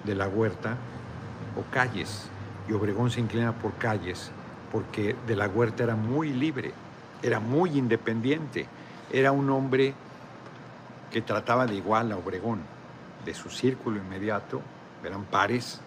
de 0.04 0.14
la 0.14 0.26
huerta 0.26 0.78
o 1.54 1.70
Calles, 1.70 2.30
y 2.66 2.72
Obregón 2.72 3.10
se 3.10 3.20
inclina 3.20 3.52
por 3.52 3.74
Calles 3.74 4.30
porque 4.72 5.14
de 5.26 5.36
la 5.36 5.48
huerta 5.48 5.82
era 5.84 5.96
muy 5.96 6.32
libre, 6.32 6.72
era 7.22 7.38
muy 7.38 7.76
independiente, 7.76 8.66
era 9.12 9.32
un 9.32 9.50
hombre 9.50 9.92
que 11.10 11.20
trataba 11.20 11.66
de 11.66 11.74
igual 11.74 12.10
a 12.10 12.16
Obregón, 12.16 12.60
de 13.26 13.34
su 13.34 13.50
círculo 13.50 13.98
inmediato, 13.98 14.62
eran 15.04 15.24
pares, 15.24 15.82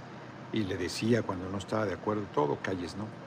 y 0.53 0.65
le 0.65 0.77
decía 0.77 1.23
cuando 1.23 1.49
no 1.49 1.57
estaba 1.57 1.87
de 1.87 1.95
acuerdo 1.95 2.25
todo, 2.31 2.59
Calles 2.61 2.95
no. 2.95 3.24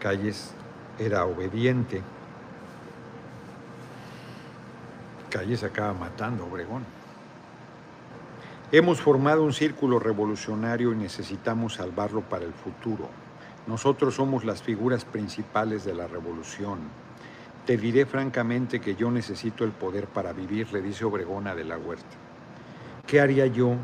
Calles 0.00 0.52
era 0.98 1.24
obediente. 1.24 2.02
Calles 5.28 5.64
acaba 5.64 5.92
matando 5.92 6.44
a 6.44 6.46
Obregón. 6.46 6.84
Hemos 8.70 9.00
formado 9.00 9.42
un 9.42 9.52
círculo 9.52 9.98
revolucionario 9.98 10.92
y 10.92 10.96
necesitamos 10.96 11.74
salvarlo 11.74 12.20
para 12.20 12.44
el 12.44 12.52
futuro. 12.52 13.08
Nosotros 13.66 14.14
somos 14.14 14.44
las 14.44 14.62
figuras 14.62 15.04
principales 15.04 15.84
de 15.84 15.94
la 15.94 16.06
revolución. 16.06 16.78
Te 17.66 17.76
diré 17.76 18.06
francamente 18.06 18.80
que 18.80 18.94
yo 18.94 19.10
necesito 19.10 19.64
el 19.64 19.72
poder 19.72 20.06
para 20.06 20.32
vivir, 20.32 20.72
le 20.72 20.80
dice 20.80 21.04
Obregón 21.04 21.48
a 21.48 21.54
de 21.54 21.64
la 21.64 21.76
Huerta. 21.76 22.16
¿Qué 23.06 23.20
haría 23.20 23.46
yo 23.46 23.74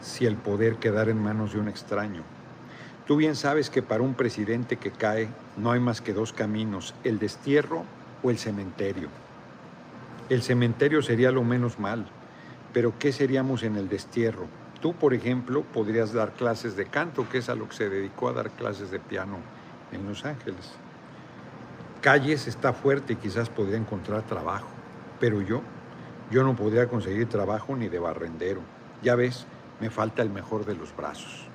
si 0.00 0.26
el 0.26 0.36
poder 0.36 0.76
quedara 0.76 1.10
en 1.10 1.22
manos 1.22 1.54
de 1.54 1.60
un 1.60 1.68
extraño? 1.68 2.35
Tú 3.06 3.14
bien 3.14 3.36
sabes 3.36 3.70
que 3.70 3.82
para 3.82 4.02
un 4.02 4.14
presidente 4.14 4.78
que 4.78 4.90
cae 4.90 5.28
no 5.56 5.70
hay 5.70 5.78
más 5.78 6.00
que 6.00 6.12
dos 6.12 6.32
caminos, 6.32 6.92
el 7.04 7.20
destierro 7.20 7.84
o 8.24 8.30
el 8.30 8.38
cementerio. 8.38 9.08
El 10.28 10.42
cementerio 10.42 11.00
sería 11.02 11.30
lo 11.30 11.44
menos 11.44 11.78
mal, 11.78 12.06
pero 12.72 12.94
¿qué 12.98 13.12
seríamos 13.12 13.62
en 13.62 13.76
el 13.76 13.88
destierro? 13.88 14.48
Tú, 14.80 14.92
por 14.92 15.14
ejemplo, 15.14 15.62
podrías 15.62 16.12
dar 16.12 16.32
clases 16.32 16.74
de 16.76 16.86
canto, 16.86 17.28
que 17.28 17.38
es 17.38 17.48
a 17.48 17.54
lo 17.54 17.68
que 17.68 17.76
se 17.76 17.88
dedicó 17.88 18.28
a 18.28 18.32
dar 18.32 18.50
clases 18.50 18.90
de 18.90 18.98
piano 18.98 19.36
en 19.92 20.04
Los 20.08 20.24
Ángeles. 20.24 20.72
Calles 22.00 22.48
está 22.48 22.72
fuerte 22.72 23.12
y 23.12 23.16
quizás 23.16 23.48
podría 23.48 23.78
encontrar 23.78 24.22
trabajo, 24.22 24.68
pero 25.20 25.40
yo, 25.42 25.62
yo 26.32 26.42
no 26.42 26.56
podría 26.56 26.88
conseguir 26.88 27.28
trabajo 27.28 27.76
ni 27.76 27.88
de 27.88 28.00
barrendero. 28.00 28.62
Ya 29.00 29.14
ves, 29.14 29.46
me 29.80 29.90
falta 29.90 30.22
el 30.22 30.30
mejor 30.30 30.64
de 30.66 30.74
los 30.74 30.94
brazos 30.96 31.46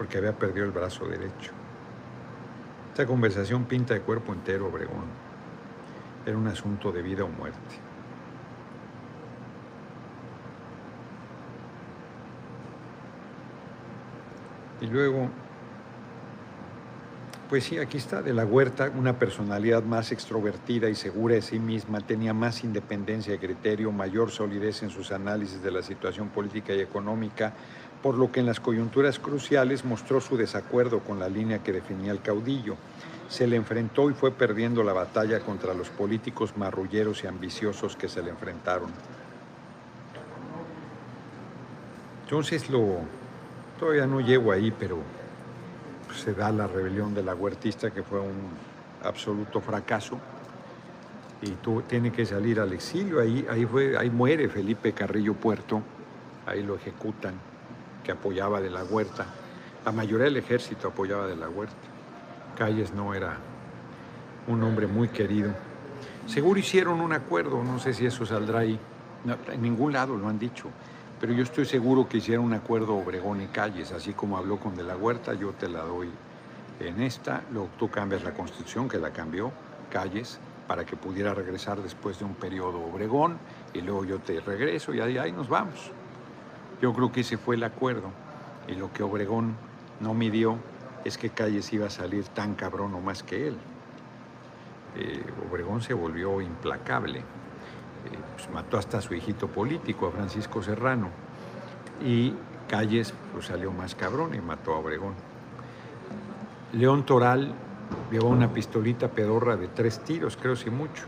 porque 0.00 0.16
había 0.16 0.32
perdido 0.32 0.64
el 0.64 0.72
brazo 0.72 1.04
derecho. 1.04 1.52
Esta 2.88 3.04
conversación 3.04 3.66
pinta 3.66 3.92
de 3.92 4.00
cuerpo 4.00 4.32
entero 4.32 4.68
Obregón. 4.68 5.04
Era 6.24 6.38
un 6.38 6.46
asunto 6.46 6.90
de 6.90 7.02
vida 7.02 7.22
o 7.22 7.28
muerte. 7.28 7.58
Y 14.80 14.86
luego, 14.86 15.28
pues 17.50 17.64
sí, 17.64 17.76
aquí 17.76 17.98
está, 17.98 18.22
de 18.22 18.32
la 18.32 18.46
huerta, 18.46 18.90
una 18.96 19.18
personalidad 19.18 19.82
más 19.82 20.12
extrovertida 20.12 20.88
y 20.88 20.94
segura 20.94 21.34
de 21.34 21.42
sí 21.42 21.58
misma, 21.58 22.00
tenía 22.00 22.32
más 22.32 22.64
independencia 22.64 23.34
de 23.34 23.38
criterio, 23.38 23.92
mayor 23.92 24.30
solidez 24.30 24.82
en 24.82 24.88
sus 24.88 25.12
análisis 25.12 25.62
de 25.62 25.70
la 25.70 25.82
situación 25.82 26.30
política 26.30 26.72
y 26.72 26.80
económica, 26.80 27.52
por 28.02 28.16
lo 28.16 28.32
que 28.32 28.40
en 28.40 28.46
las 28.46 28.60
coyunturas 28.60 29.18
cruciales 29.18 29.84
mostró 29.84 30.20
su 30.20 30.36
desacuerdo 30.36 31.00
con 31.00 31.18
la 31.18 31.28
línea 31.28 31.62
que 31.62 31.72
definía 31.72 32.12
el 32.12 32.22
caudillo. 32.22 32.76
Se 33.28 33.46
le 33.46 33.56
enfrentó 33.56 34.10
y 34.10 34.14
fue 34.14 34.30
perdiendo 34.32 34.82
la 34.82 34.92
batalla 34.92 35.40
contra 35.40 35.74
los 35.74 35.90
políticos 35.90 36.56
marrulleros 36.56 37.22
y 37.22 37.26
ambiciosos 37.26 37.96
que 37.96 38.08
se 38.08 38.22
le 38.22 38.30
enfrentaron. 38.30 38.90
Entonces 42.24 42.70
lo, 42.70 43.00
todavía 43.78 44.06
no 44.06 44.20
llego 44.20 44.52
ahí, 44.52 44.72
pero 44.76 44.98
se 46.16 46.32
da 46.32 46.50
la 46.50 46.66
rebelión 46.66 47.14
de 47.14 47.22
la 47.22 47.34
huertista 47.34 47.90
que 47.90 48.02
fue 48.02 48.20
un 48.20 48.48
absoluto 49.04 49.60
fracaso 49.60 50.18
y 51.42 51.50
tú, 51.52 51.82
tiene 51.82 52.12
que 52.12 52.26
salir 52.26 52.60
al 52.60 52.72
exilio. 52.72 53.20
Ahí, 53.20 53.46
ahí, 53.48 53.66
ahí 53.98 54.10
muere 54.10 54.48
Felipe 54.48 54.92
Carrillo 54.92 55.34
Puerto, 55.34 55.82
ahí 56.46 56.62
lo 56.62 56.76
ejecutan, 56.76 57.34
que 58.04 58.12
apoyaba 58.12 58.60
de 58.60 58.70
la 58.70 58.84
huerta. 58.84 59.26
La 59.84 59.92
mayoría 59.92 60.26
del 60.26 60.36
ejército 60.36 60.88
apoyaba 60.88 61.26
de 61.26 61.36
la 61.36 61.48
huerta. 61.48 61.74
Calles 62.56 62.92
no 62.92 63.14
era 63.14 63.36
un 64.46 64.62
hombre 64.62 64.86
muy 64.86 65.08
querido. 65.08 65.52
Seguro 66.26 66.60
hicieron 66.60 67.00
un 67.00 67.12
acuerdo, 67.12 67.62
no 67.62 67.78
sé 67.78 67.94
si 67.94 68.06
eso 68.06 68.26
saldrá 68.26 68.60
ahí. 68.60 68.78
en 69.52 69.62
ningún 69.62 69.92
lado 69.92 70.16
lo 70.16 70.28
han 70.28 70.38
dicho 70.38 70.68
pero 71.20 71.34
yo 71.34 71.42
estoy 71.42 71.66
seguro 71.66 72.08
que 72.08 72.16
hicieron 72.16 72.46
un 72.46 72.54
acuerdo 72.54 72.96
Obregón 72.96 73.42
y 73.42 73.46
Calles, 73.48 73.92
así 73.92 74.14
como 74.14 74.38
habló 74.38 74.58
con 74.58 74.74
De 74.74 74.82
la 74.82 74.96
Huerta, 74.96 75.34
yo 75.34 75.52
te 75.52 75.68
la 75.68 75.82
doy 75.82 76.08
en 76.80 77.02
esta, 77.02 77.42
luego 77.52 77.68
tú 77.78 77.90
cambias 77.90 78.24
la 78.24 78.32
constitución, 78.32 78.88
que 78.88 78.96
la 78.96 79.10
cambió 79.10 79.52
Calles, 79.90 80.38
para 80.66 80.86
que 80.86 80.96
pudiera 80.96 81.34
regresar 81.34 81.82
después 81.82 82.18
de 82.18 82.24
un 82.24 82.34
periodo 82.34 82.80
Obregón, 82.82 83.36
y 83.74 83.82
luego 83.82 84.06
yo 84.06 84.18
te 84.20 84.40
regreso 84.40 84.94
y 84.94 85.00
ahí, 85.00 85.18
ahí 85.18 85.30
nos 85.30 85.50
vamos. 85.50 85.92
Yo 86.80 86.92
creo 86.94 87.12
que 87.12 87.20
ese 87.20 87.36
fue 87.36 87.56
el 87.56 87.64
acuerdo, 87.64 88.10
y 88.68 88.74
lo 88.74 88.92
que 88.92 89.02
Obregón 89.02 89.54
no 90.00 90.14
midió 90.14 90.56
es 91.04 91.18
que 91.18 91.30
Calles 91.30 91.72
iba 91.72 91.86
a 91.86 91.90
salir 91.90 92.24
tan 92.28 92.54
cabrón 92.54 92.94
o 92.94 93.00
más 93.00 93.22
que 93.22 93.48
él. 93.48 93.56
Eh, 94.96 95.22
Obregón 95.48 95.82
se 95.82 95.94
volvió 95.94 96.40
implacable. 96.40 97.20
Eh, 97.20 97.22
pues, 98.34 98.50
mató 98.50 98.78
hasta 98.78 98.98
a 98.98 99.00
su 99.00 99.14
hijito 99.14 99.48
político, 99.48 100.06
a 100.06 100.10
Francisco 100.10 100.62
Serrano. 100.62 101.08
Y 102.04 102.34
Calles 102.68 103.14
pues, 103.32 103.46
salió 103.46 103.72
más 103.72 103.94
cabrón 103.94 104.34
y 104.34 104.40
mató 104.40 104.74
a 104.74 104.78
Obregón. 104.78 105.14
León 106.72 107.04
Toral 107.04 107.52
llevó 108.10 108.28
una 108.28 108.52
pistolita 108.52 109.08
pedorra 109.08 109.56
de 109.56 109.68
tres 109.68 110.00
tiros, 110.00 110.36
creo 110.36 110.56
si 110.56 110.70
mucho, 110.70 111.04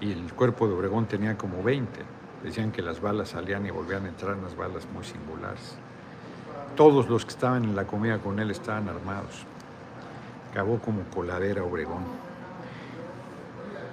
y 0.00 0.12
el 0.12 0.32
cuerpo 0.32 0.68
de 0.68 0.74
Obregón 0.74 1.06
tenía 1.06 1.36
como 1.36 1.62
20. 1.62 2.19
Decían 2.42 2.72
que 2.72 2.82
las 2.82 3.00
balas 3.00 3.30
salían 3.30 3.66
y 3.66 3.70
volvían 3.70 4.06
a 4.06 4.08
entrar 4.08 4.34
unas 4.34 4.56
balas 4.56 4.86
muy 4.92 5.04
singulares. 5.04 5.76
Todos 6.76 7.08
los 7.08 7.24
que 7.24 7.32
estaban 7.32 7.64
en 7.64 7.76
la 7.76 7.86
comida 7.86 8.18
con 8.18 8.38
él 8.38 8.50
estaban 8.50 8.88
armados. 8.88 9.44
Acabó 10.50 10.78
como 10.78 11.02
coladera 11.04 11.62
Obregón. 11.62 12.04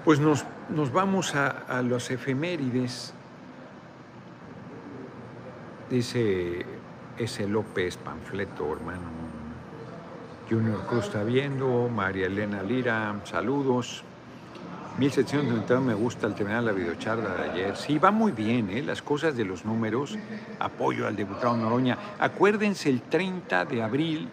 Pues 0.05 0.19
nos 0.19 0.45
nos 0.69 0.91
vamos 0.91 1.33
a, 1.35 1.81
los 1.81 2.11
efemérides. 2.11 3.13
Dice 5.89 6.65
ese 7.17 7.47
López 7.47 7.97
Panfleto, 7.97 8.73
hermano. 8.73 9.17
Junior 10.49 10.85
Cruz 10.87 11.05
está 11.05 11.23
viendo, 11.23 11.89
María 11.89 12.27
Elena 12.27 12.63
Lira, 12.63 13.19
saludos. 13.23 14.03
1791 14.97 15.81
me 15.81 15.93
gusta 15.93 16.27
el 16.27 16.33
terminar 16.33 16.63
la 16.63 16.71
videocharla 16.71 17.35
de 17.35 17.51
ayer. 17.51 17.77
Sí, 17.77 17.99
va 17.99 18.11
muy 18.11 18.31
bien, 18.31 18.69
¿eh? 18.69 18.81
las 18.81 19.01
cosas 19.01 19.35
de 19.37 19.45
los 19.45 19.63
números. 19.63 20.17
Apoyo 20.59 21.07
al 21.07 21.15
diputado 21.15 21.55
Noroña. 21.55 21.97
Acuérdense 22.19 22.89
el 22.89 23.01
30 23.01 23.65
de 23.65 23.83
abril, 23.83 24.29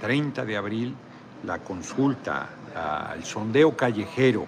30 0.00 0.44
de 0.44 0.56
abril, 0.56 0.94
la 1.44 1.58
consulta, 1.58 2.48
al 2.74 3.24
sondeo 3.24 3.76
callejero 3.76 4.46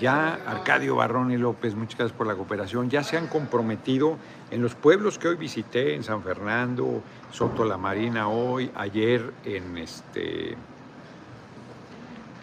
ya 0.00 0.40
Arcadio 0.46 0.96
Barrón 0.96 1.30
y 1.30 1.36
López, 1.36 1.74
muchas 1.74 1.98
gracias 1.98 2.16
por 2.16 2.26
la 2.26 2.34
cooperación, 2.34 2.88
ya 2.88 3.04
se 3.04 3.18
han 3.18 3.26
comprometido 3.26 4.16
en 4.50 4.62
los 4.62 4.74
pueblos 4.74 5.18
que 5.18 5.28
hoy 5.28 5.36
visité, 5.36 5.94
en 5.94 6.02
San 6.02 6.22
Fernando, 6.22 7.02
Soto 7.30 7.64
la 7.64 7.76
Marina 7.76 8.28
hoy, 8.28 8.70
ayer 8.74 9.32
en 9.44 9.76
este 9.76 10.56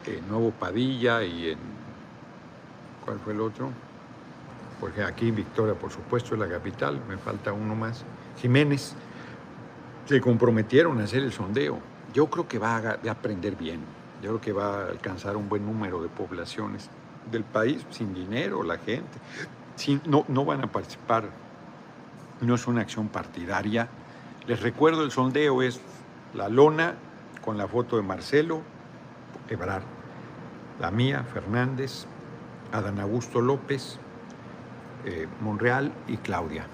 en 0.06 0.28
Nuevo 0.30 0.52
Padilla 0.52 1.24
y 1.24 1.50
en 1.50 1.77
¿cuál 3.08 3.20
fue 3.20 3.32
el 3.32 3.40
otro? 3.40 3.70
Porque 4.82 5.02
aquí 5.02 5.32
Victoria, 5.32 5.74
por 5.76 5.90
supuesto, 5.92 6.34
es 6.34 6.40
la 6.42 6.50
capital, 6.50 7.00
me 7.08 7.18
falta 7.18 7.54
uno 7.54 7.74
más. 7.74 8.04
Jiménez, 8.42 8.96
se 10.06 10.20
comprometieron 10.20 11.00
a 11.00 11.06
hacer 11.06 11.24
el 11.24 11.32
sondeo. 11.32 11.80
Yo 12.14 12.28
creo 12.28 12.50
que 12.50 12.60
va 12.60 12.76
a 12.76 13.10
aprender 13.10 13.56
bien, 13.56 13.80
yo 14.22 14.32
creo 14.32 14.42
que 14.42 14.52
va 14.52 14.82
a 14.82 14.88
alcanzar 14.90 15.38
un 15.38 15.48
buen 15.48 15.66
número 15.66 16.04
de 16.04 16.10
poblaciones 16.10 16.90
del 17.32 17.46
país 17.46 17.86
sin 17.92 18.14
dinero, 18.14 18.62
la 18.64 18.78
gente. 18.78 19.18
no, 20.06 20.26
no 20.28 20.44
van 20.44 20.66
a 20.66 20.68
participar, 20.68 21.30
no 22.42 22.56
es 22.56 22.68
una 22.68 22.82
acción 22.82 23.08
partidaria. 23.08 23.88
Les 24.48 24.62
recuerdo, 24.62 25.04
el 25.04 25.12
sondeo 25.12 25.62
es 25.62 25.80
la 26.34 26.50
lona 26.50 26.96
con 27.44 27.58
la 27.58 27.70
foto 27.70 27.96
de 27.96 28.04
Marcelo 28.04 28.62
Ebrar, 29.50 29.82
la 30.82 30.92
mía, 30.92 31.24
Fernández, 31.24 32.06
Adán 32.72 33.00
Augusto 33.00 33.42
López, 33.42 33.98
eh, 35.06 35.28
Monreal 35.42 35.92
y 36.08 36.18
Claudia. 36.18 36.66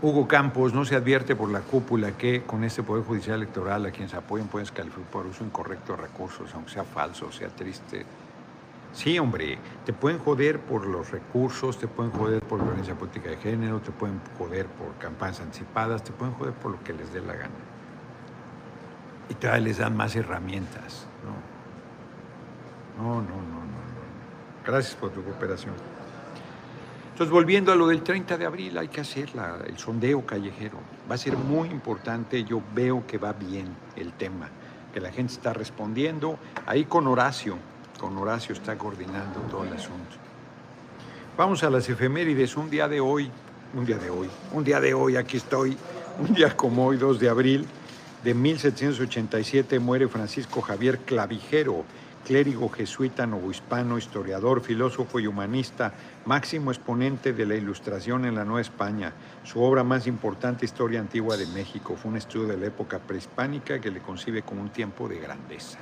Hugo 0.00 0.28
Campos, 0.28 0.72
no 0.74 0.84
se 0.84 0.94
advierte 0.94 1.34
por 1.34 1.50
la 1.50 1.60
cúpula 1.60 2.12
que 2.12 2.42
con 2.42 2.62
este 2.62 2.82
Poder 2.84 3.04
Judicial 3.04 3.36
Electoral 3.36 3.86
a 3.86 3.90
quienes 3.90 4.14
apoyen 4.14 4.46
pueden 4.46 4.68
calificar 4.68 5.10
por 5.10 5.26
uso 5.26 5.44
incorrecto 5.44 5.96
de 5.96 6.02
recursos, 6.02 6.54
aunque 6.54 6.70
sea 6.70 6.84
falso, 6.84 7.32
sea 7.32 7.48
triste, 7.48 8.06
Sí, 8.92 9.18
hombre, 9.18 9.58
te 9.84 9.92
pueden 9.92 10.18
joder 10.18 10.60
por 10.60 10.86
los 10.86 11.10
recursos, 11.10 11.78
te 11.78 11.86
pueden 11.86 12.10
joder 12.12 12.42
por 12.42 12.62
violencia 12.62 12.94
política 12.94 13.30
de 13.30 13.36
género, 13.36 13.80
te 13.80 13.92
pueden 13.92 14.20
joder 14.38 14.66
por 14.66 14.94
campañas 14.94 15.40
anticipadas, 15.40 16.02
te 16.02 16.12
pueden 16.12 16.34
joder 16.34 16.54
por 16.54 16.72
lo 16.72 16.82
que 16.82 16.94
les 16.94 17.12
dé 17.12 17.20
la 17.20 17.34
gana. 17.34 17.54
Y 19.28 19.34
todavía 19.34 19.66
les 19.66 19.78
dan 19.78 19.96
más 19.96 20.16
herramientas. 20.16 21.06
No, 22.96 23.16
no, 23.16 23.22
no. 23.22 23.57
Gracias 24.68 24.96
por 24.96 25.08
tu 25.08 25.24
cooperación. 25.24 25.72
Entonces, 27.12 27.32
volviendo 27.32 27.72
a 27.72 27.74
lo 27.74 27.86
del 27.86 28.02
30 28.02 28.36
de 28.36 28.44
abril, 28.44 28.76
hay 28.76 28.88
que 28.88 29.00
hacer 29.00 29.30
el 29.66 29.78
sondeo 29.78 30.26
callejero. 30.26 30.76
Va 31.10 31.14
a 31.14 31.18
ser 31.18 31.38
muy 31.38 31.70
importante, 31.70 32.44
yo 32.44 32.60
veo 32.74 33.06
que 33.06 33.16
va 33.16 33.32
bien 33.32 33.74
el 33.96 34.12
tema, 34.12 34.50
que 34.92 35.00
la 35.00 35.10
gente 35.10 35.32
está 35.32 35.54
respondiendo. 35.54 36.38
Ahí 36.66 36.84
con 36.84 37.06
Horacio, 37.06 37.56
con 37.98 38.18
Horacio 38.18 38.52
está 38.52 38.76
coordinando 38.76 39.40
todo 39.50 39.64
el 39.64 39.72
asunto. 39.72 40.16
Vamos 41.38 41.64
a 41.64 41.70
las 41.70 41.88
efemérides, 41.88 42.54
un 42.54 42.68
día 42.68 42.88
de 42.88 43.00
hoy, 43.00 43.30
un 43.72 43.86
día 43.86 43.96
de 43.96 44.10
hoy, 44.10 44.28
un 44.52 44.64
día 44.64 44.80
de 44.82 44.92
hoy, 44.92 45.16
aquí 45.16 45.38
estoy, 45.38 45.78
un 46.20 46.34
día 46.34 46.54
como 46.54 46.88
hoy, 46.88 46.98
2 46.98 47.18
de 47.18 47.30
abril 47.30 47.66
de 48.22 48.34
1787, 48.34 49.78
muere 49.78 50.08
Francisco 50.08 50.60
Javier 50.60 50.98
Clavijero, 50.98 51.86
clérigo 52.26 52.68
jesuita 52.68 53.26
novohispano, 53.26 53.98
historiador, 53.98 54.60
filósofo 54.60 55.20
y 55.20 55.26
humanista, 55.26 55.94
máximo 56.26 56.70
exponente 56.70 57.32
de 57.32 57.46
la 57.46 57.54
ilustración 57.54 58.24
en 58.24 58.34
la 58.34 58.44
Nueva 58.44 58.60
España. 58.60 59.12
Su 59.44 59.62
obra 59.62 59.84
más 59.84 60.06
importante, 60.06 60.64
Historia 60.64 61.00
Antigua 61.00 61.36
de 61.36 61.46
México, 61.46 61.96
fue 61.96 62.10
un 62.10 62.16
estudio 62.16 62.48
de 62.48 62.56
la 62.56 62.66
época 62.66 62.98
prehispánica 62.98 63.80
que 63.80 63.90
le 63.90 64.00
concibe 64.00 64.42
como 64.42 64.62
un 64.62 64.70
tiempo 64.70 65.08
de 65.08 65.18
grandeza. 65.18 65.78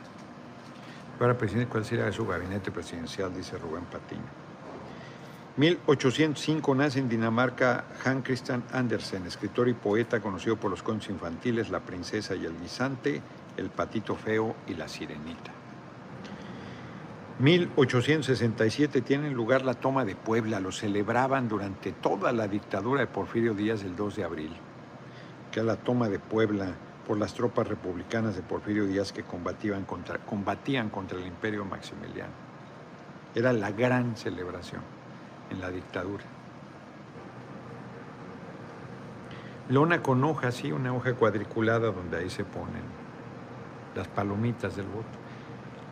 Para 1.19 1.37
presidente, 1.37 1.71
¿cuál 1.71 1.85
será 1.85 2.13
su 2.13 2.27
gabinete 2.27 2.71
presidencial? 2.71 3.35
Dice 3.35 3.57
Rubén 3.57 3.85
Patiño. 3.85 4.47
1805 5.57 6.75
nace 6.75 6.99
en 6.99 7.09
Dinamarca 7.09 7.87
Hans 8.05 8.23
Christian 8.23 8.63
Andersen, 8.73 9.27
escritor 9.27 9.69
y 9.69 9.73
poeta 9.73 10.21
conocido 10.21 10.57
por 10.57 10.71
los 10.71 10.83
cuentos 10.83 11.09
infantiles 11.09 11.71
La 11.71 11.81
princesa 11.81 12.35
y 12.35 12.45
el 12.45 12.61
guisante, 12.61 13.23
El 13.57 13.71
patito 13.71 14.17
feo 14.17 14.55
y 14.67 14.75
La 14.75 14.87
sirenita. 14.87 15.66
1867 17.39 19.03
tiene 19.03 19.31
lugar 19.31 19.63
la 19.63 19.75
toma 19.75 20.07
de 20.07 20.17
Puebla, 20.17 20.59
lo 20.59 20.73
celebraban 20.73 21.49
durante 21.49 21.93
toda 21.93 22.33
la 22.33 22.49
dictadura 22.49 23.01
de 23.01 23.07
Porfirio 23.09 23.53
Díaz 23.53 23.83
el 23.83 23.95
2 23.95 24.17
de 24.17 24.25
abril, 24.25 24.57
que 25.53 25.61
es 25.61 25.67
la 25.67 25.77
toma 25.77 26.09
de 26.09 26.19
Puebla 26.19 26.69
por 27.07 27.19
las 27.19 27.35
tropas 27.35 27.69
republicanas 27.69 28.37
de 28.37 28.43
Porfirio 28.43 28.87
Díaz 28.87 29.13
que 29.13 29.23
combatían 29.23 29.85
contra, 29.85 30.17
combatían 30.17 30.89
contra 30.89 31.19
el 31.19 31.27
imperio 31.27 31.67
maximiliano. 31.67 32.33
Era 33.35 33.53
la 33.53 33.71
gran 33.71 34.17
celebración 34.17 34.81
en 35.51 35.61
la 35.61 35.71
dictadura. 35.71 36.25
Lona 39.69 40.01
con 40.03 40.25
hoja, 40.25 40.53
sí, 40.53 40.73
una 40.73 40.95
hoja 40.95 41.13
cuadriculada 41.13 41.91
donde 41.91 42.17
ahí 42.17 42.31
se 42.31 42.45
ponen 42.45 42.83
las 43.95 44.09
palomitas 44.09 44.75
del 44.75 44.87
voto. 44.87 45.26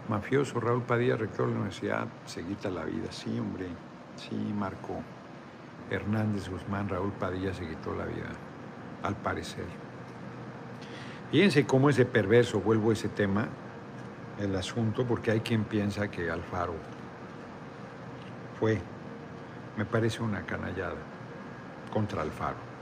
Mafioso 0.08 0.60
Raúl 0.60 0.82
Padilla, 0.82 1.16
rector 1.16 1.46
de 1.46 1.52
la 1.52 1.58
universidad, 1.60 2.06
se 2.26 2.42
la 2.70 2.84
vida. 2.84 3.10
Sí, 3.10 3.38
hombre, 3.38 3.68
sí, 4.16 4.34
Marco 4.34 5.00
Hernández 5.90 6.48
Guzmán, 6.48 6.88
Raúl 6.88 7.12
Padilla 7.12 7.54
se 7.54 7.66
quitó 7.66 7.94
la 7.94 8.04
vida, 8.04 8.28
al 9.02 9.16
parecer. 9.16 9.64
Fíjense 11.30 11.66
cómo 11.66 11.88
es 11.88 11.96
perverso, 12.04 12.60
vuelvo 12.60 12.90
a 12.90 12.92
ese 12.92 13.08
tema, 13.08 13.48
el 14.38 14.54
asunto, 14.56 15.06
porque 15.06 15.30
hay 15.30 15.40
quien 15.40 15.64
piensa 15.64 16.10
que 16.10 16.30
Alfaro 16.30 16.74
fue, 18.60 18.80
me 19.76 19.84
parece 19.84 20.22
una 20.22 20.44
canallada 20.44 21.00
contra 21.92 22.22
Alfaro. 22.22 22.73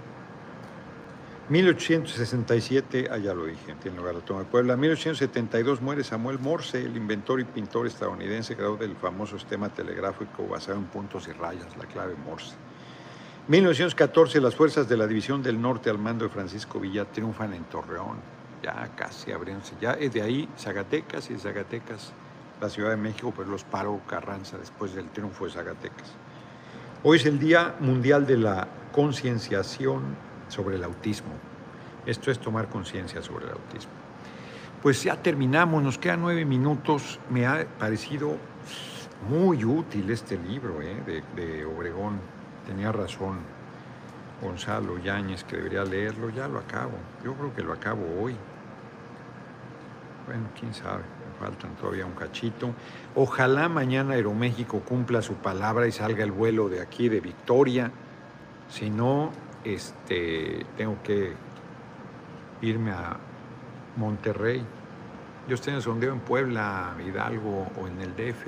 1867, 1.53 3.09
ah, 3.11 3.19
ya 3.19 3.35
lo 3.35 3.45
dije, 3.45 3.75
tiene 3.83 3.99
lugar 3.99 4.15
la 4.15 4.21
toma 4.23 4.41
de 4.41 4.47
Puebla. 4.47 4.75
1872 4.75 5.83
muere 5.83 6.03
Samuel 6.03 6.39
Morse, 6.39 6.81
el 6.81 6.97
inventor 6.97 7.41
y 7.41 7.45
pintor 7.45 7.87
estadounidense, 7.87 8.57
creador 8.57 8.79
del 8.79 8.97
famoso 8.97 9.39
sistema 9.39 9.69
telegráfico 9.69 10.49
basado 10.49 10.79
en 10.79 10.85
puntos 10.85 11.29
y 11.29 11.33
rayas, 11.33 11.77
la 11.77 11.85
clave 11.85 12.15
Morse. 12.25 12.55
1914, 13.49 14.41
las 14.41 14.55
fuerzas 14.55 14.89
de 14.89 14.97
la 14.97 15.07
División 15.07 15.43
del 15.43 15.61
Norte 15.61 15.91
al 15.91 15.99
mando 15.99 16.25
de 16.25 16.31
Francisco 16.31 16.81
Villa 16.81 17.05
triunfan 17.05 17.53
en 17.53 17.65
Torreón, 17.65 18.17
ya 18.63 18.89
casi 18.97 19.31
abriéndose, 19.31 19.75
ya 19.79 19.93
es 19.93 20.11
de 20.15 20.23
ahí 20.23 20.49
Zacatecas 20.57 21.31
y 21.31 21.37
Zacatecas, 21.39 22.15
la 22.63 22.71
Ciudad 22.71 22.91
de 22.91 22.97
México, 22.97 23.31
pues 23.37 23.47
los 23.47 23.63
paró 23.65 24.01
Carranza 24.09 24.57
después 24.57 24.95
del 24.95 25.11
triunfo 25.11 25.45
de 25.45 25.51
Zacatecas. 25.51 26.13
Hoy 27.03 27.19
es 27.19 27.27
el 27.27 27.39
Día 27.39 27.75
Mundial 27.81 28.27
de 28.27 28.39
la 28.39 28.69
Concienciación 28.91 30.32
sobre 30.53 30.77
el 30.77 30.85
autismo. 30.85 31.33
Esto 32.05 32.31
es 32.31 32.39
tomar 32.39 32.69
conciencia 32.69 33.23
sobre 33.23 33.47
el 33.47 33.53
autismo. 33.53 33.93
Pues 34.83 35.03
ya 35.03 35.17
terminamos, 35.17 35.83
nos 35.83 35.97
quedan 35.97 36.21
nueve 36.21 36.45
minutos. 36.45 37.19
Me 37.31 37.47
ha 37.47 37.67
parecido 37.79 38.37
muy 39.29 39.65
útil 39.65 40.11
este 40.11 40.37
libro 40.37 40.83
¿eh? 40.83 41.23
de, 41.37 41.65
Obregón. 41.65 42.21
Tenía 42.67 42.93
razón 42.93 43.39
Gonzalo 44.43 44.99
Yáñez 44.99 45.45
que 45.45 45.57
debería 45.57 45.85
leerlo. 45.85 46.31
Ya 46.31 46.49
lo 46.49 46.59
acabo. 46.59 46.99
Yo 47.25 47.35
creo 47.35 47.55
que 47.55 47.63
lo 47.63 47.73
acabo 47.73 48.03
hoy. 48.21 48.37
Bueno, 50.27 50.49
quién 50.59 50.75
sabe, 50.75 51.03
me 51.03 51.47
faltan 51.47 51.75
todavía 51.77 52.05
un 52.05 52.15
cachito. 52.15 52.75
Ojalá 53.15 53.69
mañana 53.69 54.15
Aeroméxico 54.15 54.81
cumpla 54.81 55.23
su 55.23 55.35
palabra 55.35 55.87
y 55.87 55.93
salga 55.93 56.23
el 56.25 56.33
vuelo 56.33 56.69
de 56.69 56.81
aquí, 56.81 57.09
de 57.09 57.21
Victoria. 57.21 57.91
Si 58.69 58.91
no, 58.91 59.31
este, 59.65 60.67
tengo 60.77 60.97
que 61.03 61.33
irme 62.63 62.93
a 62.93 63.17
Monterrey. 63.97 64.65
Yo 65.49 65.55
estoy 65.55 65.75
en 65.75 65.83
sondeo 65.83 66.13
en 66.13 66.21
Puebla, 66.21 66.95
Hidalgo 67.05 67.67
o 67.81 67.87
en 67.87 68.01
el 68.01 68.15
DF, 68.15 68.47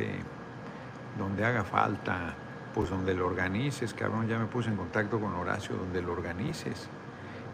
donde 1.18 1.44
haga 1.44 1.64
falta, 1.64 2.34
pues 2.72 2.90
donde 2.90 3.14
lo 3.14 3.26
organices, 3.26 3.94
cabrón. 3.94 4.28
Ya 4.28 4.38
me 4.38 4.46
puse 4.46 4.70
en 4.70 4.76
contacto 4.76 5.20
con 5.20 5.34
Horacio, 5.34 5.76
donde 5.76 6.02
lo 6.02 6.12
organices. 6.12 6.88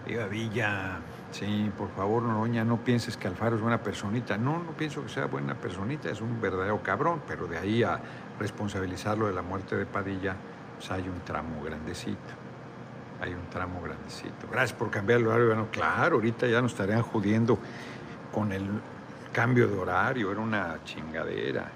Diga, 0.07 0.27
Villa, 0.27 0.99
sí, 1.31 1.71
por 1.77 1.91
favor, 1.91 2.23
Noroña, 2.23 2.65
no 2.65 2.79
pienses 2.79 3.17
que 3.17 3.29
Alfaro 3.29 3.57
es 3.57 3.63
buena 3.63 3.83
personita. 3.83 4.37
No, 4.39 4.63
no 4.63 4.73
pienso 4.73 5.03
que 5.03 5.09
sea 5.11 5.27
buena 5.27 5.55
personita, 5.55 6.11
es 6.11 6.21
un 6.21 6.41
verdadero 6.41 6.83
cabrón, 6.83 7.23
pero 7.27 7.47
de 7.47 7.59
ahí 7.59 7.83
a 7.83 8.01
responsabilizarlo 8.39 9.27
de 9.27 9.35
la 9.35 9.43
muerte 9.43 9.77
de 9.77 9.85
Padilla, 9.85 10.37
pues 10.79 10.91
hay 10.91 11.07
un 11.09 11.21
tramo 11.21 11.63
grandecito 11.63 12.40
hay 13.21 13.35
un 13.35 13.47
tramo 13.51 13.81
grandecito. 13.83 14.49
Gracias 14.51 14.73
por 14.73 14.91
cambiar 14.91 15.21
el 15.21 15.27
horario. 15.27 15.69
Claro, 15.71 16.17
ahorita 16.17 16.47
ya 16.47 16.63
nos 16.63 16.73
estarían 16.73 17.03
judiendo 17.03 17.59
con 18.33 18.53
el 18.53 18.67
cambio 19.33 19.69
de 19.69 19.77
horario, 19.77 20.33
era 20.33 20.41
una 20.41 20.79
chingadera. 20.85 21.71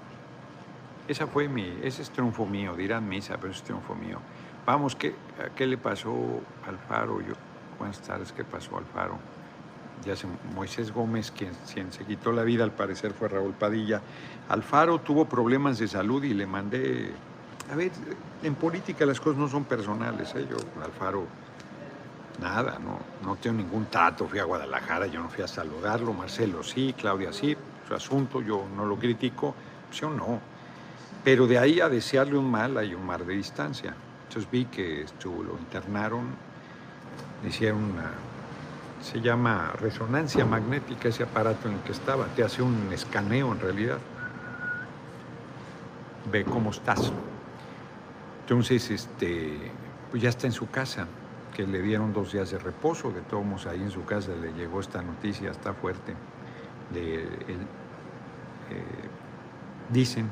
Esa 1.07 1.27
fue 1.27 1.47
mi, 1.47 1.79
ese 1.83 2.01
es 2.01 2.09
triunfo 2.09 2.45
mío, 2.45 2.75
dirán 2.75 3.07
misa, 3.07 3.37
pero 3.39 3.53
es 3.53 3.61
triunfo 3.61 3.93
mío. 3.95 4.19
Vamos, 4.65 4.95
¿qué, 4.95 5.13
¿qué 5.55 5.67
le 5.67 5.77
pasó 5.77 6.41
al 6.67 6.79
Faro? 6.79 7.21
Yo, 7.21 7.33
buenas 7.77 7.99
tardes, 8.01 8.31
¿qué 8.31 8.43
pasó 8.43 8.77
al 8.77 8.85
Faro? 8.85 9.19
Ya 10.03 10.15
se, 10.15 10.27
Moisés 10.55 10.91
Gómez, 10.91 11.31
quien, 11.31 11.51
quien 11.71 11.91
se 11.91 12.03
quitó 12.05 12.31
la 12.31 12.43
vida, 12.43 12.63
al 12.63 12.71
parecer 12.71 13.13
fue 13.13 13.29
Raúl 13.29 13.53
Padilla. 13.53 14.01
Alfaro 14.49 14.99
tuvo 14.99 15.25
problemas 15.25 15.77
de 15.77 15.87
salud 15.87 16.23
y 16.23 16.33
le 16.33 16.47
mandé 16.47 17.11
a 17.71 17.75
ver, 17.75 17.91
en 18.43 18.55
política 18.55 19.05
las 19.05 19.19
cosas 19.19 19.37
no 19.37 19.47
son 19.47 19.63
personales. 19.65 20.33
¿eh? 20.35 20.47
Yo 20.49 20.57
Alfaro, 20.83 21.25
nada, 22.41 22.77
no, 22.79 22.99
no 23.27 23.35
tengo 23.37 23.57
ningún 23.57 23.85
trato. 23.85 24.27
Fui 24.27 24.39
a 24.39 24.43
Guadalajara, 24.43 25.07
yo 25.07 25.21
no 25.21 25.29
fui 25.29 25.43
a 25.43 25.47
saludarlo. 25.47 26.13
Marcelo 26.13 26.63
sí, 26.63 26.93
Claudia 26.97 27.33
sí, 27.33 27.55
su 27.87 27.93
asunto, 27.93 28.41
yo 28.41 28.65
no 28.75 28.85
lo 28.85 28.97
critico, 28.97 29.55
yo 29.91 30.09
no. 30.09 30.39
Pero 31.23 31.47
de 31.47 31.57
ahí 31.57 31.79
a 31.79 31.89
desearle 31.89 32.37
un 32.37 32.49
mal 32.49 32.77
hay 32.77 32.93
un 32.93 33.05
mar 33.05 33.25
de 33.25 33.33
distancia. 33.33 33.95
Entonces 34.27 34.49
vi 34.51 34.65
que 34.65 35.01
estuvo, 35.01 35.43
lo 35.43 35.57
internaron, 35.57 36.35
hicieron 37.47 37.83
una, 37.83 38.11
se 39.01 39.21
llama 39.21 39.71
resonancia 39.79 40.45
magnética 40.45 41.09
ese 41.09 41.23
aparato 41.23 41.67
en 41.67 41.75
el 41.75 41.79
que 41.81 41.91
estaba, 41.91 42.25
te 42.27 42.43
hace 42.43 42.61
un 42.61 42.91
escaneo 42.91 43.51
en 43.51 43.59
realidad. 43.59 43.97
Ve 46.31 46.43
cómo 46.43 46.71
estás. 46.71 47.11
Entonces, 48.45 48.91
este, 48.91 49.57
pues 50.11 50.21
ya 50.21 50.29
está 50.29 50.45
en 50.45 50.53
su 50.53 50.69
casa, 50.69 51.07
que 51.51 51.65
le 51.65 51.81
dieron 51.81 52.13
dos 52.13 52.31
días 52.31 52.51
de 52.51 52.59
reposo, 52.59 53.09
de 53.09 53.21
todos 53.21 53.65
ahí 53.65 53.81
en 53.81 53.89
su 53.89 54.05
casa 54.05 54.33
le 54.39 54.53
llegó 54.53 54.81
esta 54.81 55.01
noticia, 55.01 55.49
está 55.49 55.73
fuerte. 55.73 56.13
Eh, 56.93 57.25
dicen 59.89 60.29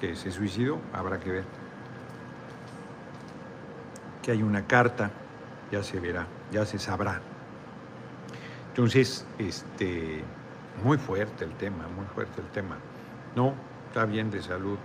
que 0.00 0.16
se 0.16 0.30
suicidó, 0.30 0.78
habrá 0.94 1.20
que 1.20 1.30
ver. 1.30 1.44
Que 4.22 4.30
hay 4.30 4.42
una 4.42 4.66
carta, 4.66 5.10
ya 5.70 5.82
se 5.82 6.00
verá, 6.00 6.26
ya 6.50 6.64
se 6.64 6.78
sabrá. 6.78 7.20
Entonces, 8.70 9.26
este, 9.38 10.22
muy 10.82 10.96
fuerte 10.96 11.44
el 11.44 11.52
tema, 11.52 11.86
muy 11.94 12.06
fuerte 12.06 12.40
el 12.40 12.48
tema. 12.48 12.78
No, 13.34 13.52
está 13.88 14.06
bien 14.06 14.30
de 14.30 14.42
salud, 14.42 14.78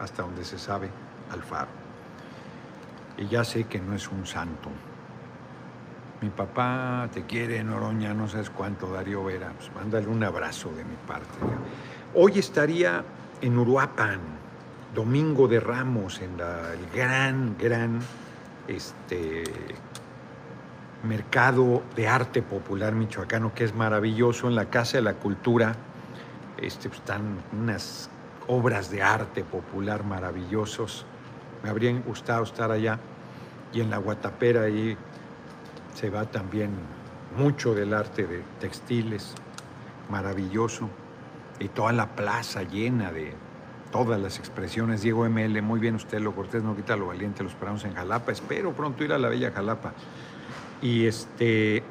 hasta 0.00 0.22
donde 0.22 0.44
se 0.44 0.58
sabe, 0.58 0.90
Alfaro 1.30 1.81
y 3.18 3.26
ya 3.26 3.44
sé 3.44 3.64
que 3.64 3.78
no 3.78 3.94
es 3.94 4.08
un 4.08 4.26
santo. 4.26 4.70
Mi 6.20 6.30
papá 6.30 7.08
te 7.12 7.24
quiere, 7.24 7.62
Noroña, 7.64 8.14
no 8.14 8.28
sabes 8.28 8.48
cuánto, 8.50 8.92
Darío 8.92 9.24
Vera. 9.24 9.52
Pues 9.56 9.74
mándale 9.74 10.06
un 10.06 10.22
abrazo 10.22 10.70
de 10.70 10.84
mi 10.84 10.94
parte. 11.06 11.26
Hoy 12.14 12.38
estaría 12.38 13.04
en 13.40 13.58
Uruapan, 13.58 14.20
Domingo 14.94 15.48
de 15.48 15.58
Ramos, 15.58 16.20
en 16.20 16.38
el 16.38 16.90
gran, 16.94 17.56
gran 17.58 17.98
este, 18.68 19.42
mercado 21.02 21.82
de 21.96 22.06
arte 22.06 22.40
popular 22.40 22.94
michoacano, 22.94 23.52
que 23.52 23.64
es 23.64 23.74
maravilloso, 23.74 24.46
en 24.46 24.54
la 24.54 24.66
Casa 24.66 24.98
de 24.98 25.02
la 25.02 25.14
Cultura. 25.14 25.74
Este, 26.56 26.88
pues, 26.88 27.00
están 27.00 27.38
unas 27.52 28.08
obras 28.46 28.90
de 28.90 29.02
arte 29.02 29.42
popular 29.42 30.04
maravillosos 30.04 31.04
me 31.62 31.70
habría 31.70 31.92
gustado 32.00 32.42
estar 32.42 32.70
allá. 32.70 32.98
Y 33.72 33.80
en 33.80 33.90
la 33.90 33.98
Guatapera 33.98 34.62
ahí 34.62 34.96
se 35.94 36.10
va 36.10 36.26
también 36.26 36.70
mucho 37.36 37.74
del 37.74 37.94
arte 37.94 38.26
de 38.26 38.42
textiles, 38.60 39.34
maravilloso. 40.10 40.88
Y 41.58 41.68
toda 41.68 41.92
la 41.92 42.14
plaza 42.14 42.62
llena 42.62 43.12
de 43.12 43.34
todas 43.92 44.20
las 44.20 44.38
expresiones. 44.38 45.02
Diego 45.02 45.28
ML, 45.28 45.62
muy 45.62 45.78
bien 45.78 45.94
usted, 45.94 46.18
lo 46.20 46.34
cortés 46.34 46.62
no 46.62 46.74
quita 46.74 46.96
lo 46.96 47.06
valiente, 47.06 47.42
los 47.42 47.52
esperamos 47.52 47.84
en 47.84 47.94
Jalapa. 47.94 48.32
Espero 48.32 48.72
pronto 48.72 49.04
ir 49.04 49.12
a 49.12 49.18
la 49.18 49.28
bella 49.28 49.52
Jalapa. 49.52 49.92
Y 50.80 51.06
este, 51.06 51.82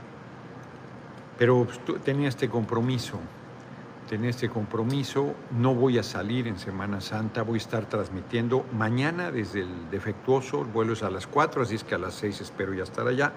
pero 1.38 1.66
pues, 1.66 2.04
tenía 2.04 2.28
este 2.28 2.50
compromiso 2.50 3.20
en 4.12 4.26
este 4.26 4.50
compromiso. 4.50 5.34
No 5.52 5.74
voy 5.74 5.98
a 5.98 6.04
salir 6.04 6.48
en 6.48 6.60
Semana 6.60 7.02
Santa, 7.02 7.42
voy 7.42 7.56
a 7.56 7.58
estar 7.58 7.88
transmitiendo 7.88 8.66
mañana 8.74 9.32
desde 9.32 9.62
el 9.62 9.90
defectuoso, 9.90 10.62
el 10.62 10.68
vuelo 10.68 10.94
es 10.94 11.04
a 11.04 11.10
las 11.10 11.28
4, 11.28 11.64
así 11.64 11.76
es 11.76 11.84
que 11.84 11.96
a 11.96 11.98
las 11.98 12.14
6 12.16 12.42
espero 12.42 12.74
ya 12.74 12.84
estar 12.84 13.08
allá, 13.08 13.32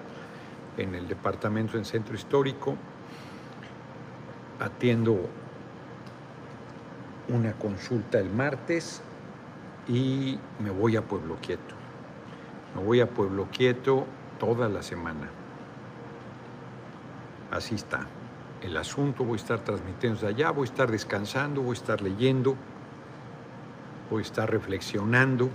en 0.77 0.93
el 0.93 1.07
departamento 1.07 1.77
en 1.77 1.85
Centro 1.85 2.15
Histórico. 2.15 2.75
Atiendo 4.59 5.17
una 7.29 7.53
consulta 7.53 8.19
el 8.19 8.29
martes 8.29 9.01
y 9.87 10.37
me 10.59 10.69
voy 10.69 10.95
a 10.95 11.01
Pueblo 11.01 11.37
Quieto. 11.41 11.75
Me 12.75 12.83
voy 12.83 12.99
a 12.99 13.09
Pueblo 13.09 13.47
Quieto 13.51 14.05
toda 14.39 14.69
la 14.69 14.81
semana. 14.81 15.29
Así 17.51 17.75
está 17.75 18.05
el 18.65 18.77
asunto, 18.77 19.23
voy 19.23 19.37
a 19.37 19.41
estar 19.41 19.59
transmitiendo 19.59 20.19
desde 20.19 20.33
allá, 20.33 20.51
voy 20.51 20.67
a 20.67 20.71
estar 20.71 20.91
descansando, 20.91 21.61
voy 21.61 21.71
a 21.71 21.79
estar 21.79 22.01
leyendo, 22.01 22.55
voy 24.09 24.19
a 24.19 24.21
estar 24.25 24.49
reflexionando. 24.49 25.49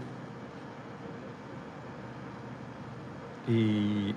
Y 3.48 4.14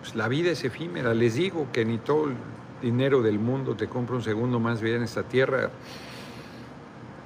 Pues 0.00 0.16
la 0.16 0.26
vida 0.28 0.50
es 0.50 0.64
efímera. 0.64 1.14
Les 1.14 1.34
digo 1.34 1.68
que 1.72 1.84
ni 1.84 1.98
todo 1.98 2.26
el 2.26 2.36
dinero 2.82 3.22
del 3.22 3.38
mundo 3.38 3.76
te 3.76 3.88
compra 3.88 4.16
un 4.16 4.22
segundo 4.22 4.58
más 4.58 4.80
bien 4.82 4.96
en 4.96 5.02
esta 5.04 5.22
tierra. 5.22 5.70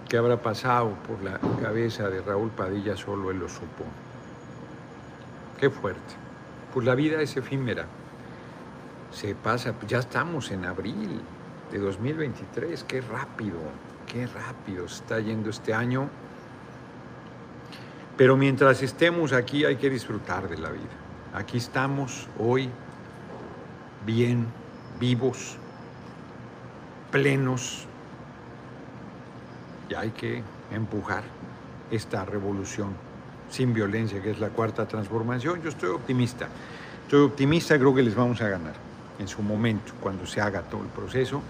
¿Qué 0.09 0.19
habrá 0.19 0.43
pasado 0.43 0.95
por 1.09 1.23
la 1.23 1.39
cabeza 1.63 2.11
de 2.11 2.21
Raúl 2.21 2.51
Padilla? 2.51 2.97
Solo 2.97 3.31
él 3.31 3.39
lo 3.39 3.49
supo. 3.49 3.85
Qué 5.59 5.71
fuerte. 5.71 6.15
Pues 6.75 6.85
la 6.87 6.95
vida 6.95 7.23
es 7.23 7.37
efímera. 7.37 7.87
Se 9.17 9.35
pasa, 9.35 9.75
ya 9.89 10.01
estamos 10.01 10.51
en 10.51 10.67
abril 10.67 11.23
de 11.73 11.79
2023. 11.79 12.85
Qué 12.85 13.01
rápido, 13.01 13.57
qué 14.07 14.27
rápido 14.27 14.85
está 14.85 15.21
yendo 15.21 15.49
este 15.49 15.73
año. 15.73 16.11
Pero 18.19 18.37
mientras 18.37 18.83
estemos 18.83 19.33
aquí 19.33 19.65
hay 19.65 19.77
que 19.77 19.89
disfrutar 19.89 20.51
de 20.51 20.59
la 20.59 20.69
vida. 20.69 20.83
Aquí 21.33 21.57
estamos 21.57 22.29
hoy 22.39 22.69
bien, 24.05 24.49
vivos, 25.01 25.57
plenos. 27.11 27.87
Y 29.89 29.95
hay 29.95 30.11
que 30.11 30.43
empujar 30.71 31.23
esta 31.91 32.27
revolución 32.27 32.91
sin 33.49 33.73
violencia, 33.73 34.21
que 34.21 34.33
es 34.33 34.41
la 34.41 34.51
cuarta 34.51 34.87
transformación. 34.87 35.63
Yo 35.63 35.71
estoy 35.71 35.89
optimista. 35.89 36.49
Estoy 37.05 37.25
optimista, 37.25 37.79
creo 37.79 37.95
que 37.95 38.03
les 38.03 38.15
vamos 38.15 38.43
a 38.43 38.49
ganar 38.49 38.86
en 39.19 39.29
su 39.29 39.43
momento, 39.43 39.93
cuando 40.01 40.27
se 40.27 40.41
haga 40.41 40.63
todo 40.63 40.83
el 40.83 40.89
proceso. 40.89 41.43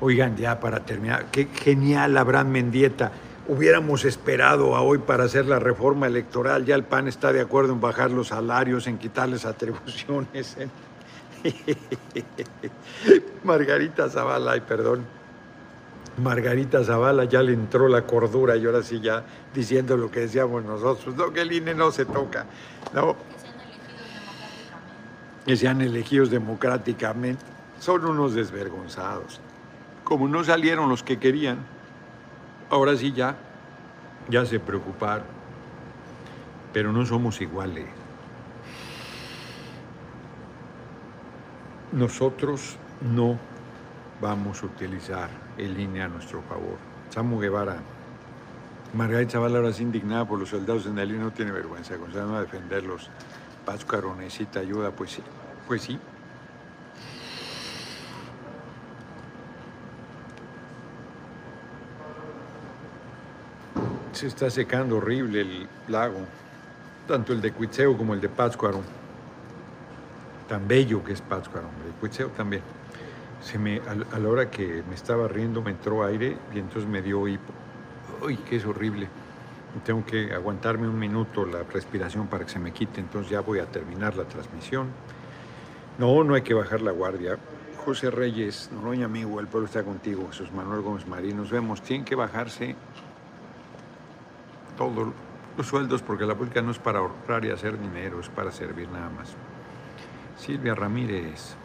Oigan, 0.00 0.36
ya 0.36 0.60
para 0.60 0.80
terminar, 0.80 1.26
qué 1.30 1.46
genial 1.46 2.16
Abraham 2.16 2.48
Mendieta. 2.48 3.12
Hubiéramos 3.48 4.04
esperado 4.04 4.74
a 4.74 4.82
hoy 4.82 4.98
para 4.98 5.24
hacer 5.24 5.46
la 5.46 5.58
reforma 5.58 6.06
electoral. 6.06 6.64
Ya 6.64 6.74
el 6.74 6.82
PAN 6.82 7.06
está 7.06 7.32
de 7.32 7.40
acuerdo 7.40 7.72
en 7.72 7.80
bajar 7.80 8.10
los 8.10 8.28
salarios, 8.28 8.88
en 8.88 8.98
quitarles 8.98 9.44
atribuciones. 9.44 10.56
Margarita 13.44 14.10
Zavala, 14.10 14.52
ay, 14.52 14.62
perdón. 14.62 15.04
Margarita 16.18 16.82
Zavala 16.82 17.24
ya 17.24 17.42
le 17.42 17.52
entró 17.52 17.88
la 17.88 18.02
cordura 18.02 18.56
y 18.56 18.64
ahora 18.64 18.82
sí 18.82 19.00
ya 19.00 19.22
diciendo 19.54 19.96
lo 19.96 20.10
que 20.10 20.20
decíamos 20.20 20.64
nosotros. 20.64 21.14
No, 21.14 21.32
que 21.32 21.42
el 21.42 21.52
INE 21.52 21.74
no 21.74 21.90
se 21.90 22.04
toca. 22.04 22.46
No. 22.94 23.16
Que 25.46 25.56
sean 25.56 25.80
elegidos 25.80 26.28
democráticamente. 26.28 27.42
Son 27.80 28.04
unos 28.04 28.34
desvergonzados. 28.34 29.40
Como 30.04 30.28
no 30.28 30.44
salieron 30.44 30.88
los 30.88 31.02
que 31.02 31.18
querían, 31.18 31.58
ahora 32.68 32.96
sí 32.96 33.12
ya, 33.12 33.36
ya 34.28 34.44
se 34.44 34.60
preocuparon. 34.60 35.26
Pero 36.72 36.92
no 36.92 37.06
somos 37.06 37.40
iguales. 37.40 37.86
Nosotros 41.92 42.76
no 43.14 43.38
vamos 44.20 44.62
a 44.62 44.66
utilizar 44.66 45.30
el 45.56 45.78
INE 45.78 46.02
a 46.02 46.08
nuestro 46.08 46.42
favor. 46.42 46.76
Samu 47.10 47.38
Guevara, 47.38 47.76
Margarita 48.94 49.32
Zavala 49.32 49.58
ahora 49.58 49.70
es 49.70 49.80
indignada 49.80 50.26
por 50.26 50.38
los 50.38 50.48
soldados 50.48 50.86
en 50.86 50.98
el 50.98 51.10
INE, 51.10 51.20
no 51.20 51.30
tiene 51.30 51.52
vergüenza, 51.52 51.96
con 51.96 52.14
a 52.16 52.40
defenderlos. 52.40 53.10
Páscaro 53.66 54.14
necesita 54.14 54.60
ayuda, 54.60 54.90
pues 54.92 55.10
sí, 55.10 55.22
pues 55.66 55.82
sí. 55.82 55.98
Se 64.12 64.28
está 64.28 64.48
secando 64.48 64.96
horrible 64.96 65.42
el 65.42 65.68
lago, 65.88 66.20
tanto 67.06 67.34
el 67.34 67.42
de 67.42 67.52
Cuitzeo 67.52 67.98
como 67.98 68.14
el 68.14 68.22
de 68.22 68.30
Pátzcuaro. 68.30 68.80
Tan 70.48 70.66
bello 70.66 71.04
que 71.04 71.12
es 71.12 71.20
Pátzcuaro, 71.20 71.68
hombre. 71.68 71.90
Cuitzeo 72.00 72.28
también 72.28 72.62
se 73.46 73.58
me, 73.58 73.80
a, 73.80 74.18
la 74.18 74.28
hora 74.28 74.50
que 74.50 74.82
me 74.88 74.94
estaba 74.94 75.28
riendo 75.28 75.62
me 75.62 75.70
entró 75.70 76.04
aire 76.04 76.36
y 76.54 76.58
entonces 76.58 76.88
me 76.88 77.02
dio 77.02 77.28
hipo. 77.28 77.52
¡Uy, 78.22 78.36
qué 78.38 78.56
es 78.56 78.64
horrible! 78.64 79.08
Tengo 79.84 80.04
que 80.04 80.32
aguantarme 80.32 80.88
un 80.88 80.98
minuto 80.98 81.44
la 81.44 81.62
respiración 81.62 82.26
para 82.28 82.44
que 82.44 82.50
se 82.50 82.58
me 82.58 82.72
quite, 82.72 83.00
entonces 83.00 83.30
ya 83.30 83.40
voy 83.40 83.58
a 83.58 83.66
terminar 83.66 84.16
la 84.16 84.24
transmisión. 84.24 84.88
No, 85.98 86.24
no 86.24 86.34
hay 86.34 86.42
que 86.42 86.54
bajar 86.54 86.82
la 86.82 86.92
guardia. 86.92 87.38
José 87.84 88.10
Reyes, 88.10 88.70
Noroña 88.72 89.06
amigo, 89.06 89.38
el 89.38 89.46
pueblo 89.46 89.66
está 89.66 89.84
contigo. 89.84 90.26
Jesús 90.30 90.52
Manuel 90.52 90.82
Gómez 90.82 91.06
Marín, 91.06 91.36
nos 91.36 91.50
vemos. 91.50 91.82
Tienen 91.82 92.04
que 92.04 92.14
bajarse 92.14 92.74
todos 94.76 95.12
los 95.56 95.66
sueldos 95.66 96.02
porque 96.02 96.26
la 96.26 96.34
política 96.34 96.62
no 96.62 96.70
es 96.70 96.78
para 96.78 96.98
ahorrar 96.98 97.44
y 97.44 97.50
hacer 97.50 97.78
dinero, 97.78 98.20
es 98.20 98.28
para 98.28 98.50
servir 98.50 98.88
nada 98.88 99.08
más. 99.10 99.34
Silvia 100.36 100.74
Ramírez, 100.74 101.56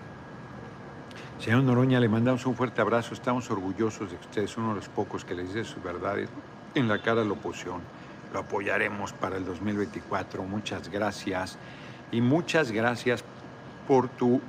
Señor 1.39 1.63
Noroña, 1.63 1.99
le 1.99 2.07
mandamos 2.07 2.45
un 2.45 2.55
fuerte 2.55 2.81
abrazo. 2.81 3.15
Estamos 3.15 3.49
orgullosos 3.49 4.11
de 4.11 4.17
que 4.17 4.25
usted 4.25 4.43
es 4.43 4.57
uno 4.57 4.69
de 4.69 4.75
los 4.75 4.89
pocos 4.89 5.25
que 5.25 5.33
le 5.33 5.43
dice 5.43 5.63
sus 5.63 5.81
verdades 5.83 6.29
en 6.75 6.87
la 6.87 7.01
cara 7.01 7.23
a 7.23 7.25
la 7.25 7.33
oposición. 7.33 7.81
Lo 8.33 8.39
apoyaremos 8.39 9.13
para 9.13 9.37
el 9.37 9.45
2024. 9.45 10.43
Muchas 10.43 10.89
gracias. 10.89 11.57
Y 12.11 12.21
muchas 12.21 12.71
gracias 12.71 13.23
por 13.87 14.09
tu 14.09 14.41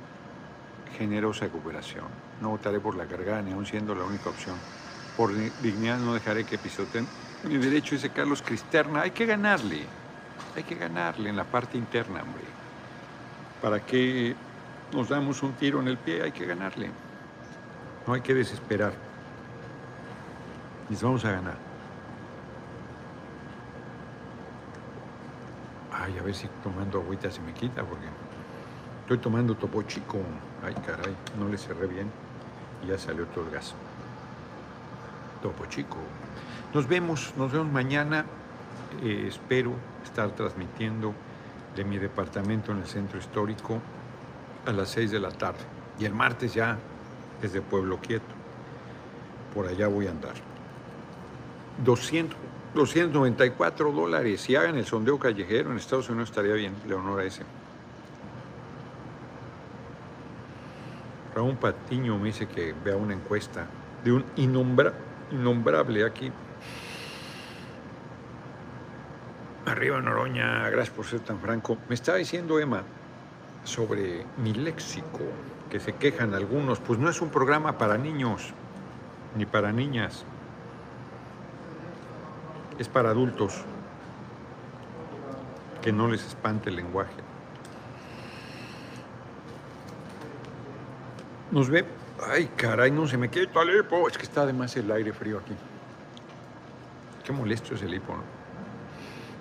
generosa 0.97 1.47
cooperación. 1.49 2.05
No 2.41 2.49
votaré 2.49 2.79
por 2.79 2.95
la 2.95 3.05
cargada, 3.05 3.41
ni 3.41 3.51
aún 3.51 3.65
siendo 3.65 3.95
la 3.95 4.03
única 4.03 4.29
opción. 4.29 4.55
Por 5.17 5.33
dignidad 5.61 5.99
no 5.99 6.13
dejaré 6.13 6.43
que 6.45 6.57
pisoteen 6.57 7.07
mi 7.43 7.57
derecho, 7.57 7.95
dice 7.95 8.09
Carlos 8.09 8.41
Cristerna. 8.41 9.01
Hay 9.01 9.11
que 9.11 9.25
ganarle. 9.25 9.85
Hay 10.55 10.63
que 10.63 10.75
ganarle 10.75 11.29
en 11.29 11.35
la 11.35 11.43
parte 11.43 11.77
interna, 11.77 12.21
hombre. 12.21 12.43
Para 13.61 13.79
que 13.85 14.35
nos 14.93 15.09
damos 15.09 15.43
un 15.43 15.53
tiro 15.53 15.81
en 15.81 15.87
el 15.87 15.97
pie, 15.97 16.23
hay 16.23 16.31
que 16.31 16.45
ganarle. 16.45 16.89
No 18.07 18.13
hay 18.13 18.21
que 18.21 18.33
desesperar. 18.33 18.93
Y 20.89 20.95
vamos 20.95 21.25
a 21.25 21.31
ganar. 21.31 21.72
Ay, 26.03 26.17
a 26.19 26.21
ver 26.21 26.35
si 26.35 26.49
tomando 26.61 26.99
agüita 26.99 27.31
se 27.31 27.39
me 27.39 27.53
quita, 27.53 27.81
porque 27.81 28.07
estoy 29.03 29.19
tomando 29.19 29.55
topo 29.55 29.83
chico. 29.83 30.19
Ay, 30.61 30.73
caray, 30.85 31.15
no 31.39 31.47
le 31.47 31.57
cerré 31.57 31.87
bien 31.87 32.11
y 32.83 32.87
ya 32.87 32.97
salió 32.97 33.25
todo 33.27 33.45
el 33.45 33.51
gas. 33.51 33.73
Topo 35.41 35.65
chico. 35.67 35.95
Nos 36.73 36.89
vemos, 36.89 37.33
nos 37.37 37.53
vemos 37.53 37.71
mañana. 37.71 38.25
Eh, 39.01 39.27
espero 39.29 39.71
estar 40.03 40.29
transmitiendo 40.31 41.13
de 41.73 41.85
mi 41.85 41.97
departamento 41.97 42.73
en 42.73 42.79
el 42.79 42.85
centro 42.85 43.17
histórico 43.17 43.79
a 44.65 44.73
las 44.73 44.89
6 44.89 45.09
de 45.09 45.19
la 45.21 45.31
tarde. 45.31 45.63
Y 45.99 46.03
el 46.03 46.13
martes 46.13 46.53
ya 46.53 46.77
desde 47.41 47.61
Pueblo 47.61 47.99
Quieto. 48.01 48.35
Por 49.53 49.67
allá 49.67 49.87
voy 49.87 50.07
a 50.07 50.11
andar. 50.11 50.33
200, 51.85 52.37
294 52.73 53.91
dólares. 53.91 54.41
Si 54.41 54.55
hagan 54.55 54.77
el 54.77 54.85
sondeo 54.85 55.19
callejero 55.19 55.71
en 55.71 55.77
Estados 55.77 56.09
Unidos 56.09 56.29
estaría 56.29 56.53
bien, 56.53 56.73
Leonora 56.87 57.23
ese. 57.23 57.43
Raúl 61.35 61.55
Patiño 61.55 62.17
me 62.17 62.25
dice 62.25 62.47
que 62.47 62.73
vea 62.85 62.95
una 62.95 63.13
encuesta 63.13 63.67
de 64.03 64.11
un 64.11 64.25
innombrable 64.35 66.05
aquí. 66.05 66.31
Arriba 69.65 70.01
Noroña, 70.01 70.69
gracias 70.69 70.95
por 70.95 71.05
ser 71.05 71.21
tan 71.21 71.39
franco. 71.39 71.77
Me 71.89 71.95
estaba 71.95 72.17
diciendo 72.17 72.59
Emma 72.59 72.83
sobre 73.63 74.25
mi 74.37 74.53
léxico, 74.53 75.21
que 75.69 75.79
se 75.79 75.93
quejan 75.93 76.33
algunos, 76.33 76.79
pues 76.79 76.99
no 76.99 77.09
es 77.09 77.21
un 77.21 77.29
programa 77.29 77.77
para 77.77 77.97
niños 77.97 78.53
ni 79.35 79.45
para 79.45 79.71
niñas, 79.71 80.25
es 82.79 82.87
para 82.87 83.09
adultos, 83.09 83.63
que 85.81 85.91
no 85.91 86.07
les 86.07 86.25
espante 86.25 86.69
el 86.69 86.77
lenguaje. 86.77 87.13
Nos 91.51 91.69
ve, 91.69 91.85
ay 92.31 92.49
caray, 92.55 92.89
no 92.89 93.07
se 93.07 93.17
me 93.17 93.29
quita 93.29 93.61
el 93.61 93.79
hipo, 93.79 94.07
es 94.07 94.17
que 94.17 94.23
está 94.23 94.41
además 94.41 94.75
el 94.75 94.91
aire 94.91 95.13
frío 95.13 95.39
aquí. 95.39 95.53
Qué 97.23 97.31
molesto 97.31 97.75
es 97.75 97.81
el 97.83 97.93
hipo, 97.93 98.15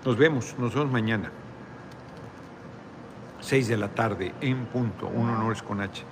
Nos 0.04 0.16
vemos, 0.16 0.54
nos 0.58 0.74
vemos 0.74 0.90
mañana. 0.90 1.30
6 3.40 3.68
de 3.68 3.76
la 3.76 3.88
tarde, 3.88 4.34
en 4.40 4.66
punto, 4.66 5.08
un 5.08 5.28
honor 5.30 5.62
con 5.62 5.80
H. 5.80 6.04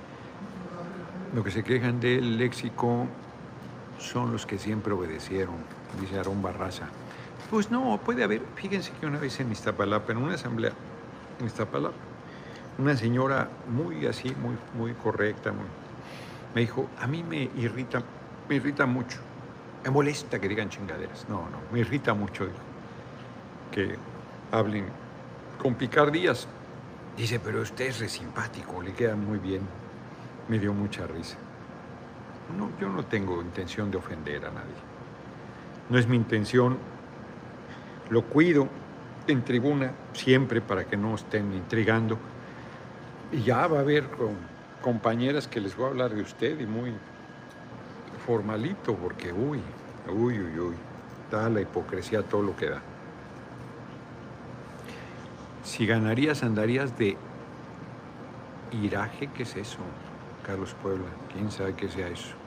Lo 1.34 1.44
que 1.44 1.50
se 1.50 1.62
quejan 1.62 2.00
del 2.00 2.38
léxico 2.38 3.06
son 3.98 4.32
los 4.32 4.46
que 4.46 4.58
siempre 4.58 4.92
obedecieron, 4.92 5.56
dice 6.00 6.16
Aarón 6.16 6.42
Barraza. 6.42 6.88
Pues 7.50 7.70
no, 7.70 7.98
puede 8.04 8.22
haber, 8.22 8.42
fíjense 8.54 8.92
que 9.00 9.06
una 9.06 9.18
vez 9.18 9.40
en 9.40 9.50
Iztapalapa, 9.50 10.12
en 10.12 10.18
una 10.18 10.34
asamblea 10.34 10.72
en 11.40 11.46
Iztapalapa, 11.46 11.96
una 12.78 12.96
señora 12.96 13.48
muy 13.68 14.06
así, 14.06 14.32
muy, 14.40 14.56
muy 14.78 14.94
correcta, 14.94 15.52
me 16.54 16.60
dijo, 16.60 16.88
a 17.00 17.06
mí 17.06 17.24
me 17.24 17.50
irrita, 17.56 18.02
me 18.48 18.56
irrita 18.56 18.86
mucho, 18.86 19.18
me 19.84 19.90
molesta 19.90 20.40
que 20.40 20.48
digan 20.48 20.68
chingaderas. 20.68 21.28
No, 21.28 21.48
no, 21.50 21.58
me 21.72 21.80
irrita 21.80 22.14
mucho 22.14 22.46
que 23.72 23.96
hablen 24.52 24.86
con 25.60 25.74
picardías 25.74 26.48
Dice, 27.16 27.38
pero 27.38 27.60
usted 27.60 27.86
es 27.86 28.00
re 28.00 28.08
simpático, 28.08 28.80
le 28.82 28.92
queda 28.92 29.14
muy 29.14 29.38
bien. 29.38 29.60
Me 30.48 30.58
dio 30.58 30.72
mucha 30.72 31.06
risa. 31.06 31.36
No, 32.56 32.70
yo 32.80 32.88
no 32.88 33.04
tengo 33.04 33.42
intención 33.42 33.90
de 33.90 33.98
ofender 33.98 34.46
a 34.46 34.50
nadie. 34.50 34.74
No 35.90 35.98
es 35.98 36.06
mi 36.06 36.16
intención. 36.16 36.78
Lo 38.10 38.24
cuido 38.24 38.68
en 39.26 39.42
tribuna 39.44 39.92
siempre 40.12 40.60
para 40.60 40.84
que 40.84 40.96
no 40.96 41.14
estén 41.14 41.52
intrigando. 41.54 42.18
Y 43.32 43.42
ya 43.42 43.66
va 43.66 43.78
a 43.78 43.80
haber 43.80 44.04
compañeras 44.82 45.46
que 45.46 45.60
les 45.60 45.76
voy 45.76 45.86
a 45.86 45.88
hablar 45.90 46.14
de 46.14 46.22
usted 46.22 46.58
y 46.58 46.66
muy 46.66 46.92
formalito, 48.26 48.94
porque 48.96 49.32
uy, 49.32 49.60
uy, 50.08 50.40
uy, 50.40 50.58
uy, 50.58 50.74
da 51.30 51.48
la 51.48 51.60
hipocresía 51.60 52.22
todo 52.22 52.42
lo 52.42 52.56
que 52.56 52.70
da. 52.70 52.82
Si 55.62 55.86
ganarías, 55.86 56.42
andarías 56.42 56.98
de 56.98 57.16
iraje, 58.72 59.28
¿qué 59.34 59.44
es 59.44 59.56
eso? 59.56 59.78
Carlos 60.44 60.74
Puebla, 60.82 61.06
quién 61.32 61.50
sabe 61.50 61.74
qué 61.74 61.88
sea 61.88 62.08
eso. 62.08 62.39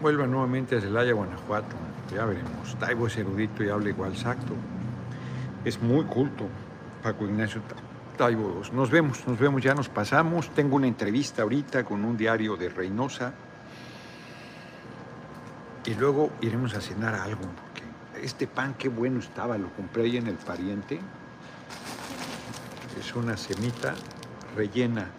Vuelva 0.00 0.26
nuevamente 0.26 0.76
a 0.76 0.80
Celaya, 0.80 1.12
Guanajuato, 1.12 1.76
ya 2.14 2.24
veremos. 2.24 2.74
Taibo 2.78 3.06
es 3.06 3.18
erudito 3.18 3.62
y 3.62 3.68
habla 3.68 3.90
igual 3.90 4.12
exacto. 4.12 4.54
Es 5.62 5.82
muy 5.82 6.04
culto, 6.04 6.46
Paco 7.02 7.26
Ignacio 7.26 7.60
Taibo. 8.16 8.62
Nos 8.72 8.90
vemos, 8.90 9.26
nos 9.26 9.38
vemos, 9.38 9.62
ya 9.62 9.74
nos 9.74 9.90
pasamos. 9.90 10.48
Tengo 10.54 10.76
una 10.76 10.86
entrevista 10.86 11.42
ahorita 11.42 11.84
con 11.84 12.02
un 12.02 12.16
diario 12.16 12.56
de 12.56 12.70
Reynosa. 12.70 13.34
Y 15.84 15.94
luego 15.94 16.30
iremos 16.40 16.74
a 16.74 16.80
cenar 16.80 17.14
algo, 17.14 17.42
porque 17.42 18.26
este 18.26 18.46
pan 18.46 18.74
qué 18.78 18.88
bueno 18.88 19.18
estaba, 19.18 19.58
lo 19.58 19.68
compré 19.74 20.04
ahí 20.04 20.16
en 20.16 20.28
el 20.28 20.36
pariente. 20.36 20.98
Es 22.98 23.14
una 23.14 23.36
semita 23.36 23.94
rellena 24.56 25.10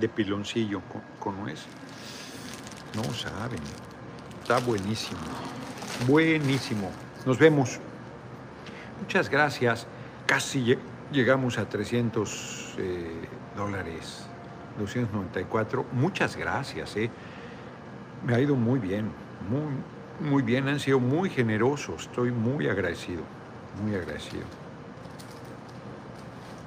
de 0.00 0.08
piloncillo 0.08 0.80
con, 0.80 1.02
con 1.18 1.42
nuez. 1.42 1.66
No 2.94 3.04
saben, 3.12 3.60
está 4.46 4.60
buenísimo, 4.64 5.18
buenísimo. 6.06 6.88
Nos 7.24 7.36
vemos. 7.36 7.80
Muchas 9.00 9.28
gracias. 9.28 9.88
Casi 10.24 10.60
lle- 10.64 10.78
llegamos 11.10 11.58
a 11.58 11.68
300 11.68 12.76
eh, 12.78 13.10
dólares, 13.56 14.24
294. 14.78 15.84
Muchas 15.90 16.36
gracias. 16.36 16.96
eh. 16.96 17.10
Me 18.24 18.36
ha 18.36 18.40
ido 18.40 18.54
muy 18.54 18.78
bien, 18.78 19.10
muy, 19.50 20.30
muy 20.30 20.42
bien. 20.44 20.68
Han 20.68 20.78
sido 20.78 21.00
muy 21.00 21.28
generosos. 21.28 22.02
Estoy 22.02 22.30
muy 22.30 22.68
agradecido, 22.68 23.22
muy 23.82 23.96
agradecido. 23.96 24.44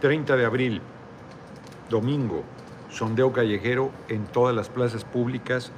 30 0.01 0.35
de 0.35 0.45
abril, 0.45 0.81
domingo, 1.89 2.43
sondeo 2.91 3.31
callejero 3.31 3.91
en 4.09 4.25
todas 4.25 4.53
las 4.53 4.67
plazas 4.67 5.05
públicas, 5.05 5.71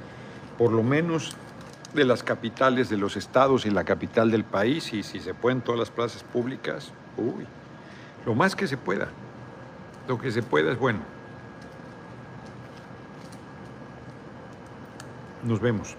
por 0.58 0.72
lo 0.72 0.82
menos 0.82 1.36
de 1.94 2.04
las 2.04 2.22
capitales 2.22 2.88
de 2.88 2.96
los 2.96 3.16
estados 3.16 3.66
y 3.66 3.70
la 3.70 3.84
capital 3.84 4.30
del 4.30 4.44
país, 4.44 4.92
y 4.92 5.02
si 5.02 5.20
se 5.20 5.34
pueden 5.34 5.60
todas 5.60 5.78
las 5.78 5.90
plazas 5.90 6.22
públicas, 6.22 6.92
uy, 7.16 7.46
lo 8.24 8.34
más 8.34 8.56
que 8.56 8.66
se 8.66 8.76
pueda. 8.76 9.08
Lo 10.08 10.18
que 10.18 10.30
se 10.30 10.42
pueda 10.42 10.72
es 10.72 10.78
bueno. 10.78 11.00
Nos 15.44 15.60
vemos. 15.60 15.96